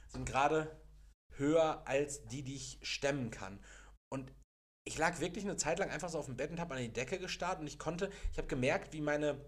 [0.08, 0.76] sind gerade
[1.36, 3.60] höher als die, die ich stemmen kann.
[4.08, 4.32] Und
[4.84, 6.92] ich lag wirklich eine Zeit lang einfach so auf dem Bett und habe an die
[6.92, 9.40] Decke gestarrt und ich konnte, ich habe gemerkt, wie meine,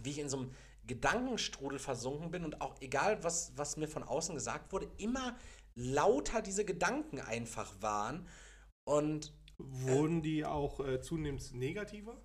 [0.00, 0.54] wie ich in so einem
[0.86, 5.36] Gedankenstrudel versunken bin und auch egal, was, was mir von außen gesagt wurde, immer
[5.74, 8.28] lauter diese Gedanken einfach waren.
[8.84, 12.20] Und wurden die auch äh, zunehmend negativer?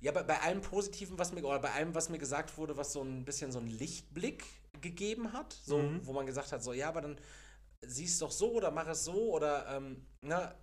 [0.00, 2.92] Ja, bei, bei allem Positiven, was mir, oder bei allem, was mir gesagt wurde, was
[2.92, 4.44] so ein bisschen so einen Lichtblick
[4.80, 6.04] gegeben hat, so, mhm.
[6.04, 7.20] wo man gesagt hat, so, ja, aber dann
[7.82, 10.54] siehst doch so oder mach es so oder ähm, na,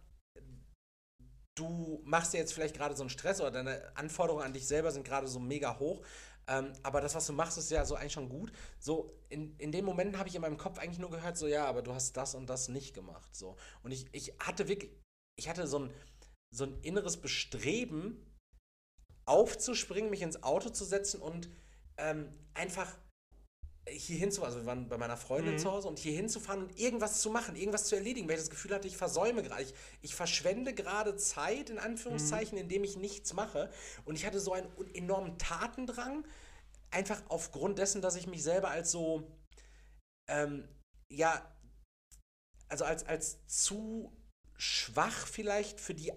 [1.59, 4.91] du machst dir jetzt vielleicht gerade so einen Stress oder deine Anforderungen an dich selber
[4.91, 6.01] sind gerade so mega hoch.
[6.47, 8.51] Ähm, aber das, was du machst, ist ja so eigentlich schon gut.
[8.79, 11.65] So, in, in den Momenten habe ich in meinem Kopf eigentlich nur gehört, so, ja,
[11.65, 13.35] aber du hast das und das nicht gemacht.
[13.35, 13.55] So.
[13.83, 14.91] Und ich, ich hatte wirklich,
[15.37, 15.93] ich hatte so ein,
[16.51, 18.25] so ein inneres Bestreben,
[19.25, 21.49] aufzuspringen, mich ins Auto zu setzen und
[21.97, 22.97] ähm, einfach
[23.91, 25.59] hier hinzufahren, also wir waren bei meiner Freundin mhm.
[25.59, 28.49] zu Hause und hier hinzufahren und irgendwas zu machen, irgendwas zu erledigen, weil ich das
[28.49, 32.63] Gefühl hatte, ich versäume gerade, ich, ich verschwende gerade Zeit, in Anführungszeichen, mhm.
[32.63, 33.69] indem ich nichts mache.
[34.05, 36.25] Und ich hatte so einen enormen Tatendrang,
[36.91, 39.31] einfach aufgrund dessen, dass ich mich selber als so,
[40.29, 40.67] ähm,
[41.11, 41.55] ja,
[42.67, 44.11] also als, als zu
[44.57, 46.11] schwach vielleicht für die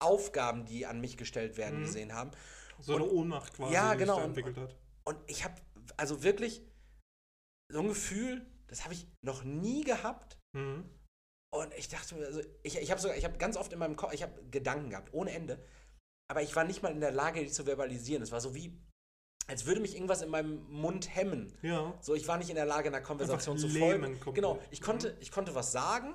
[0.00, 1.84] Aufgaben, die an mich gestellt werden, mhm.
[1.84, 2.30] gesehen haben.
[2.80, 4.76] So eine Ohnmacht quasi, ja, genau, die sich entwickelt hat.
[5.04, 5.54] Und ich habe
[5.96, 6.62] also wirklich
[7.68, 10.38] so ein Gefühl, das habe ich noch nie gehabt.
[10.52, 10.88] Mhm.
[11.50, 13.96] Und ich dachte mir, also ich, ich habe sogar, ich habe ganz oft in meinem
[13.96, 15.64] Kopf, ich habe Gedanken gehabt, ohne Ende.
[16.28, 18.22] Aber ich war nicht mal in der Lage, die zu verbalisieren.
[18.22, 18.76] Es war so wie,
[19.46, 21.56] als würde mich irgendwas in meinem Mund hemmen.
[21.62, 21.96] Ja.
[22.00, 24.18] So, ich war nicht in der Lage, einer Konversation Einfach zu folgen.
[24.34, 25.16] Genau, ich konnte, mhm.
[25.20, 26.14] ich konnte was sagen,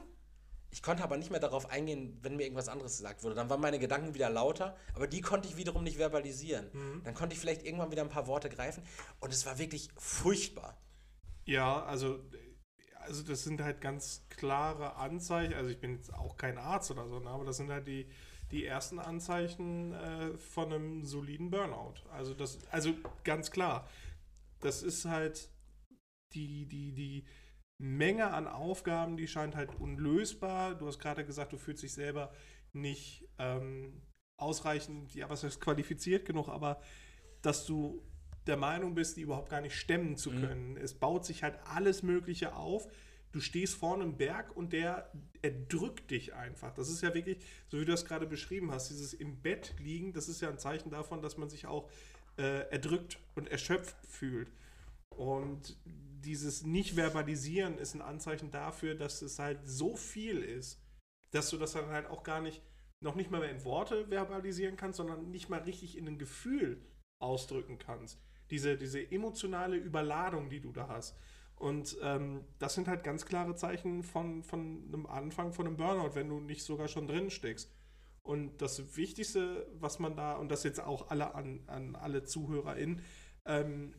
[0.71, 3.35] ich konnte aber nicht mehr darauf eingehen, wenn mir irgendwas anderes gesagt wurde.
[3.35, 6.69] Dann waren meine Gedanken wieder lauter, aber die konnte ich wiederum nicht verbalisieren.
[6.73, 7.03] Mhm.
[7.03, 8.83] Dann konnte ich vielleicht irgendwann wieder ein paar Worte greifen
[9.19, 10.77] und es war wirklich furchtbar.
[11.49, 12.19] Ja, also,
[12.99, 15.55] also das sind halt ganz klare Anzeichen.
[15.55, 18.07] Also ich bin jetzt auch kein Arzt oder so, ne, aber das sind halt die,
[18.51, 21.95] die ersten Anzeichen äh, von einem soliden Burnout.
[22.11, 22.93] Also das, also
[23.23, 23.89] ganz klar.
[24.59, 25.49] Das ist halt
[26.33, 27.25] die, die, die
[27.79, 30.75] Menge an Aufgaben, die scheint halt unlösbar.
[30.75, 32.31] Du hast gerade gesagt, du fühlst dich selber
[32.73, 34.03] nicht ähm,
[34.37, 36.79] ausreichend, ja, was heißt qualifiziert genug, aber
[37.41, 38.03] dass du
[38.49, 40.41] der Meinung bist, die überhaupt gar nicht stemmen zu mhm.
[40.41, 40.69] können.
[40.71, 40.77] Mhm.
[40.77, 42.87] Es baut sich halt alles Mögliche auf.
[43.31, 46.73] Du stehst vor einem Berg und der erdrückt dich einfach.
[46.73, 47.37] Das ist ja wirklich,
[47.67, 50.57] so wie du das gerade beschrieben hast, dieses im Bett liegen, das ist ja ein
[50.57, 51.89] Zeichen davon, dass man sich auch
[52.37, 54.51] äh, erdrückt und erschöpft fühlt.
[55.09, 60.81] Und dieses Nicht-Verbalisieren ist ein Anzeichen dafür, dass es halt so viel ist,
[61.31, 62.61] dass du das dann halt auch gar nicht,
[62.99, 66.81] noch nicht mal mehr in Worte verbalisieren kannst, sondern nicht mal richtig in ein Gefühl
[67.21, 68.19] ausdrücken kannst.
[68.51, 71.15] Diese, diese emotionale Überladung, die du da hast.
[71.55, 76.15] Und ähm, das sind halt ganz klare Zeichen von, von einem Anfang von einem Burnout,
[76.15, 77.69] wenn du nicht sogar schon drin steckst.
[78.23, 83.01] Und das Wichtigste, was man da, und das jetzt auch alle an, an alle ZuhörerInnen,
[83.45, 83.93] ähm,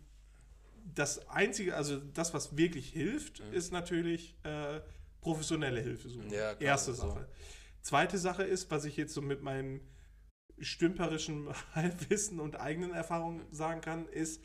[0.95, 3.53] das Einzige, also das, was wirklich hilft, mhm.
[3.53, 4.81] ist natürlich äh,
[5.21, 6.31] professionelle Hilfe suchen.
[6.31, 7.29] Ja, Erste Sache.
[7.83, 9.81] Zweite Sache ist, was ich jetzt so mit meinem
[10.61, 14.43] stümperischen Halbwissen und eigenen Erfahrungen sagen kann, ist,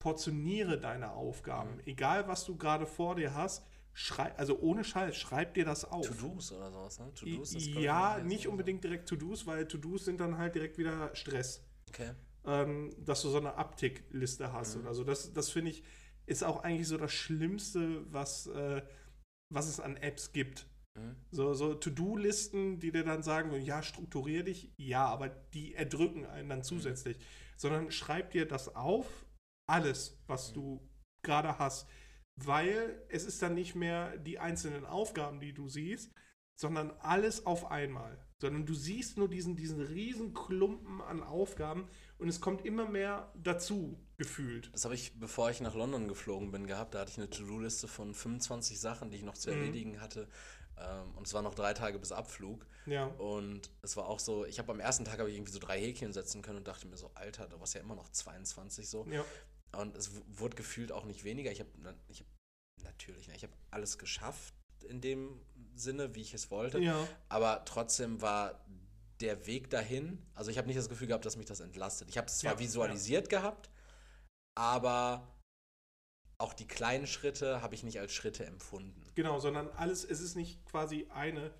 [0.00, 1.74] portioniere deine Aufgaben.
[1.76, 1.82] Mhm.
[1.86, 6.06] Egal, was du gerade vor dir hast, schrei also ohne Scheiß, schreib dir das auf.
[6.06, 7.12] To-Dos oder sowas, ne?
[7.14, 11.14] To-Dos ist, ja, nicht so- unbedingt direkt To-Dos, weil To-Dos sind dann halt direkt wieder
[11.14, 11.64] Stress.
[11.88, 12.12] Okay.
[12.44, 14.82] ähm, dass du so eine Abtickliste hast Mhm.
[14.82, 15.02] oder so.
[15.04, 15.82] Das, das finde ich,
[16.26, 18.82] ist auch eigentlich so das Schlimmste, was, äh,
[19.52, 20.66] was es an Apps gibt.
[20.98, 21.16] Mhm.
[21.30, 26.46] So, so To-Do-Listen, die dir dann sagen, ja, strukturier dich, ja, aber die erdrücken einen
[26.46, 26.50] Mhm.
[26.50, 27.18] dann zusätzlich.
[27.56, 29.06] Sondern schreib dir das auf,
[29.68, 30.54] alles, was Mhm.
[30.54, 30.88] du
[31.22, 31.88] gerade hast.
[32.36, 36.12] Weil es ist dann nicht mehr die einzelnen Aufgaben, die du siehst,
[36.56, 38.18] sondern alles auf einmal.
[38.40, 41.88] Sondern du siehst nur diesen, diesen riesen Klumpen an Aufgaben
[42.18, 44.72] und es kommt immer mehr dazu, gefühlt.
[44.72, 46.94] Das habe ich, bevor ich nach London geflogen bin, gehabt.
[46.94, 49.56] Da hatte ich eine To-Do-Liste von 25 Sachen, die ich noch zu Mhm.
[49.56, 50.28] erledigen hatte.
[50.80, 52.66] Ähm, und es waren noch drei Tage bis Abflug.
[52.86, 53.06] Ja.
[53.06, 55.80] Und es war auch so, ich habe am ersten Tag habe ich irgendwie so drei
[55.80, 58.88] Häkchen setzen können und dachte mir so, Alter, da war es ja immer noch 22
[58.88, 59.06] so.
[59.10, 59.24] Ja.
[59.76, 61.52] Und es wurde gefühlt auch nicht weniger.
[61.52, 61.70] Ich habe
[62.08, 62.26] ich hab,
[62.82, 64.54] natürlich, ne, ich habe alles geschafft
[64.88, 65.40] in dem
[65.74, 66.78] Sinne, wie ich es wollte.
[66.78, 67.06] Ja.
[67.28, 68.64] Aber trotzdem war
[69.20, 72.08] der Weg dahin, also ich habe nicht das Gefühl gehabt, dass mich das entlastet.
[72.08, 73.68] Ich habe es zwar Ja, visualisiert gehabt,
[74.54, 75.26] aber
[76.38, 79.04] auch die kleinen Schritte habe ich nicht als Schritte empfunden.
[79.18, 81.52] Genau, sondern alles, es ist nicht quasi eine,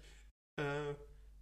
[0.60, 0.94] äh,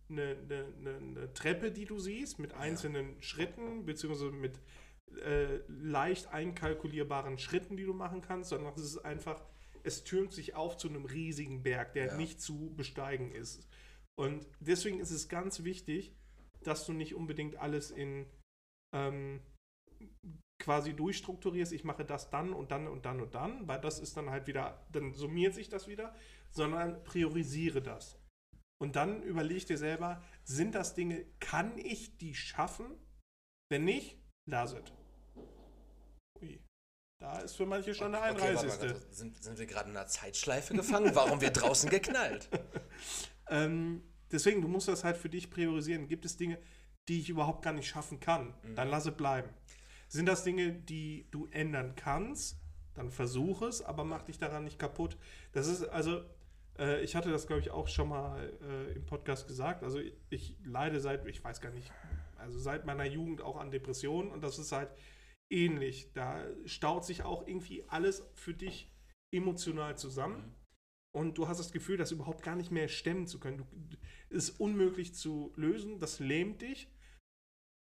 [0.08, 4.58] eine, eine, eine, Treppe, die du siehst, mit einzelnen Schritten, beziehungsweise mit
[5.22, 9.44] äh, leicht einkalkulierbaren Schritten, die du machen kannst, sondern es ist einfach,
[9.82, 12.16] es türmt sich auf zu einem riesigen Berg, der Ja.
[12.16, 13.68] nicht zu besteigen ist.
[14.18, 16.16] Und deswegen ist es ganz wichtig,
[16.62, 18.24] dass du nicht unbedingt alles in
[18.94, 19.42] ähm,
[20.58, 24.16] quasi durchstrukturierst, ich mache das dann und dann und dann und dann, weil das ist
[24.16, 26.14] dann halt wieder, dann summiert sich das wieder,
[26.50, 28.18] sondern priorisiere das.
[28.78, 32.86] Und dann überleg dir selber, sind das Dinge, kann ich die schaffen?
[33.70, 34.92] Wenn nicht, lass es.
[36.40, 36.62] Ui.
[37.18, 38.90] Da ist für manche schon eine Okay, warte Einreiseste.
[38.90, 41.14] warte, sind, sind wir gerade in einer Zeitschleife gefangen?
[41.14, 42.48] Warum wir draußen geknallt?
[43.48, 44.02] Ähm,
[44.32, 46.08] deswegen, du musst das halt für dich priorisieren.
[46.08, 46.58] Gibt es Dinge,
[47.08, 48.54] die ich überhaupt gar nicht schaffen kann?
[48.74, 49.50] Dann lass es bleiben.
[50.08, 52.58] Sind das Dinge, die du ändern kannst?
[52.94, 55.16] Dann versuch es, aber mach dich daran nicht kaputt.
[55.52, 56.22] Das ist also,
[56.78, 59.82] äh, ich hatte das glaube ich auch schon mal äh, im Podcast gesagt.
[59.82, 61.92] Also ich, ich leide seit, ich weiß gar nicht,
[62.38, 64.90] also seit meiner Jugend auch an Depressionen und das ist halt
[65.50, 66.12] ähnlich.
[66.14, 68.90] Da staut sich auch irgendwie alles für dich
[69.30, 70.54] emotional zusammen.
[71.14, 73.58] Und du hast das Gefühl, das überhaupt gar nicht mehr stemmen zu können.
[73.58, 73.96] Du,
[74.28, 76.88] es ist unmöglich zu lösen, das lähmt dich,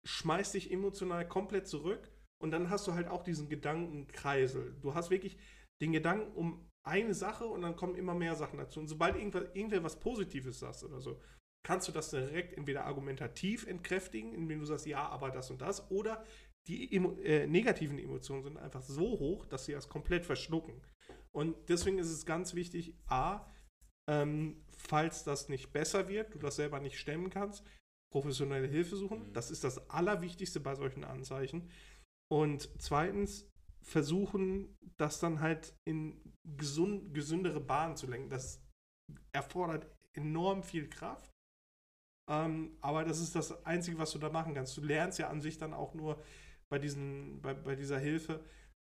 [0.06, 4.76] schmeißt dich emotional komplett zurück und dann hast du halt auch diesen Gedankenkreisel.
[4.82, 5.38] Du hast wirklich
[5.82, 8.80] den Gedanken um eine Sache und dann kommen immer mehr Sachen dazu.
[8.80, 11.20] Und sobald irgendwer, irgendwer was Positives sagt oder so,
[11.64, 15.90] kannst du das direkt entweder argumentativ entkräftigen, indem du sagst, ja, aber das und das,
[15.90, 16.24] oder
[16.68, 20.82] die emo äh, negativen Emotionen sind einfach so hoch, dass sie das komplett verschlucken.
[21.32, 23.52] Und deswegen ist es ganz wichtig, a,
[24.08, 27.64] ähm, falls das nicht besser wird, du das selber nicht stemmen kannst,
[28.12, 29.28] professionelle Hilfe suchen.
[29.28, 29.34] Mhm.
[29.34, 31.70] Das ist das Allerwichtigste bei solchen Anzeichen.
[32.32, 33.48] Und zweitens
[33.82, 38.30] versuchen, das dann halt in gesund, gesündere Bahnen zu lenken.
[38.30, 38.62] Das
[39.32, 41.32] erfordert enorm viel Kraft.
[42.30, 44.76] Ähm, aber das ist das Einzige, was du da machen kannst.
[44.78, 46.24] Du lernst ja an sich dann auch nur
[46.70, 48.44] bei, diesen, bei, bei dieser Hilfe,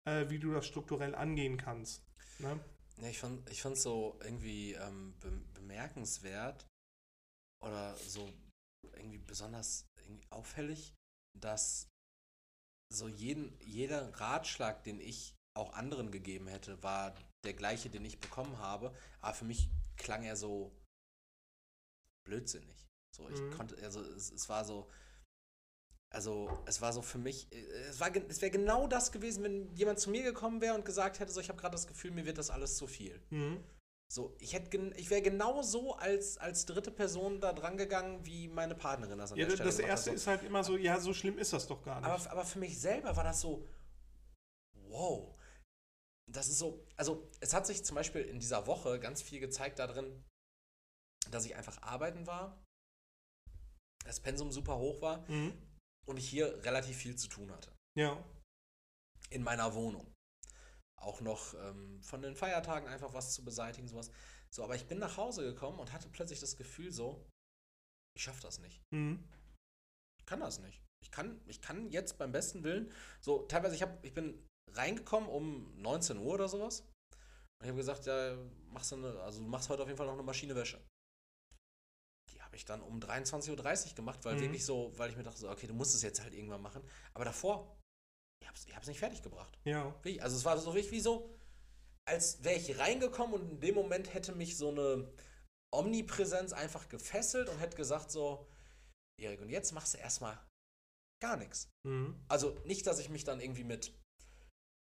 [0.09, 2.05] äh, wie du das strukturell angehen kannst.
[2.41, 2.59] Ne?
[3.01, 6.67] Ja, ich fand ich fand's so irgendwie ähm, be bemerkenswert
[7.65, 8.29] oder so
[8.97, 10.95] irgendwie besonders irgendwie auffällig,
[11.39, 11.89] dass
[12.91, 17.15] so jeden, jeder Ratschlag, den ich auch anderen gegeben hätte, war
[17.45, 18.95] der gleiche, den ich bekommen habe.
[19.21, 20.73] Aber für mich klang er so
[22.27, 22.87] blödsinnig.
[23.17, 23.51] So, ich Mhm.
[23.51, 24.91] konnte, also es, es war so,
[26.15, 29.99] also es war so für mich, es, war, es wäre genau das gewesen, wenn jemand
[29.99, 32.39] zu mir gekommen wäre und gesagt hätte, so ich habe gerade das Gefühl, mir wird
[32.39, 33.21] das alles zu viel.
[33.31, 33.63] Mhm.
[34.11, 38.49] So, ich hätte, ich wäre genau so als, als dritte Person da dran gegangen, wie
[38.49, 41.13] meine Partnerin das an Ja, der Stelle das erste ist halt immer so, ja, so
[41.13, 42.09] schlimm ist das doch gar nicht.
[42.09, 43.69] Aber, aber für mich selber war das so,
[44.89, 45.39] wow.
[46.31, 49.79] Das ist so, also es hat sich zum Beispiel in dieser Woche ganz viel gezeigt
[49.79, 50.25] darin,
[51.31, 52.65] dass ich einfach arbeiten war,
[54.05, 55.53] das Pensum super hoch war mhm.
[56.07, 57.75] und ich hier relativ viel zu tun hatte.
[57.95, 58.25] Ja.
[59.29, 60.15] In meiner Wohnung.
[61.01, 64.11] Auch noch ähm, von den Feiertagen einfach was zu beseitigen, sowas.
[64.51, 67.25] So, aber ich bin nach Hause gekommen und hatte plötzlich das Gefühl so,
[68.17, 68.83] ich schaffe das nicht.
[68.93, 69.23] Mhm.
[70.19, 70.83] Ich kann das nicht.
[71.03, 75.29] Ich kann, ich kann jetzt beim besten Willen, so teilweise, ich, hab, ich bin reingekommen
[75.29, 76.81] um 19 Uhr oder sowas.
[76.81, 78.37] Und ich habe gesagt, ja,
[78.71, 80.81] machst du eine, also du machst heute auf jeden Fall noch eine Maschine Wäsche.
[82.33, 84.41] Die habe ich dann um 23.30 Uhr gemacht, weil Mhm.
[84.41, 86.83] wirklich so, weil ich mir dachte, so, okay, du musst es jetzt halt irgendwann machen.
[87.15, 87.78] Aber davor,
[88.41, 89.59] ich habe es ich hab's nicht fertig gebracht.
[89.65, 89.95] Ja.
[90.21, 91.35] Also es war so wirklich wie so,
[92.07, 95.13] als wäre ich reingekommen und in dem Moment hätte mich so eine
[95.71, 98.49] Omnipräsenz einfach gefesselt und hätte gesagt so,
[99.21, 100.39] Erik, und jetzt machst du erstmal
[101.21, 101.69] gar nichts.
[101.85, 102.19] Mhm.
[102.29, 103.93] Also nicht, dass ich mich dann irgendwie mit,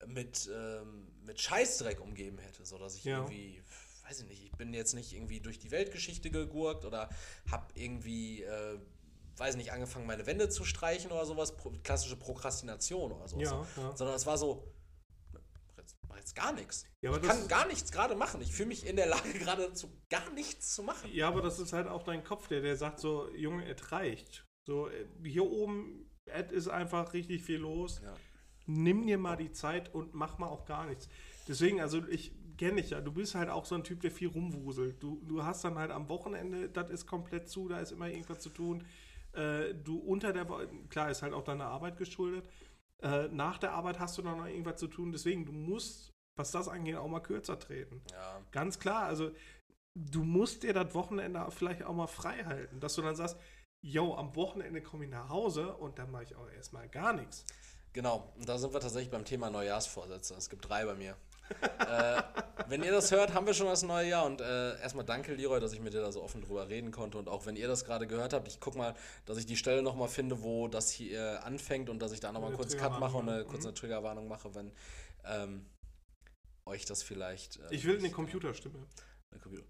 [0.07, 3.17] mit, ähm, mit Scheißdreck umgeben hätte, so dass ich Ja.
[3.17, 3.61] irgendwie,
[4.07, 7.09] weiß ich nicht, ich bin jetzt nicht irgendwie durch die Weltgeschichte gegurkt oder
[7.51, 8.79] hab irgendwie, äh,
[9.37, 13.49] weiß nicht, angefangen meine Wände zu streichen oder sowas, pro, klassische Prokrastination oder sowas.
[13.49, 13.95] Ja, ja.
[13.95, 14.73] Sondern es war so,
[16.07, 16.85] mach jetzt, gar nichts.
[17.01, 18.41] Ja, ich kann gar nichts gerade machen.
[18.41, 21.09] Ich fühle mich in der Lage, gerade dazu gar nichts zu machen.
[21.13, 24.45] Ja, aber das ist halt auch dein Kopf, der, der sagt so, Junge, es reicht.
[24.63, 28.01] So, äh, hier oben, es ist einfach richtig viel los.
[28.03, 28.13] Ja.
[28.67, 31.09] Nimm dir mal die Zeit und mach mal auch gar nichts.
[31.47, 34.27] Deswegen, also ich kenne dich ja, du bist halt auch so ein Typ, der viel
[34.27, 35.01] rumwuselt.
[35.01, 38.39] Du, du hast dann halt am Wochenende, das ist komplett zu, da ist immer irgendwas
[38.39, 38.85] zu tun.
[39.33, 42.47] Äh, du unter der Woche, klar, ist halt auch deine Arbeit geschuldet.
[43.01, 45.11] Äh, nach der Arbeit hast du dann noch irgendwas zu tun.
[45.11, 48.01] Deswegen, du musst, was das angeht, auch mal kürzer treten.
[48.11, 48.41] Ja.
[48.51, 49.31] Ganz klar, also
[49.95, 53.37] du musst dir das Wochenende vielleicht auch mal frei halten, dass du dann sagst,
[53.83, 57.45] yo, am Wochenende komme ich nach Hause und dann mache ich auch erstmal gar nichts.
[57.93, 60.35] Genau, und da sind wir tatsächlich beim Thema Neujahrsvorsätze.
[60.35, 61.17] Es gibt drei bei mir.
[61.79, 62.21] Äh,
[62.67, 65.59] wenn ihr das hört, haben wir schon das neue Jahr und äh, erstmal danke, Leroy,
[65.59, 67.85] dass ich mit dir da so offen drüber reden konnte und auch wenn ihr das
[67.85, 68.95] gerade gehört habt, ich guck mal,
[69.25, 72.53] dass ich die Stelle nochmal finde, wo das hier anfängt und dass ich da nochmal
[72.53, 73.69] kurz Cut mache und eine kurz mhm.
[73.69, 74.71] eine Triggerwarnung mache, wenn
[75.25, 75.65] ähm,
[76.65, 77.57] euch das vielleicht...
[77.57, 78.79] äh, Ich will eine nicht- Computerstimme.
[79.31, 79.65] Eine Computer.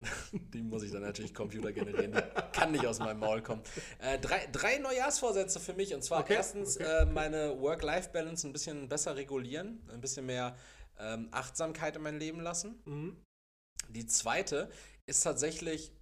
[0.32, 2.12] Die muss ich dann natürlich Computer generieren.
[2.12, 3.62] Die kann nicht aus meinem Maul kommen.
[3.98, 5.94] Äh, drei, drei Neujahrsvorsätze für mich.
[5.94, 9.82] Und zwar Okay, erstens okay, äh, meine Work-Life-Balance ein bisschen besser regulieren.
[9.92, 10.56] Ein bisschen mehr
[10.98, 12.80] ähm, Achtsamkeit in mein Leben lassen.
[12.84, 13.16] Mhm.
[13.88, 14.70] Die zweite
[15.06, 15.92] ist tatsächlich.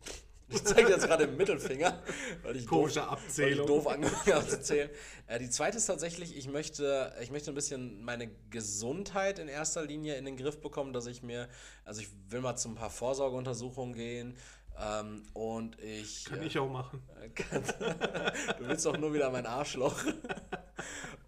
[0.48, 2.00] Ich zeige jetzt gerade den Mittelfinger,
[2.42, 3.66] weil ich Komische doof, weil ich Abzählung.
[3.66, 4.90] doof angefangen habe zu zählen.
[5.26, 9.84] Äh, die zweite ist tatsächlich, ich möchte, ich möchte ein bisschen meine Gesundheit in erster
[9.84, 11.48] Linie in den Griff bekommen, dass ich mir,
[11.84, 14.36] also ich will mal zu ein paar Vorsorgeuntersuchungen gehen
[14.80, 16.26] ähm, und ich.
[16.26, 17.02] Kann äh, ich auch machen.
[17.34, 17.62] kann-
[18.58, 19.96] du willst doch nur wieder mein Arschloch.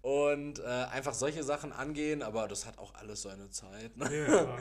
[0.01, 3.97] Und äh, einfach solche Sachen angehen, aber das hat auch alles seine Zeit.
[3.97, 4.09] Ne?
[4.27, 4.57] Ja, ja.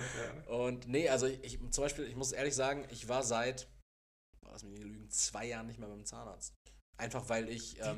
[0.53, 3.69] Und nee, also ich, ich zum Beispiel, ich muss ehrlich sagen, ich war seit,
[4.53, 6.55] lass mich nicht lügen, zwei Jahren nicht mehr beim Zahnarzt.
[6.97, 7.97] Einfach weil ich, ähm,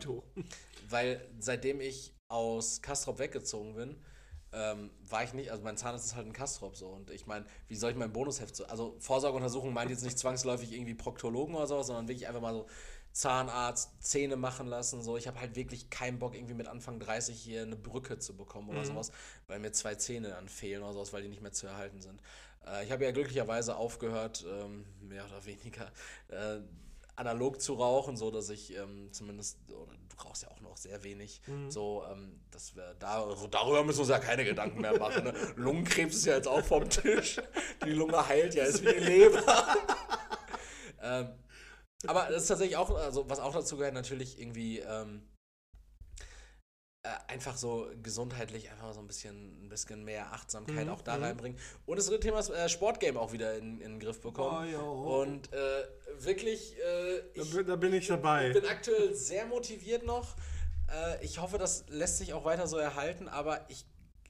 [0.89, 3.97] weil seitdem ich aus Kastrop weggezogen bin,
[4.53, 7.47] ähm, war ich nicht, also mein Zahnarzt ist halt ein Kastrop so und ich meine,
[7.69, 11.67] wie soll ich mein Bonusheft so, also Vorsorgeuntersuchung meint jetzt nicht zwangsläufig irgendwie Proktologen oder
[11.67, 12.67] sowas, sondern wirklich einfach mal so
[13.13, 15.17] Zahnarzt, Zähne machen lassen, so.
[15.17, 18.69] Ich habe halt wirklich keinen Bock, irgendwie mit Anfang 30 hier eine Brücke zu bekommen
[18.69, 18.87] oder Mhm.
[18.87, 19.11] sowas,
[19.49, 22.21] weil mir zwei Zähne dann fehlen oder sowas, weil die nicht mehr zu erhalten sind.
[22.67, 25.91] Äh, ich habe ja glücklicherweise aufgehört, ähm, mehr oder weniger
[26.29, 26.61] äh,
[27.17, 31.03] analog zu rauchen, so dass ich ähm, zumindest, oder du rauchst ja auch noch sehr
[31.03, 31.71] wenig, Mhm.
[31.71, 35.25] so, ähm, dass wir da, also darüber müssen wir uns ja keine Gedanken mehr machen.
[35.25, 35.35] Ne?
[35.57, 37.41] Lungenkrebs ist ja jetzt auch vom Tisch.
[37.85, 39.43] Die Lunge heilt ja, ist wie die Leber.
[41.03, 41.29] ähm,
[42.07, 45.40] aber das ist tatsächlich auch, also was auch dazu gehört, natürlich irgendwie ähm, äh,
[47.29, 51.25] einfach so gesundheitlich einfach so ein bisschen, ein bisschen mehr Achtsamkeit Mhm, auch da mhm.
[51.25, 51.59] reinbringen.
[51.87, 54.69] Und das dritte Thema ist äh, Sportgame auch wieder in, in den Griff bekommen.
[54.69, 54.81] Oh, ja.
[54.81, 55.85] Und äh,
[56.19, 58.49] wirklich, äh, Da, ich, bin- da bin ich dabei.
[58.49, 60.37] ich bin aktuell sehr motiviert noch.
[60.93, 63.87] Äh, ich hoffe, das lässt sich auch weiter so erhalten, aber ich,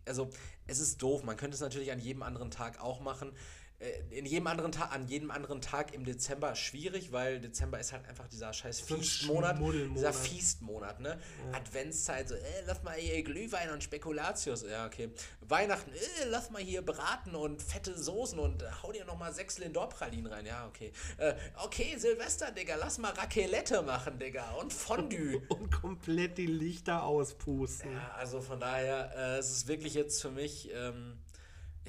[0.06, 0.30] also
[0.68, 1.24] es ist doof.
[1.24, 3.32] Man könnte es natürlich an jedem anderen Tag auch machen.
[3.80, 7.92] Äh, In jedem anderen Tag, an jedem anderen Tag im Dezember schwierig, weil Dezember ist
[7.92, 8.84] halt einfach dieser scheiß.
[8.86, 9.96] Schmuddelmonat.
[9.96, 11.18] Dieser Feastmonat, ne?
[11.52, 14.62] Adventszeit, so, äh, lass mal hier Glühwein und Spekulatius.
[14.68, 15.10] Ja, okay.
[15.40, 19.58] Weihnachten, äh, lass mal hier braten und fette Soßen und äh, hau dir nochmal sechs
[19.58, 20.46] Lindor-Pralinen rein.
[20.46, 20.92] Ja, okay.
[21.16, 21.34] Äh,
[21.64, 24.50] okay, Silvester, Digga, lass mal Raclette machen, Digga.
[24.60, 25.40] Und Fondue.
[25.48, 27.92] Und komplett die Lichter auspusten.
[27.92, 31.18] ja, also von daher, äh, es ist wirklich jetzt für mich, ähm,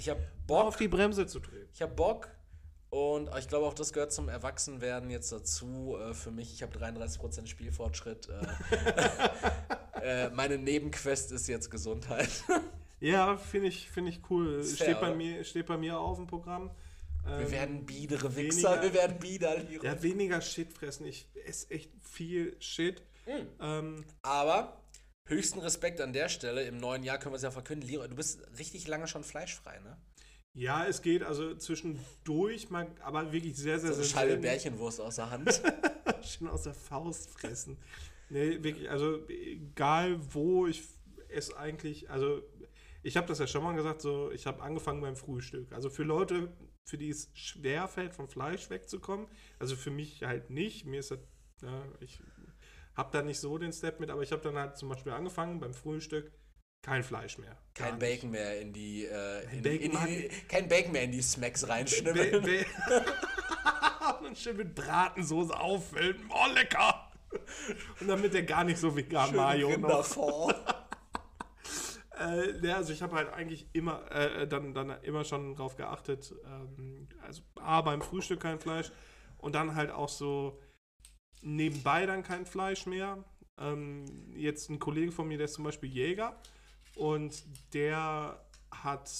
[0.01, 1.69] ich habe Bock auf die Bremse zu treten.
[1.73, 2.27] Ich habe Bock
[2.89, 5.95] und ich glaube auch, das gehört zum Erwachsenwerden jetzt dazu.
[5.99, 8.27] Äh, für mich, ich habe 33% Spielfortschritt.
[10.01, 12.29] Äh, äh, meine Nebenquest ist jetzt Gesundheit.
[13.03, 14.61] Ja, finde ich, find ich cool.
[14.63, 15.15] Fair, Steht bei, oder?
[15.15, 16.69] mir, steht bei mir auf dem Programm.
[17.25, 19.83] Wir Ähm, werden biedere weniger- Wichser, wir werden bieder, Liro.
[19.83, 21.07] Ja, weniger Shit fressen.
[21.07, 23.01] Ich esse echt viel Shit.
[23.25, 23.47] Mhm.
[23.59, 24.80] Ähm, Aber
[25.31, 26.63] höchsten Respekt an der Stelle.
[26.63, 27.87] Im neuen Jahr können wir es ja verkünden.
[27.87, 29.97] Liro, du bist richtig lange schon fleischfrei, ne?
[30.53, 34.41] ja, es geht also zwischendurch, mal, aber wirklich sehr, sehr, So eine sehr Schale selten.
[34.41, 35.61] Bärchenwurst aus der Hand.
[36.23, 37.77] Schon aus der Faust fressen.
[38.29, 40.83] Nee, wirklich, also egal wo, ich
[41.29, 42.41] esse eigentlich, also
[43.03, 45.71] ich habe das ja schon mal gesagt, so ich habe angefangen beim Frühstück.
[45.73, 46.49] Also für Leute,
[46.85, 49.27] für die es schwer fällt, vom Fleisch wegzukommen,
[49.59, 51.19] also für mich halt nicht, mir ist das,
[51.61, 52.21] ja, ich
[52.95, 55.59] habe da nicht so den Step mit, aber ich habe dann halt zum Beispiel angefangen
[55.59, 56.31] beim Frühstück
[56.81, 57.57] kein Fleisch mehr.
[57.75, 57.99] Kein.
[57.99, 61.67] Bacon mehr in die, äh, in, Bacon in, in, kein Bacon mehr in die Smacks
[61.67, 62.41] reinschnibbeln.
[62.41, 62.65] Be- be-
[64.25, 66.17] Und schön mit Bratensoße auffüllen.
[66.29, 67.11] Oh, lecker!
[67.99, 70.51] Und damit der gar nicht so vegan Mayo noch.
[72.19, 76.31] Äh, ja, also ich habe halt eigentlich immer äh, dann, dann immer schon drauf geachtet,
[76.45, 78.91] ähm, also A, beim Frühstück kein Fleisch
[79.39, 80.59] und dann halt auch so
[81.41, 83.23] nebenbei dann kein Fleisch mehr.
[83.57, 84.05] Ähm,
[84.35, 86.39] jetzt ein Kollege von mir, der ist zum Beispiel Jäger
[86.95, 87.43] und
[87.73, 89.11] der hat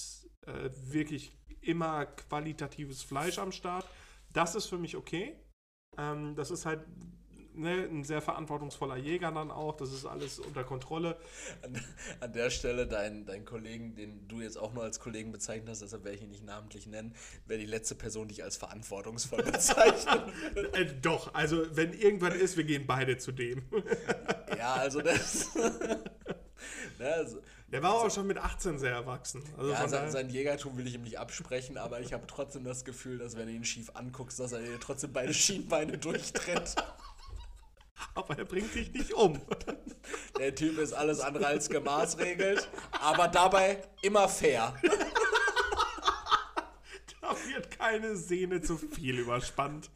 [0.46, 3.86] äh, wirklich immer qualitatives Fleisch am Start.
[4.32, 5.36] Das ist für mich okay.
[5.98, 6.84] Ähm, das ist halt
[7.54, 9.76] ne, ein sehr verantwortungsvoller Jäger dann auch.
[9.76, 11.16] Das ist alles unter Kontrolle.
[11.62, 11.80] An,
[12.20, 15.82] an der Stelle, dein, dein Kollegen, den du jetzt auch nur als Kollegen bezeichnet hast,
[15.82, 17.14] deshalb werde ich ihn nicht namentlich nennen,
[17.46, 20.72] wäre die letzte Person, die ich als verantwortungsvoll bezeichnen würde.
[20.74, 23.62] Äh, doch, also wenn irgendwann ist, wir gehen beide zu dem.
[24.58, 25.54] Ja, also das.
[26.98, 27.38] ne, also,
[27.68, 29.42] Der war auch schon mit 18 sehr erwachsen.
[29.56, 32.84] Also ja, sein, sein Jägertum will ich ihm nicht absprechen, aber ich habe trotzdem das
[32.84, 36.76] Gefühl, dass wenn du ihn schief anguckst, dass er dir trotzdem beide Schienbeine durchtritt.
[38.14, 39.40] Aber er bringt dich nicht um.
[40.38, 42.68] Der Typ ist alles andere als gemaßregelt,
[43.00, 44.74] aber dabei immer fair.
[47.20, 49.90] Da wird keine Sehne zu viel überspannt.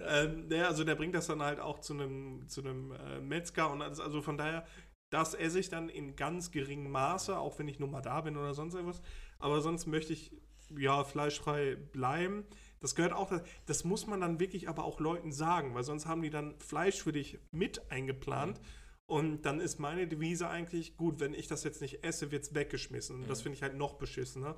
[0.00, 3.70] Ähm, naja, also der bringt das dann halt auch zu einem zu einem äh, Metzger
[3.70, 4.66] und alles, also von daher,
[5.08, 8.36] das esse ich dann in ganz geringem Maße, auch wenn ich nur mal da bin
[8.36, 9.00] oder sonst etwas.
[9.38, 10.32] Aber sonst möchte ich
[10.76, 12.44] ja fleischfrei bleiben.
[12.82, 13.32] Das gehört auch,
[13.66, 17.02] das muss man dann wirklich aber auch Leuten sagen, weil sonst haben die dann Fleisch
[17.02, 18.60] für dich mit eingeplant.
[19.06, 22.54] Und dann ist meine Devise eigentlich, gut, wenn ich das jetzt nicht esse, wird es
[22.54, 23.22] weggeschmissen.
[23.22, 24.56] Und das finde ich halt noch beschissener.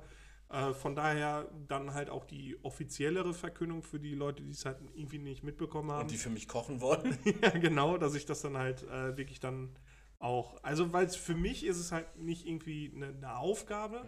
[0.49, 4.77] Äh, von daher dann halt auch die offiziellere Verkündung für die Leute, die es halt
[4.93, 6.03] irgendwie nicht mitbekommen haben.
[6.03, 7.17] Und die für mich kochen wollen.
[7.41, 9.75] ja, genau, dass ich das dann halt äh, wirklich dann
[10.19, 10.61] auch.
[10.63, 14.07] Also, weil es für mich ist es halt nicht irgendwie eine, eine Aufgabe,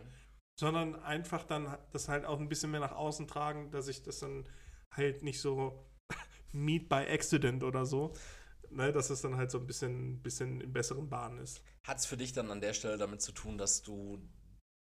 [0.59, 4.19] sondern einfach dann das halt auch ein bisschen mehr nach außen tragen, dass ich das
[4.19, 4.47] dann
[4.91, 5.85] halt nicht so
[6.51, 8.13] Meet by Accident oder so.
[8.69, 11.61] Ne, dass es dann halt so ein bisschen, bisschen in besseren Bahnen ist.
[11.85, 14.21] Hat es für dich dann an der Stelle damit zu tun, dass du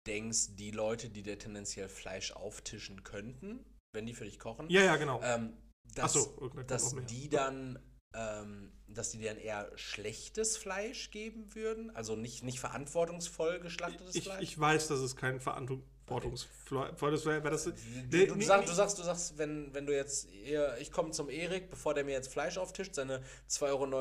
[0.07, 4.83] denkst, die Leute, die dir tendenziell Fleisch auftischen könnten, wenn die für dich kochen, Ja,
[4.83, 5.21] ja, genau.
[5.21, 5.51] ähm,
[5.95, 7.77] dass, so, kommt dass die dann
[8.13, 11.95] ähm, dass die dir dann eher schlechtes Fleisch geben würden?
[11.95, 14.41] Also nicht, nicht verantwortungsvoll geschlachtetes ich, Fleisch?
[14.43, 17.49] ich weiß, dass es kein verantwortungsvolles wäre.
[17.49, 17.71] Das, Du,
[18.11, 18.69] Nee, du, sagst, nee.
[18.69, 22.03] du sagst, du sagst, wenn, wenn du jetzt eher, ich komme zum Erik, bevor der
[22.03, 23.95] mir jetzt Fleisch auftischt, seine 2,99 Euro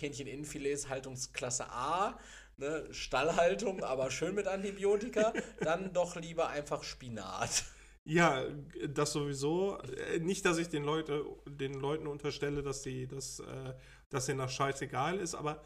[0.00, 2.18] Hähnchen-Innenfilets, Haltungsklasse A,
[2.56, 7.64] ne, Stallhaltung, aber schön mit Antibiotika, dann doch lieber einfach Spinat.
[8.08, 8.44] Ja,
[8.88, 9.78] das sowieso.
[9.78, 13.74] Äh, Nicht, dass ich den, Leute, den Leuten unterstelle, dass sie das, äh,
[14.10, 15.62] dass denen das scheißegal ist, aber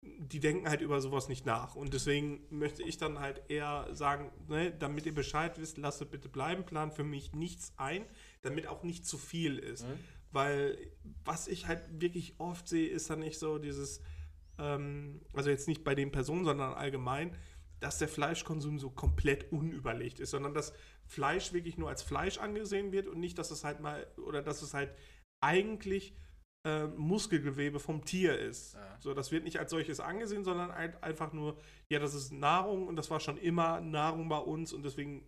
[0.00, 1.76] die denken halt über sowas nicht nach.
[1.76, 6.08] Und deswegen möchte ich dann halt eher sagen, ne, damit ihr Bescheid wisst, lasst es
[6.08, 8.06] bitte bleiben, plan für mich nichts ein,
[8.40, 9.84] damit auch nicht zu viel ist.
[10.32, 10.78] Weil
[11.24, 14.00] was ich halt wirklich oft sehe, ist dann nicht so dieses,
[14.58, 17.36] ähm, also jetzt nicht bei den Personen, sondern allgemein,
[17.82, 20.72] dass der Fleischkonsum so komplett unüberlegt ist, sondern dass
[21.06, 24.62] Fleisch wirklich nur als Fleisch angesehen wird und nicht, dass es halt mal, oder dass
[24.62, 24.94] es halt
[25.42, 26.14] eigentlich
[26.64, 28.74] äh, Muskelgewebe vom Tier ist.
[28.74, 28.96] Ja.
[29.00, 31.58] So, das wird nicht als solches angesehen, sondern halt einfach nur,
[31.90, 35.26] ja, das ist Nahrung und das war schon immer Nahrung bei uns und deswegen,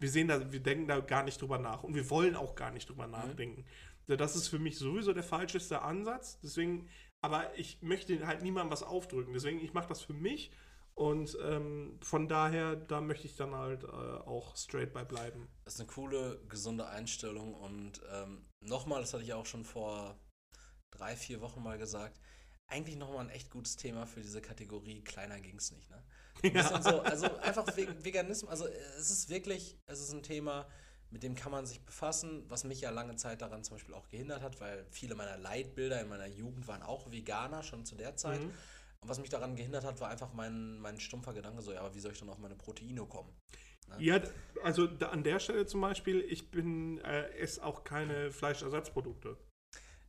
[0.00, 2.72] wir sehen da, wir denken da gar nicht drüber nach und wir wollen auch gar
[2.72, 3.64] nicht drüber nachdenken.
[4.06, 6.38] So, das ist für mich sowieso der falscheste Ansatz.
[6.40, 6.88] Deswegen,
[7.22, 9.32] aber ich möchte halt niemandem was aufdrücken.
[9.32, 10.50] Deswegen, ich mache das für mich
[10.94, 15.48] und ähm, von daher, da möchte ich dann halt äh, auch straight bei bleiben.
[15.64, 20.18] Das ist eine coole, gesunde Einstellung und ähm, nochmal, das hatte ich auch schon vor
[20.92, 22.20] drei, vier Wochen mal gesagt,
[22.68, 26.02] eigentlich nochmal ein echt gutes Thema für diese Kategorie, kleiner ging's nicht, ne?
[26.42, 28.66] Ein bisschen so, also einfach wegen Veganismus, also
[28.98, 30.66] es ist wirklich, es ist ein Thema,
[31.10, 34.08] mit dem kann man sich befassen, was mich ja lange Zeit daran zum Beispiel auch
[34.08, 38.16] gehindert hat, weil viele meiner Leitbilder in meiner Jugend waren auch Veganer, schon zu der
[38.16, 38.40] Zeit.
[38.40, 38.50] Mhm.
[39.06, 42.00] Was mich daran gehindert hat, war einfach mein, mein stumpfer Gedanke so, ja, aber wie
[42.00, 43.34] soll ich dann auf meine Proteine kommen?
[43.98, 44.28] Ja, d-
[44.62, 49.36] also da, an der Stelle zum Beispiel, ich bin, äh, esse auch keine Fleischersatzprodukte.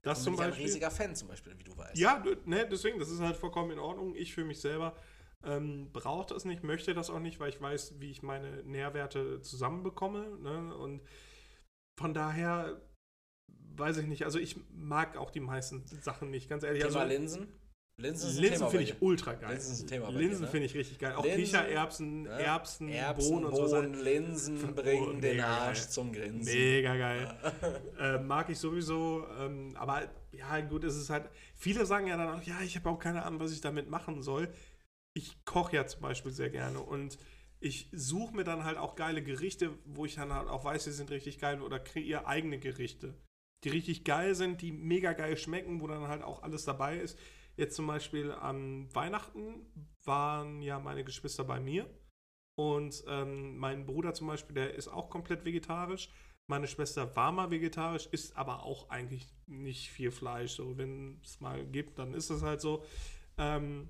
[0.02, 0.66] Das zum bin ich ein Beispiel.
[0.66, 1.98] riesiger Fan zum Beispiel, wie du weißt.
[1.98, 4.16] Ja, ne, deswegen, das ist halt vollkommen in Ordnung.
[4.16, 4.96] Ich für mich selber
[5.44, 9.42] ähm, brauche das nicht, möchte das auch nicht, weil ich weiß, wie ich meine Nährwerte
[9.42, 10.38] zusammenbekomme.
[10.40, 10.76] Ne?
[10.76, 11.02] Und
[12.00, 12.82] von daher
[13.76, 14.24] weiß ich nicht.
[14.24, 16.84] Also ich mag auch die meisten Sachen nicht, ganz ehrlich.
[16.84, 17.48] Thema Also, Linsen?
[17.98, 19.52] Linsen Linsen finde ich ultra geil.
[19.52, 20.48] Linsen ist ein Thema Linsen ne?
[20.48, 21.16] finde ich richtig geil.
[21.16, 22.30] Auch Kichererbsen, ne?
[22.30, 23.76] Erbsen, Erbsen, Bohnen und so.
[23.76, 25.90] Bohnen, Linsen bringen den mega Arsch geil.
[25.90, 26.54] zum Grinsen.
[26.54, 27.38] Mega geil.
[28.00, 29.26] äh, mag ich sowieso.
[29.40, 31.30] Ähm, aber ja, gut, es ist halt.
[31.56, 34.22] Viele sagen ja dann auch, ja, ich habe auch keine Ahnung, was ich damit machen
[34.22, 34.50] soll.
[35.14, 37.18] ich koche ja zum Beispiel sehr gerne und
[37.62, 40.92] ich suche mir dann halt auch geile Gerichte, wo ich dann halt auch weiß, sie
[40.92, 43.16] sind richtig geil oder kreiere eigene Gerichte,
[43.64, 47.18] die richtig geil sind, die mega geil schmecken, wo dann halt auch alles dabei ist.
[47.58, 49.66] Jetzt zum Beispiel an Weihnachten
[50.04, 51.90] waren ja meine Geschwister bei mir
[52.58, 56.10] und ähm, mein Bruder zum Beispiel, der ist auch komplett vegetarisch.
[56.48, 60.54] Meine Schwester war mal vegetarisch, isst aber auch eigentlich nicht viel Fleisch.
[60.54, 62.84] So, wenn es mal gibt, dann ist es halt so.
[63.38, 63.90] Ähm,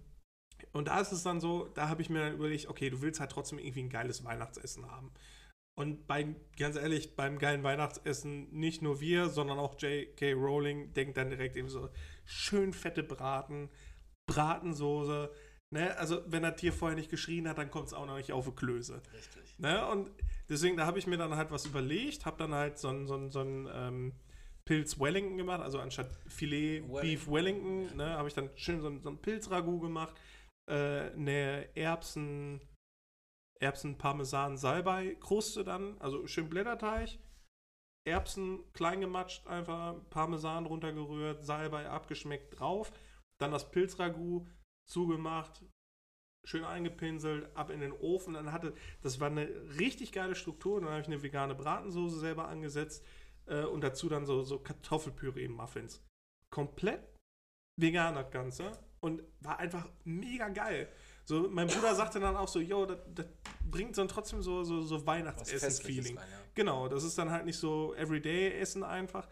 [0.71, 3.19] und da ist es dann so, da habe ich mir dann überlegt, okay, du willst
[3.19, 5.11] halt trotzdem irgendwie ein geiles Weihnachtsessen haben.
[5.77, 10.31] Und bei, ganz ehrlich, beim geilen Weihnachtsessen nicht nur wir, sondern auch J.K.
[10.33, 11.89] Rowling denkt dann direkt eben so
[12.25, 13.69] schön fette Braten,
[14.27, 15.31] Bratensoße.
[15.71, 15.97] Ne?
[15.97, 18.45] Also, wenn das Tier vorher nicht geschrien hat, dann kommt es auch noch nicht auf
[18.45, 19.01] die Klöße.
[19.13, 19.59] Richtig.
[19.59, 19.85] Ne?
[19.87, 20.11] Und
[20.49, 23.15] deswegen, da habe ich mir dann halt was überlegt, habe dann halt so ein, so
[23.15, 24.13] ein, so ein ähm,
[24.65, 27.01] Pilz Wellington gemacht, also anstatt Filet Wellington.
[27.01, 30.15] Beef Wellington, ne, habe ich dann schön so ein, so ein Pilzragout gemacht,
[30.69, 32.61] äh, eine Erbsen,
[33.59, 37.19] Erbsen Parmesan Salbei Kruste dann, also schön Blätterteig,
[38.05, 42.91] Erbsen klein gematscht, einfach Parmesan runtergerührt, Salbei abgeschmeckt drauf,
[43.39, 44.45] dann das Pilzragout
[44.87, 45.63] zugemacht,
[46.45, 48.35] schön eingepinselt, ab in den Ofen.
[48.35, 49.47] Dann hatte, das war eine
[49.79, 50.79] richtig geile Struktur.
[50.79, 53.03] Dann habe ich eine vegane Bratensoße selber angesetzt
[53.47, 56.03] äh, und dazu dann so, so Kartoffelpüree-Muffins.
[56.51, 57.01] Komplett
[57.77, 58.71] vegan das Ganze
[59.01, 60.89] und war einfach mega geil.
[61.25, 63.25] So, mein Bruder sagte dann auch so, yo, das, das
[63.63, 66.15] bringt dann trotzdem so, so, so Weihnachtsessen-Feeling.
[66.15, 66.21] Ja.
[66.55, 69.27] Genau, das ist dann halt nicht so Everyday-Essen einfach.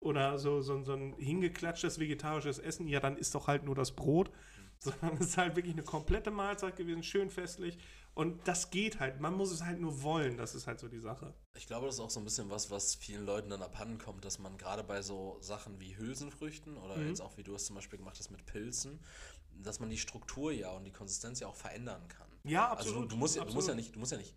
[0.00, 2.86] Oder so, so, so ein hingeklatschtes vegetarisches Essen.
[2.86, 4.30] Ja, dann ist doch halt nur das Brot.
[4.80, 7.78] Sondern es ist halt wirklich eine komplette Mahlzeit gewesen, schön festlich.
[8.14, 9.20] Und das geht halt.
[9.20, 10.36] Man muss es halt nur wollen.
[10.36, 11.34] Das ist halt so die Sache.
[11.56, 14.24] Ich glaube, das ist auch so ein bisschen was, was vielen Leuten dann abhanden kommt,
[14.24, 17.08] dass man gerade bei so Sachen wie Hülsenfrüchten oder Mhm.
[17.08, 19.00] jetzt auch wie du es zum Beispiel gemacht hast mit Pilzen,
[19.50, 22.28] dass man die Struktur ja und die Konsistenz ja auch verändern kann.
[22.44, 23.04] Ja, Also absolut.
[23.06, 23.76] du, du, musst ja, du musst ja absolut.
[23.76, 24.36] nicht, du musst ja nicht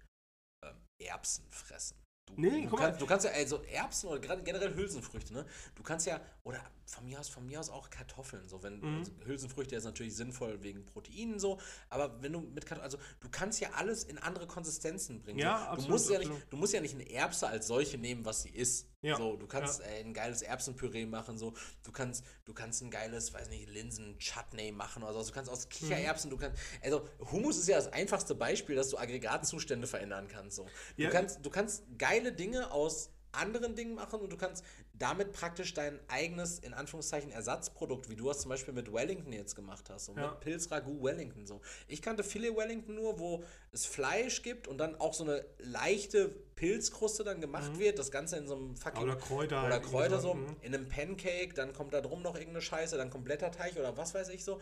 [0.66, 1.98] ähm, Erbsen fressen.
[2.36, 5.46] Du, Nee, du, kannst, du kannst ja, also Erbsen oder gerade generell Hülsenfrüchte, ne?
[5.76, 8.98] Du kannst ja, oder von mir aus, von mir aus auch Kartoffeln, so wenn Mhm.
[9.00, 11.60] also Hülsenfrüchte ist natürlich sinnvoll wegen Proteinen so,
[11.90, 15.40] aber wenn du mit Kartoffeln, also du kannst ja alles in andere Konsistenzen bringen.
[15.40, 15.64] Ja, so.
[15.66, 16.54] du absolut, musst ja nicht, absolut.
[16.54, 18.88] du musst ja nicht eine Erbse als solche nehmen, was sie ist.
[19.04, 19.86] Ja, So, du kannst ja.
[19.88, 21.54] äh, ein geiles Erbsenpüree machen, so.
[21.84, 25.24] Du kannst, du kannst ein geiles, weiß nicht, Linsen-Chutney machen oder so.
[25.24, 26.36] Du kannst aus Kichererbsen, Mhm.
[26.36, 30.68] du kannst, also Hummus ist ja das einfachste Beispiel, dass du Aggregatzustände verändern kannst, so.
[30.98, 31.84] Du kannst, du kannst
[32.22, 34.62] geile Dinge aus anderen Dingen machen und du kannst
[34.94, 39.56] damit praktisch dein eigenes, in Anführungszeichen, Ersatzprodukt, wie du es zum Beispiel mit Wellington jetzt
[39.56, 40.32] gemacht hast, so Ja.
[40.32, 41.62] mit Pilzragout Wellington, so.
[41.88, 43.42] Ich kannte Filet Wellington nur, wo
[43.72, 48.36] es Fleisch gibt und dann auch so eine leichte Pilzkruste dann gemacht wird, das Ganze
[48.36, 49.10] in so einem fucking Mhm.
[49.10, 49.64] Oder Kräuter.
[49.64, 50.56] oder halt, Kräuter irgendwie so, mhm.
[50.62, 54.14] in einem Pancake, dann kommt da drum noch irgendeine Scheiße, dann kommt Blätterteig oder was
[54.14, 54.60] weiß ich so.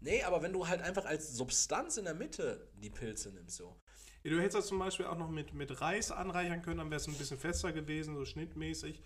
[0.00, 3.74] Nee, aber wenn du halt einfach als Substanz in der Mitte die Pilze nimmst, so.
[4.22, 7.00] Ja, Du hättest das zum Beispiel auch noch mit, mit Reis anreichern können, dann wäre
[7.00, 9.00] es ein bisschen fester gewesen, so schnittmäßig.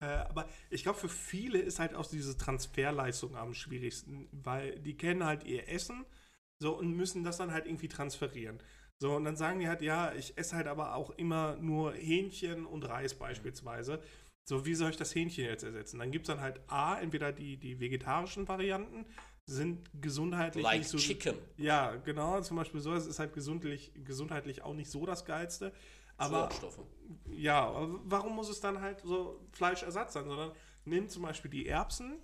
[0.00, 4.96] Äh, aber ich glaube, für viele ist halt auch diese Transferleistung am schwierigsten, weil die
[4.96, 6.04] kennen halt ihr Essen
[6.58, 8.58] so und müssen das dann halt irgendwie transferieren.
[8.98, 12.64] So, und dann sagen die halt, ja, ich esse halt aber auch immer nur Hähnchen
[12.64, 14.00] und Reis beispielsweise.
[14.44, 15.98] So, wie soll ich das Hähnchen jetzt ersetzen?
[15.98, 19.06] Dann gibt es dann halt A, entweder die, die vegetarischen Varianten,
[19.46, 20.98] sind gesundheitlich Like nicht so.
[20.98, 21.36] Chicken.
[21.56, 25.72] Ja, genau, zum Beispiel so, es ist halt gesundlich, gesundheitlich auch nicht so das Geilste.
[26.16, 26.48] Aber
[27.30, 30.26] ja, aber warum muss es dann halt so Fleischersatz sein?
[30.26, 30.52] Sondern
[30.84, 32.18] nimm zum Beispiel die Erbsen,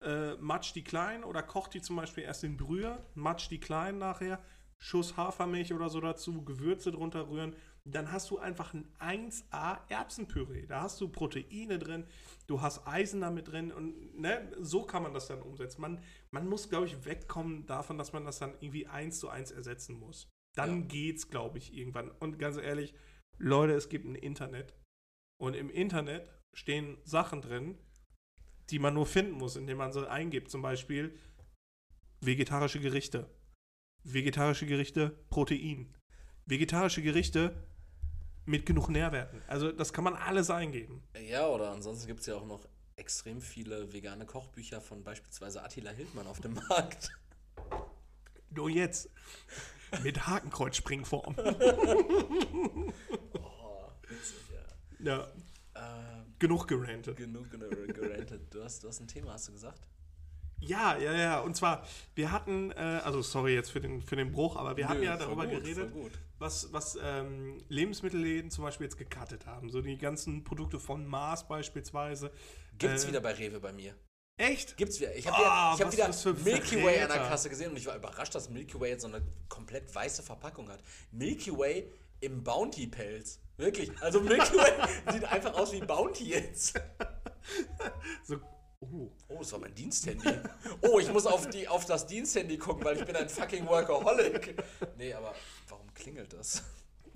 [0.00, 3.98] äh, matsch die klein oder koch die zum Beispiel erst in Brühe, matsch die klein
[3.98, 4.40] nachher,
[4.78, 7.54] Schuss Hafermilch oder so dazu, Gewürze drunter rühren.
[7.84, 10.66] Dann hast du einfach ein 1A Erbsenpüree.
[10.66, 12.04] Da hast du Proteine drin,
[12.46, 15.80] du hast Eisen damit drin und ne, so kann man das dann umsetzen.
[15.80, 16.02] Man,
[16.32, 19.98] man muss, glaube ich, wegkommen davon, dass man das dann irgendwie eins zu eins ersetzen
[19.98, 20.28] muss.
[20.56, 20.86] Dann Ja.
[20.86, 22.10] geht's, glaube ich, irgendwann.
[22.10, 22.94] Und ganz ehrlich,
[23.38, 24.74] Leute, es gibt ein Internet.
[25.40, 27.78] Und im Internet stehen Sachen drin,
[28.70, 30.50] die man nur finden muss, indem man sie eingibt.
[30.50, 31.18] Zum Beispiel
[32.20, 33.28] vegetarische Gerichte.
[34.04, 35.94] Vegetarische Gerichte, Protein.
[36.46, 37.66] Vegetarische Gerichte
[38.46, 39.42] mit genug Nährwerten.
[39.46, 41.02] Also das kann man alles eingeben.
[41.28, 45.90] Ja, oder ansonsten gibt es ja auch noch extrem viele vegane Kochbücher von beispielsweise Attila
[45.90, 47.10] Hildmann auf dem Markt.
[48.50, 49.08] Nur jetzt.
[50.02, 51.36] Mit Hakenkreuz-Springform.
[53.34, 54.36] Oh, witzig,
[55.00, 55.16] ja.
[55.16, 55.28] ja,
[55.74, 57.16] Ähm, genug gerantet.
[57.16, 58.42] genug ger- gerantet.
[58.52, 59.80] Du hast, du hast ein Thema, hast du gesagt?
[60.62, 61.40] Ja, ja, ja.
[61.40, 61.84] Und zwar,
[62.14, 65.06] wir hatten, äh, also sorry jetzt für den, für den Bruch, aber wir hatten Nö,
[65.06, 65.92] ja voll darüber gut, geredet,
[66.38, 69.70] was, was ähm, Lebensmittelläden zum Beispiel jetzt gecuttet haben.
[69.70, 72.30] So die ganzen Produkte von Mars beispielsweise.
[72.78, 73.94] Gibt's Äh, wieder bei Rewe bei mir.
[74.36, 74.76] Echt?
[74.76, 75.14] Gibt's wieder.
[75.14, 77.18] Ich habe Ah, wieder, ich hab wieder Milky Way an der.
[77.28, 80.68] Kasse gesehen und ich war überrascht, dass Milky Way jetzt so eine komplett weiße Verpackung
[80.68, 80.80] hat.
[81.10, 83.40] Milky Way im Bounty-Pelz.
[83.56, 83.90] Wirklich.
[84.00, 84.72] Also Milky Way
[85.12, 86.80] sieht einfach aus wie Bounty jetzt.
[88.24, 88.36] So,
[88.82, 89.10] oh.
[89.28, 90.28] Oh, das war mein Diensthandy.
[90.82, 94.62] Oh, ich muss auf, die, auf das Diensthandy gucken, weil ich bin ein fucking Workaholic.
[94.98, 95.34] Nee, aber
[95.68, 96.62] warum klingelt das?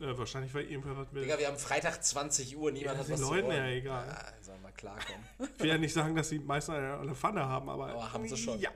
[0.01, 1.23] Äh, wahrscheinlich, weil irgendwer was will.
[1.23, 3.57] Digga, wir haben Freitag 20 Uhr, niemand Ja, hat was zu Leuten wollen.
[3.57, 4.07] ja egal.
[4.07, 5.25] Ja, sollen wir klarkommen.
[5.55, 7.89] Ich will ja nicht sagen, dass die meisten eine, Pfanne haben, aber.
[7.89, 8.59] Aber haben sie schon.
[8.61, 8.71] Ja.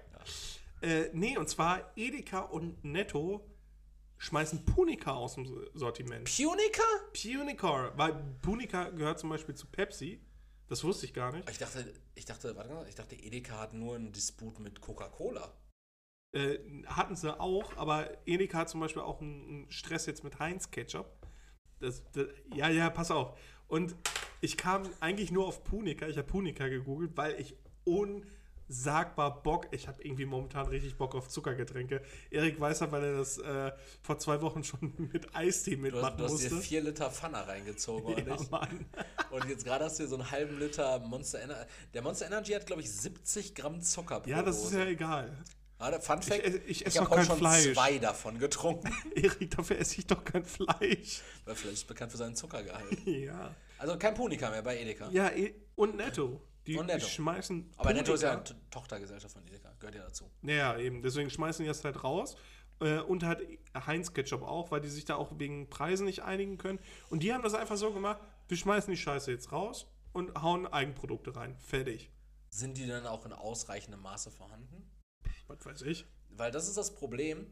[0.83, 3.47] Äh, nee, und zwar Edeka und Netto
[4.17, 6.25] schmeißen Punica aus dem Sortiment.
[6.35, 6.83] Punica?
[7.13, 10.21] Punica, weil Punica gehört zum Beispiel zu Pepsi.
[10.71, 11.51] Das wusste ich gar nicht.
[11.51, 15.53] Ich dachte, ich dachte, warte mal, ich dachte, Edeka hat nur einen Disput mit Coca-Cola.
[16.33, 20.71] Äh, hatten sie auch, aber Edeka hat zum Beispiel auch einen, Stress jetzt mit Heinz
[20.71, 21.27] Ketchup.
[21.81, 23.37] Das, das, ja, ja, pass auf.
[23.67, 23.97] Und
[24.41, 26.07] ich kam eigentlich nur auf Punica.
[26.07, 27.57] Ich habe Punica gegoogelt, weil ich
[28.71, 32.03] unsagbar Bock, ich habe irgendwie momentan richtig Bock auf Zuckergetränke.
[32.31, 35.93] Erik weiß ja, weil er das äh, vor zwei Wochen schon mit Eistee Du hast,
[35.93, 36.69] mitmachen du hast dir musste.
[36.69, 38.51] vier Liter Pfanne reingezogen, oder Ja, nicht?
[38.51, 38.87] Mann.
[39.31, 41.69] Und jetzt gerade hast du so einen halben Liter Monster Energy.
[41.95, 45.37] Der Monster Energy hat, glaube ich, 70 Gramm Zucker pro Ja, das ist ja egal.
[45.79, 47.73] Ah, der Fun Fact, Ich ess- ich ess hab doch kein schon Fleisch.
[47.73, 48.95] zwei davon getrunken.
[49.17, 51.23] Erik, dafür esse ich doch kein Fleisch.
[51.45, 53.05] Weil Fleisch ist bekannt für seinen Zuckergehalt.
[53.07, 53.55] Ja.
[53.79, 55.09] Also kein Punika mehr bei Edeka.
[55.11, 56.41] Ja, eh- und Netto.
[56.67, 57.07] Die, Und Netto.
[57.07, 57.71] die schmeißen.
[57.79, 59.73] Aber Netto ist ja eine Tochtergesellschaft von Edeka.
[59.79, 60.31] Gehört ja dazu.
[60.43, 61.03] Ja, eben.
[61.03, 62.37] Deswegen schmeißen die das halt raus.
[62.81, 63.43] Äh, und halt
[63.75, 66.79] Heinz Ketchup auch, weil die sich da auch wegen Preisen nicht einigen können.
[67.09, 70.67] Und die haben das einfach so gemacht: wir schmeißen die Scheiße jetzt raus und hauen
[70.67, 71.57] Eigenprodukte rein.
[71.59, 72.11] Fertig.
[72.51, 74.91] Sind die dann auch in ausreichendem Maße vorhanden?
[75.47, 76.07] Was weiß ich.
[76.31, 77.47] Weil das ist das Problem.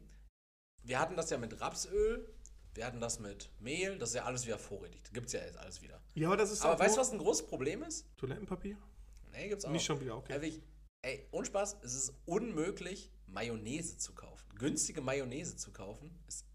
[0.83, 2.33] Wir hatten das ja mit Rapsöl,
[2.73, 5.01] wir hatten das mit Mehl, das ist ja alles wieder vorrätig.
[5.13, 6.01] Gibt es ja jetzt alles wieder.
[6.15, 8.05] Ja, aber das ist Aber auch weißt du, was ein großes Problem ist?
[8.17, 8.77] Toilettenpapier?
[9.31, 9.71] Nee, gibt's auch.
[9.71, 10.33] Nicht schon wieder, okay.
[10.33, 10.61] Ey, wirklich,
[11.01, 14.47] ey, ohne Spaß, es ist unmöglich, Mayonnaise zu kaufen.
[14.57, 16.45] Günstige Mayonnaise zu kaufen, ist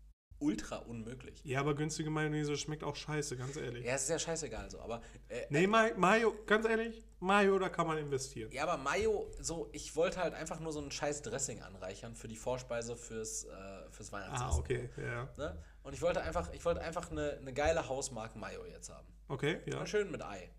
[0.41, 1.41] ultra unmöglich.
[1.45, 3.85] Ja, aber günstige Mayonnaise schmeckt auch scheiße, ganz ehrlich.
[3.87, 7.69] Ja, es ist ja scheißegal so, aber äh, Nee, Ma Mayo, ganz ehrlich, Mayo, da
[7.71, 8.51] kann man investieren.
[8.53, 12.29] ja, aber Mayo, so, ich wollte halt einfach nur so ein scheiß Dressing anreichern für
[12.29, 14.47] die Vorspeise fürs, äh, fürs Weihnachtsessen.
[14.47, 15.33] Ah, okay, ja.
[15.39, 15.63] Ne?
[15.83, 19.07] Und ich wollte einfach, ich wollte einfach eine, eine geile Hausmarke Mayo jetzt haben.
[19.29, 19.79] Okay, ja.
[19.81, 20.51] Und schön mit Ei.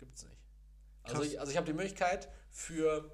[0.00, 0.36] Nö, gibt's nicht.
[1.02, 1.26] Also Krass.
[1.26, 3.10] ich, also ich habe die Möglichkeit für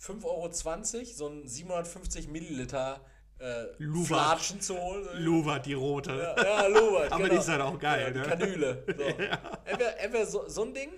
[0.00, 3.00] 5,20 Euro so ein 750 Milliliter
[3.38, 4.04] äh.
[4.04, 5.08] Flatschen zu holen.
[5.14, 6.12] Luva, die rote.
[6.12, 8.26] Ja, ja Luwak, Aber die ist halt auch geil, die ne?
[8.26, 8.84] Kanüle.
[8.86, 9.02] So.
[9.64, 10.90] Entweder, entweder so, so ein Ding,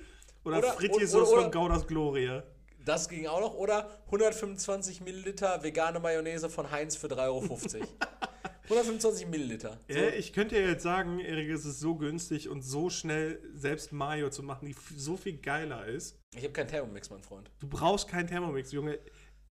[0.45, 2.43] Oder, Oder- Frittiersoße von Goudas Gloria.
[2.85, 7.59] das ging auch noch, oder 125 Milliliter vegane Mayonnaise von Heinz für 3,50 Euro.
[8.71, 9.79] 125 Milliliter.
[9.89, 9.95] So.
[9.95, 13.93] Äh, ich könnte ja jetzt sagen, Erik, es ist so günstig und so schnell selbst
[13.93, 16.19] Mayo zu machen, die so viel geiler ist.
[16.35, 17.51] Ich habe keinen Thermomix, mein Freund.
[17.61, 18.99] Du brauchst keinen Thermomix, Junge.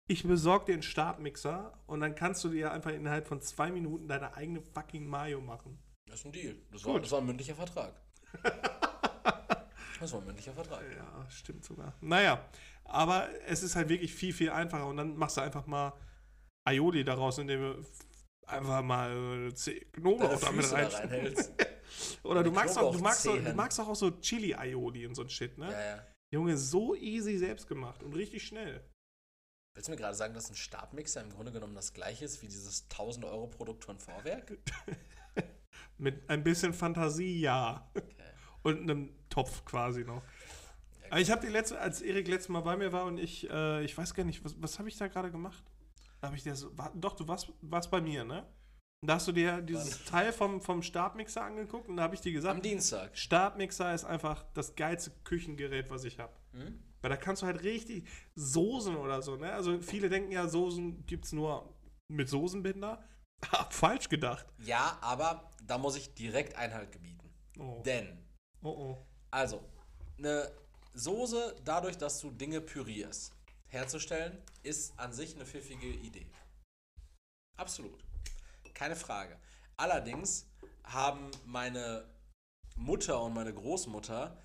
[0.07, 4.07] Ich besorge dir einen Startmixer und dann kannst du dir einfach innerhalb von zwei Minuten
[4.07, 5.77] deine eigene fucking Mayo machen.
[6.05, 6.55] Das ist ein Deal.
[6.71, 8.01] Das war, das war ein mündlicher Vertrag.
[9.99, 10.81] Das war ein mündlicher Vertrag.
[10.97, 11.93] Ja, stimmt sogar.
[12.01, 12.43] Naja,
[12.83, 15.93] aber es ist halt wirklich viel, viel einfacher und dann machst du einfach mal
[16.65, 17.85] Aioli daraus, indem du
[18.47, 21.53] einfach mal äh, Knoblauch damit reinhältst.
[22.23, 25.21] Oder du Deine magst, auch, du, magst auch, du magst auch, so Chili-Aioli und so
[25.21, 25.71] ein Shit, ne?
[25.71, 26.07] Ja, ja.
[26.33, 28.83] Junge, so easy selbst gemacht und richtig schnell.
[29.75, 32.47] Willst du mir gerade sagen, dass ein Stabmixer im Grunde genommen das gleiche ist wie
[32.47, 34.57] dieses 1000 Euro Produkt von Vorwerk?
[35.97, 37.89] Mit ein bisschen Fantasie, ja.
[37.95, 38.13] Okay.
[38.63, 40.23] Und einem Topf quasi noch.
[41.09, 43.83] Ja, ich habe die letzte, als Erik letztes Mal bei mir war und ich, äh,
[43.83, 45.63] ich weiß gar nicht, was, was habe ich da gerade gemacht?
[46.23, 48.47] Da habe ich dir so, war, doch, du warst, warst bei mir, ne?
[49.05, 52.29] Da hast du dir dieses Teil vom, vom Stabmixer angeguckt und da habe ich dir
[52.29, 53.17] Am gesagt, Dienstag.
[53.17, 56.31] Stabmixer ist einfach das geilste Küchengerät, was ich habe.
[56.53, 56.81] Hm?
[57.01, 59.51] Weil da kannst du halt richtig Soßen oder so, ne?
[59.51, 61.75] Also viele denken ja, Soßen gibt es nur
[62.07, 63.03] mit Soßenbinder.
[63.51, 64.45] Hab falsch gedacht.
[64.59, 67.29] Ja, aber da muss ich direkt Einhalt gebieten.
[67.59, 68.17] Oh, Denn,
[68.61, 69.05] oh, oh.
[69.29, 69.61] also,
[70.17, 70.49] eine
[70.93, 73.32] Soße, dadurch, dass du Dinge pürierst,
[73.73, 76.27] herzustellen, ist an sich eine pfiffige Idee.
[77.57, 78.03] Absolut.
[78.73, 79.37] Keine Frage.
[79.77, 80.47] Allerdings
[80.83, 82.05] haben meine
[82.75, 84.37] Mutter und meine Großmutter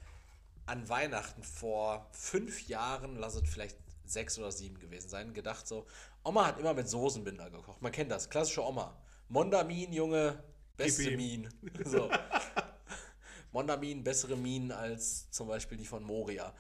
[0.67, 5.87] an Weihnachten vor fünf Jahren, lass es vielleicht sechs oder sieben gewesen sein, gedacht so,
[6.25, 7.81] Oma hat immer mit Soßenbinder gekocht.
[7.81, 8.97] Man kennt das, klassische Oma.
[9.29, 10.43] Mondamin, Junge,
[10.77, 11.11] beste.
[11.17, 11.53] Minen.
[11.85, 12.11] So.
[13.53, 16.55] Mondamin, bessere Minen als zum Beispiel die von Moria.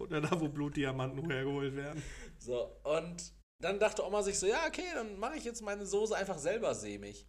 [0.00, 2.02] Oder da, wo Blutdiamanten hergeholt werden.
[2.38, 3.32] So, und
[3.62, 6.74] dann dachte Oma sich so, ja, okay, dann mache ich jetzt meine Soße einfach selber
[6.74, 7.26] sämig.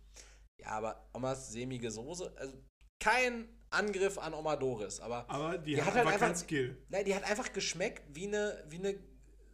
[0.59, 2.53] Ja, aber Omas sämige Soße, also
[2.99, 6.77] kein Angriff an Oma Doris, aber, Aber die, Die hat, hat halt einfach Skill.
[6.89, 8.99] nein, die hat einfach geschmeckt wie eine, wie eine,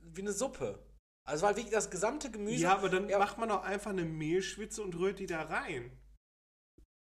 [0.03, 0.79] wie eine Suppe.
[1.27, 2.63] Also war wirklich das gesamte Gemüse.
[2.63, 3.19] Ja, aber dann Ja.
[3.19, 5.91] macht man doch einfach eine Mehlschwitze und rührt die da rein.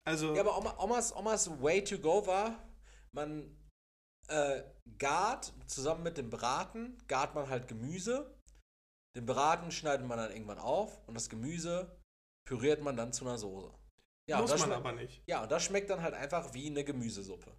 [0.05, 2.67] Also, Ja, aber Oma, Omas, Omas Way to go war,
[3.11, 3.55] man
[4.31, 4.63] äh,
[4.97, 8.37] gart zusammen mit dem Braten, gart man halt Gemüse.
[9.15, 11.99] Den Braten schneidet man dann irgendwann auf und das Gemüse
[12.47, 13.73] püriert man dann zu einer Soße.
[14.29, 15.21] Ja, muss das man aber nicht.
[15.27, 17.51] Ja, und das schmeckt dann halt einfach wie eine Gemüsesuppe.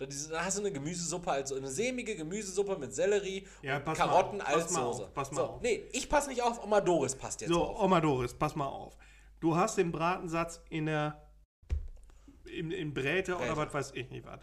[0.00, 0.06] Da
[0.44, 4.40] hast du eine Gemüsesuppe, also eine sämige Gemüsesuppe mit Sellerie Ja, und pass mal Karotten
[4.40, 5.04] auf, als pass mal Soße.
[5.04, 5.60] auf, pass mal so, auf.
[5.60, 7.82] Nee, ich passe nicht auf, Oma Doris passt jetzt So, auf.
[7.82, 8.96] Oma Doris, pass mal auf.
[9.40, 11.28] Du hast den Bratensatz in der
[12.44, 14.40] in, in Bräte oder was weiß ich nicht was.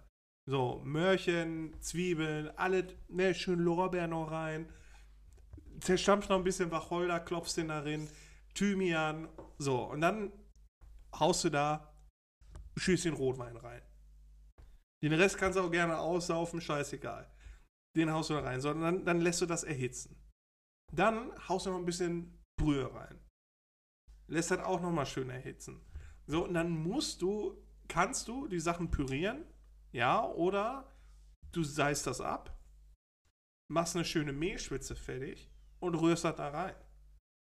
[0.49, 4.69] So, Möhrchen, Zwiebeln, alles, ne, schön Lorbeer noch rein.
[5.82, 8.07] Zerstampfst noch ein bisschen Wacholder, klopfst den da rein,
[8.53, 9.84] Thymian, so.
[9.84, 10.32] Und dann
[11.14, 11.94] haust du da
[12.53, 13.82] ein Schüsschen Rotwein rein.
[15.03, 17.30] Den Rest kannst du auch gerne aussaufen, scheißegal.
[17.98, 18.61] Den haust du da rein.
[18.61, 20.15] So, dann, dann lässt du das erhitzen.
[20.94, 23.19] Dann haust du noch ein bisschen Brühe rein.
[24.28, 25.82] Lässt das auch nochmal schön erhitzen.
[26.26, 29.45] So, und dann musst du, kannst du die Sachen pürieren,
[29.91, 30.91] ja, oder
[31.51, 32.57] du seist das ab,
[33.69, 35.49] machst eine schöne Mehlschwitze fertig
[35.80, 36.76] und rührst das da rein.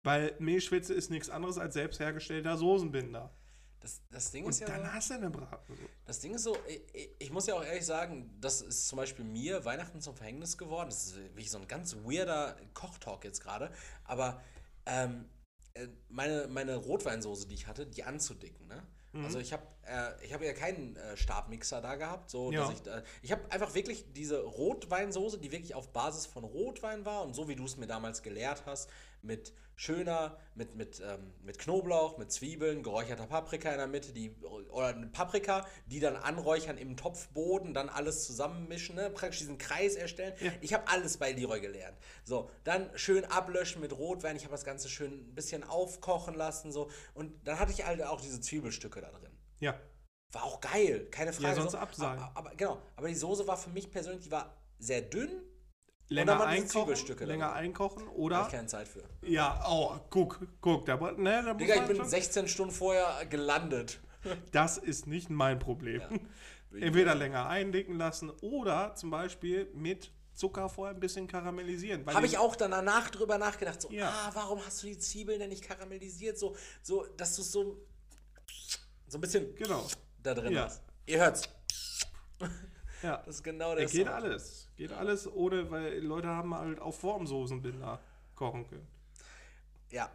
[0.05, 3.33] Weil Mehlschwitze ist nichts anderes als selbst hergestellter Soßenbinder.
[3.81, 5.77] Das, das Ding Und ist ja dann so, hast du eine Braten.
[6.05, 8.97] das Ding ist so, ich, ich- ich muss ja auch ehrlich sagen, das ist zum
[8.97, 10.89] Beispiel mir Weihnachten zum Verhängnis geworden.
[10.89, 13.71] Das ist wirklich so ein ganz weirder Kochtalk jetzt gerade.
[14.03, 14.41] Aber
[14.85, 15.29] ähm,
[15.75, 18.85] äh, meine, meine Rotweinsoße, die ich hatte, die anzudicken, ne?
[19.11, 19.25] Mhm.
[19.25, 22.61] Also ich habe äh, ich hab ja keinen äh, Stabmixer da gehabt, so Ja.
[22.61, 27.05] dass ich da, ich habe einfach wirklich diese Rotweinsoße, die wirklich auf Basis von Rotwein
[27.05, 28.89] war und so wie du es mir damals gelehrt hast,
[29.21, 34.35] mit schöner, mit, mit, ähm, mit Knoblauch, mit Zwiebeln, geräucherter Paprika in der Mitte, die,
[34.71, 39.09] oder eine Paprika, die dann anräuchern im Topfboden, dann alles zusammenmischen, ne?
[39.09, 40.33] praktisch diesen Kreis erstellen.
[40.41, 40.51] Ja.
[40.59, 41.97] Ich habe alles bei Leroy gelernt.
[42.25, 46.73] So, dann schön ablöschen mit Rotwein, ich habe das Ganze schön ein bisschen aufkochen lassen,
[46.73, 49.31] so, und dann hatte ich halt auch diese Zwiebelstücke da drin.
[49.61, 49.79] Ja.
[50.33, 51.55] War auch geil, keine Frage.
[51.55, 52.21] sonst so, absagen.
[52.21, 55.29] Aber, aber genau, aber die Soße war für mich persönlich, die war sehr dünn,
[56.09, 59.03] Länger einkochen, länger einkochen oder hatte ich keine Zeit für.
[59.21, 63.99] ja, oh, guck, guck, da, ne, da Digga, ich bin schon- 16 Stunden vorher gelandet.
[64.51, 66.01] Das ist nicht mein Problem.
[66.73, 72.05] Entweder länger eindicken lassen oder zum Beispiel mit Zucker vorher ein bisschen karamellisieren.
[72.05, 74.09] Habe ich auch dann danach drüber nachgedacht, so, Ja.
[74.09, 76.37] ah, warum hast du die Zwiebeln denn nicht karamellisiert?
[76.37, 77.77] So, so dass du so,
[79.07, 79.87] so ein bisschen Genau.
[80.21, 80.65] da drin Ja.
[80.65, 80.81] hast.
[81.05, 81.43] Ihr hört's.
[83.03, 83.17] Ja.
[83.25, 84.15] Das ist genau der Es geht Sound.
[84.15, 84.69] alles.
[84.75, 87.99] Geht alles ohne, weil Leute haben halt auf Formsoßenbinder
[88.35, 88.87] kochen können.
[89.89, 90.11] Ja,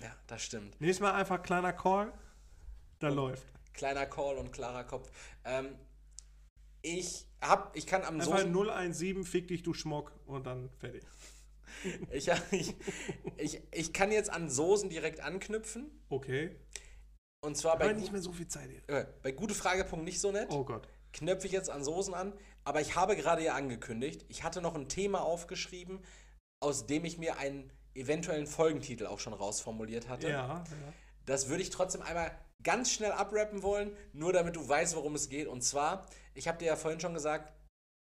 [0.00, 0.80] ja, das stimmt.
[0.80, 2.12] Nächstes Mal einfach kleiner Call,
[2.98, 3.46] da läuft.
[3.74, 5.10] Kleiner Call und klarer Kopf.
[5.44, 5.74] Ähm,
[6.82, 8.92] ich hab, ich kann am Einfach Soßen...
[8.94, 11.04] 017, fick dich, du Schmock und dann fertig.
[12.10, 12.74] Ich, ich,
[13.36, 15.88] ich, ich kann jetzt an Soßen direkt anknüpfen.
[16.08, 16.56] Okay.
[17.40, 18.82] Und zwar bei, gu- nicht mehr so viel Zeit hier.
[18.88, 20.48] äh, bei gute Frage.punkt nicht so nett.
[20.50, 20.88] Oh Gott.
[21.12, 22.32] Knöpfe ich jetzt an Soßen an.
[22.64, 26.04] Aber ich habe gerade ja angekündigt, ich hatte noch ein Thema aufgeschrieben,
[26.60, 30.28] aus dem ich mir einen eventuellen Folgentitel auch schon rausformuliert hatte.
[30.28, 30.64] Ja, ja.
[31.24, 32.30] Das würde ich trotzdem einmal
[32.62, 35.46] ganz schnell abrappen wollen, nur damit du weißt, worum es geht.
[35.46, 37.52] Und zwar, ich habe dir ja vorhin schon gesagt,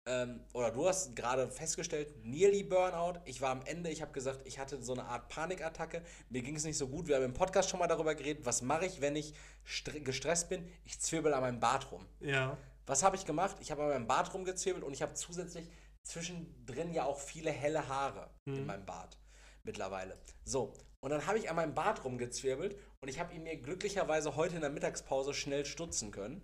[0.08, 3.20] ähm, oder du hast gerade festgestellt, nearly Burnout.
[3.26, 6.04] Ich war am Ende, ich habe gesagt, ich hatte so eine Art Panikattacke.
[6.30, 7.08] Mir ging es nicht so gut.
[7.08, 9.34] Wir haben im Podcast schon mal darüber geredet, was mache ich, wenn ich
[9.68, 10.68] stre- gestresst bin?
[10.86, 12.06] Ich zwirbel an meinem Bart rum.
[12.20, 12.56] Ja.
[12.86, 13.58] Was habe ich gemacht?
[13.60, 15.70] Ich habe an meinem Bart rumgezwirbelt und ich habe zusätzlich
[16.04, 19.20] zwischendrin ja auch viele helle Haare in meinem Bart
[19.64, 20.20] mittlerweile.
[20.44, 24.36] So, und dann habe ich an meinem Bart rumgezwirbelt und ich habe ihn mir glücklicherweise
[24.36, 26.42] heute in der Mittagspause schnell stutzen können.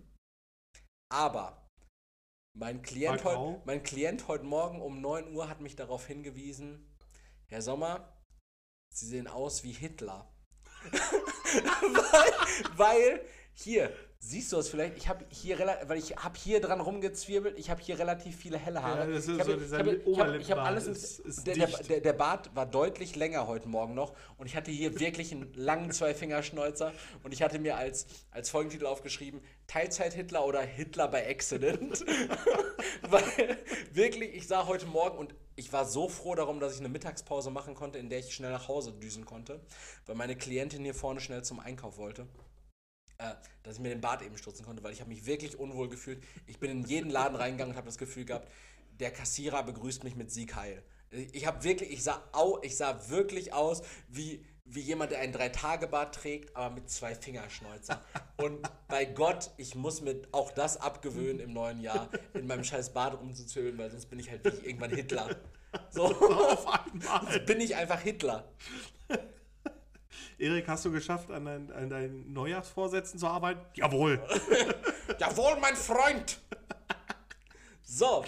[1.12, 1.68] Aber
[2.54, 6.92] mein Klient, heut, mein Klient heute Morgen um 9 Uhr hat mich darauf hingewiesen,
[7.46, 8.16] Herr Sommer,
[8.92, 10.30] Sie sehen aus wie Hitler.
[10.92, 13.94] weil, weil, hier,
[14.24, 17.82] siehst du es vielleicht, ich habe hier, weil ich habe hier dran rumgezwirbelt, ich habe
[17.82, 19.00] hier relativ viele helle Haare.
[19.00, 22.12] Ja, das ist ich so habe, dieser ich habe, alles, ist- ist der, der, der,
[22.12, 26.92] Bart war deutlich länger heute Morgen noch und ich hatte hier wirklich einen langen Zwei-Finger-Schnäuzer
[27.24, 32.04] und ich hatte mir als, als Folgentitel aufgeschrieben, Teilzeit-Hitler oder Hitler bei Accident.
[33.02, 33.58] Weil
[33.92, 37.50] wirklich, ich sah heute Morgen und ich war so froh darum, dass ich eine Mittagspause
[37.50, 39.60] machen konnte, in der ich schnell nach Hause düsen konnte,
[40.06, 42.28] weil meine Klientin hier vorne schnell zum Einkauf wollte.
[43.22, 45.88] Äh, dass ich mir den Bart eben stutzen konnte, weil ich habe mich wirklich unwohl
[45.88, 46.22] gefühlt.
[46.46, 48.48] Ich bin in jeden Laden reingegangen und habe das Gefühl gehabt,
[48.98, 50.82] der Kassierer begrüßt mich mit Sieg heil.
[51.10, 55.32] Ich habe wirklich, ich sah, au, ich sah wirklich aus wie, wie jemand, der ein
[55.32, 58.02] Drei-Tage-Bart trägt, aber mit zwei Fingerschnäuzer.
[58.38, 62.92] Und bei Gott, ich muss mir auch das abgewöhnen im neuen Jahr, in meinem scheiß
[62.92, 65.36] Bart rumzuzählen, weil sonst bin ich halt wirklich irgendwann Hitler.
[65.90, 67.32] So, Auf einmal.
[67.32, 68.48] sonst bin ich einfach Hitler.
[70.38, 73.60] Erik, hast du geschafft, an, dein, an deinen Neujahrsvorsätzen zu arbeiten?
[73.74, 74.22] Jawohl.
[75.18, 76.40] Jawohl, mein Freund!
[77.84, 78.24] So,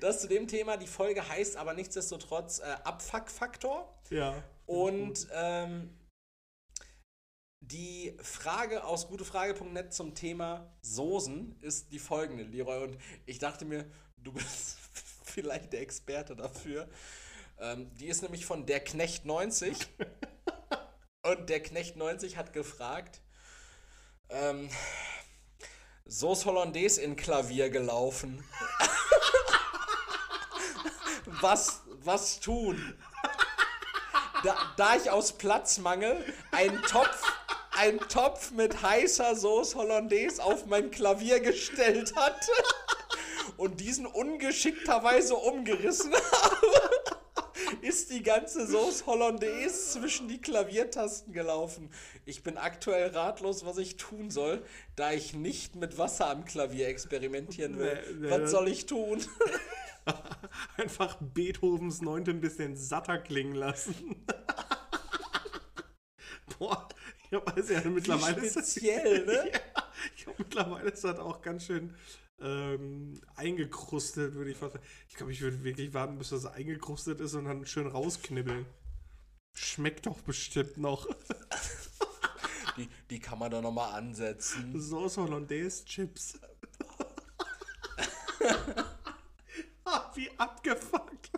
[0.00, 0.76] das zu dem Thema.
[0.76, 4.02] Die Folge heißt aber nichtsdestotrotz äh, Abfuck-Faktor.
[4.10, 4.42] Ja.
[4.66, 5.96] Und ähm,
[7.60, 12.82] die Frage aus gutefrage.net zum Thema Soßen ist die folgende, Leroy.
[12.82, 13.84] Und ich dachte mir,
[14.16, 14.78] du bist
[15.22, 16.88] vielleicht der Experte dafür.
[17.60, 19.76] Ähm, die ist nämlich von der Knecht 90.
[21.28, 23.20] Und der Knecht 90 hat gefragt,
[24.30, 24.70] ähm,
[26.06, 28.42] Sauce Hollandaise in Klavier gelaufen.
[31.26, 32.98] was, was tun?
[34.42, 37.22] Da, da ich aus Platzmangel einen Topf,
[37.72, 42.52] einen Topf mit heißer Sauce Hollandaise auf mein Klavier gestellt hatte
[43.58, 46.87] und diesen ungeschickterweise umgerissen habe,
[47.82, 51.90] ist die ganze Sauce Hollandaise zwischen die Klaviertasten gelaufen.
[52.24, 54.62] Ich bin aktuell ratlos, was ich tun soll,
[54.96, 57.98] da ich nicht mit Wasser am Klavier experimentieren will.
[58.14, 59.20] Nee, nee, was soll ich tun?
[60.76, 64.24] Einfach Beethovens Neunte ein bisschen satter klingen lassen.
[66.58, 66.88] Boah,
[67.30, 69.32] ich weiß ja, mittlerweile ist das, Speziell, ne?
[69.52, 69.60] ja,
[70.16, 71.94] ich glaube, mittlerweile ist das auch ganz schön
[72.40, 74.86] ähm, eingekrustet, würde ich fast sagen.
[75.08, 78.66] Ich glaube, ich würde wirklich warten, bis das eingekrustet ist und dann schön rausknibbeln.
[79.54, 81.06] Schmeckt doch bestimmt noch.
[82.76, 84.80] Die, die kann man doch nochmal ansetzen.
[84.80, 86.38] Sauce Hollandaise Chips.
[89.84, 91.30] Ah, Wie abgefuckt.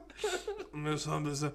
[0.72, 1.52] Und das war ein bisschen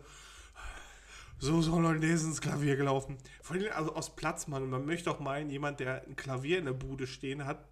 [1.40, 3.18] Sauce Hollandaise ins Klavier gelaufen.
[3.42, 4.70] Vor allem also aus Platzmangel.
[4.70, 7.68] Man möchte auch meinen, jemand, der ein Klavier in der Bude stehen hat,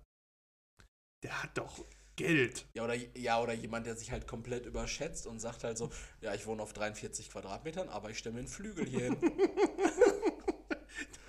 [1.23, 1.83] der hat doch
[2.15, 2.65] Geld.
[2.75, 5.89] Ja oder, ja, oder jemand, der sich halt komplett überschätzt und sagt halt so,
[6.21, 9.17] ja, ich wohne auf 43 Quadratmetern, aber ich stelle mir einen Flügel hier hin.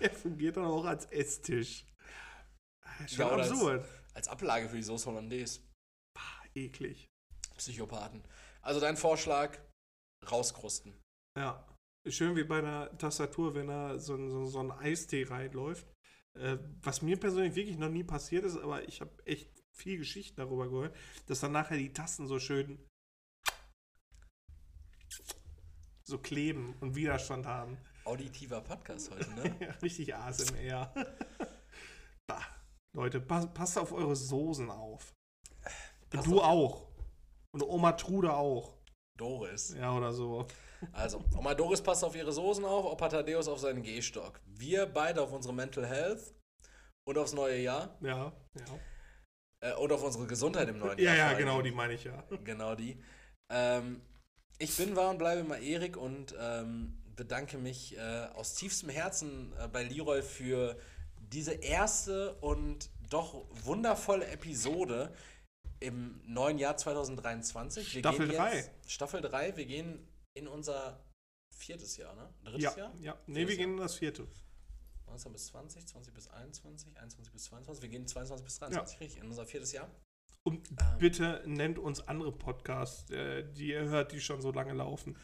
[0.01, 1.87] Der fungiert dann auch als Esstisch.
[2.83, 3.85] Ah, Schon Ja, oder als- absurd.
[4.13, 5.61] Als Ablage für die Sauce Hollandaise.
[6.55, 7.07] Eklig.
[7.57, 8.23] Psychopathen.
[8.63, 9.59] Also dein Vorschlag,
[10.31, 10.95] rauskrusten.
[11.37, 11.67] Ja.
[12.07, 15.87] Schön wie bei einer Tastatur, wenn da so ein, so, so ein Eistee reinläuft.
[16.39, 20.37] Äh, was mir persönlich wirklich noch nie passiert ist, aber ich habe echt viel Geschichten
[20.37, 20.97] darüber gehört,
[21.27, 22.79] dass dann nachher die Tasten so schön
[26.05, 27.79] so kleben und Widerstand haben.
[28.05, 29.57] Auditiver Podcast heute, ne?
[29.61, 30.93] Ja, richtig ASMR.
[32.27, 32.43] bah,
[32.95, 35.13] Leute, pass, passt auf eure Soßen auf.
[35.65, 36.45] Und Pass du auf.
[36.45, 36.89] auch.
[37.53, 38.77] Und Oma Trude auch.
[39.17, 39.75] Doris.
[39.79, 40.47] Ja, oder so.
[40.93, 44.41] Also, Oma Doris passt auf ihre Soßen auf, Opa Thaddeus auf seinen Gehstock.
[44.45, 46.35] Wir beide auf unsere Mental Health
[47.07, 47.97] und aufs neue Jahr.
[48.01, 48.81] Ja, ja.
[49.65, 51.17] Äh, und auf unsere Gesundheit im neuen Ja, Jahr.
[51.17, 52.23] ja, vor genau, die meine ich ja.
[52.45, 52.99] Genau die.
[53.51, 54.01] Ähm,
[54.59, 59.53] ich bin, war und bleibe immer Erik und ähm, bedanke mich äh, aus tiefstem Herzen
[59.59, 60.79] äh, bei Leroy für
[61.19, 65.13] diese erste und doch wundervolle Episode
[65.81, 67.95] im neuen Jahr 2023.
[67.95, 68.57] Wir Staffel gehen drei.
[68.57, 71.01] Jetzt, Staffel 3, wir gehen in unser
[71.57, 72.29] viertes Jahr, ne?
[72.45, 72.95] Drittes Ja, Jahr?
[73.01, 73.19] ja.
[73.27, 74.27] Nee, Viertes wir gehen in das vierte.
[75.15, 77.83] 19 bis 20, 20 bis 21, 21 bis 22.
[77.83, 79.89] Wir gehen 22 bis 23, richtig, in unser viertes Jahr.
[80.43, 80.99] Und Ähm.
[80.99, 85.17] bitte nennt uns andere Podcasts, äh, die ihr hört, die schon so lange laufen.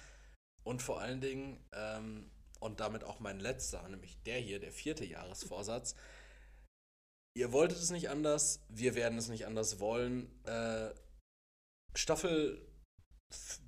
[0.63, 2.31] Und vor allen Dingen, ähm,
[2.61, 5.97] und damit auch mein letzter, nämlich der hier, der vierte Jahresvorsatz.
[7.37, 10.31] Ihr wolltet es nicht anders, wir werden es nicht anders wollen.
[10.45, 10.91] Äh,
[11.97, 12.70] Staffel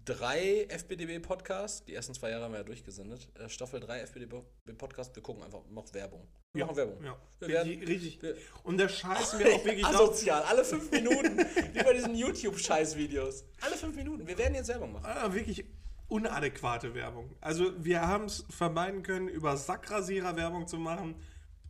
[0.04, 3.28] 3 FBDB Podcast, die ersten zwei Jahre haben wir ja durchgesendet.
[3.38, 4.42] Äh, Staffel 3 FBDB
[4.76, 6.26] Podcast, wir gucken einfach, noch Werbung.
[6.52, 7.04] Wir Ja, machen Werbung.
[7.04, 7.16] Ja.
[7.38, 8.22] Wir richtig, werden- richtig.
[8.22, 9.86] wir- Und da scheißen wir auch wirklich.
[9.86, 11.38] Asozial, alle fünf Minuten,
[11.72, 13.44] wie bei diesen YouTube-Scheiß-Videos.
[13.60, 15.06] Alle fünf Minuten, wir werden jetzt Werbung machen.
[15.06, 15.64] Ah, wirklich
[16.08, 17.34] unadäquate Werbung.
[17.40, 21.14] Also wir haben es vermeiden können, über Sackrasierer Werbung zu machen.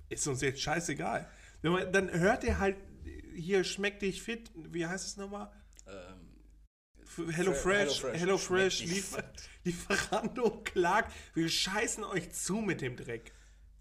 [0.08, 1.28] Ist uns jetzt scheißegal.
[1.60, 2.76] Wenn man, dann hört ihr halt,
[3.34, 5.50] hier schmeckt dich fit, wie heißt es nochmal?
[7.16, 8.80] Hello Fre- Fresh, HelloFresh.
[8.82, 9.24] Hello Liefer
[9.64, 13.32] Lieferando klagt, wir scheißen euch zu mit dem Dreck.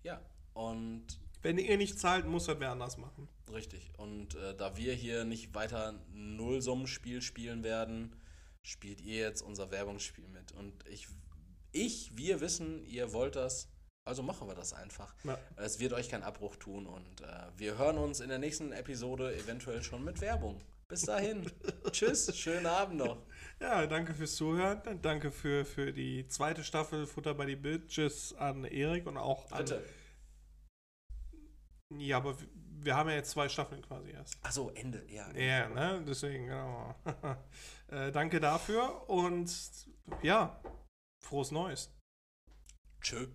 [0.03, 0.19] ja,
[0.53, 1.05] und
[1.41, 3.27] Wenn ihr nicht zahlt, muss das wer anders machen.
[3.51, 3.91] Richtig.
[3.97, 8.15] Und äh, da wir hier nicht weiter Nullsummenspiel spielen werden,
[8.61, 10.51] spielt ihr jetzt unser Werbungsspiel mit.
[10.51, 11.07] Und ich,
[11.71, 13.69] ich, wir wissen, ihr wollt das.
[14.03, 15.15] Also machen wir das einfach.
[15.23, 15.37] Ja.
[15.57, 17.25] Es wird euch keinen Abbruch tun und äh,
[17.57, 20.61] wir hören uns in der nächsten Episode eventuell schon mit Werbung.
[20.91, 21.49] Bis dahin.
[21.91, 23.25] Tschüss, schönen Abend noch.
[23.61, 24.81] Ja, danke fürs Zuhören.
[25.01, 29.59] Danke für, für die zweite Staffel Futter bei die Bitches an Erik und auch an.
[29.59, 29.85] Dritte.
[31.97, 32.35] Ja, aber
[32.83, 34.35] wir- haben ja jetzt zwei Staffeln quasi erst.
[34.43, 35.05] Achso, Ende.
[35.07, 35.31] Ja.
[35.33, 36.03] Ja, ne?
[36.05, 36.93] Deswegen, genau.
[37.87, 39.49] äh, danke dafür und
[40.21, 40.61] ja,
[41.23, 41.95] frohes Neues.
[43.01, 43.27] Tschö.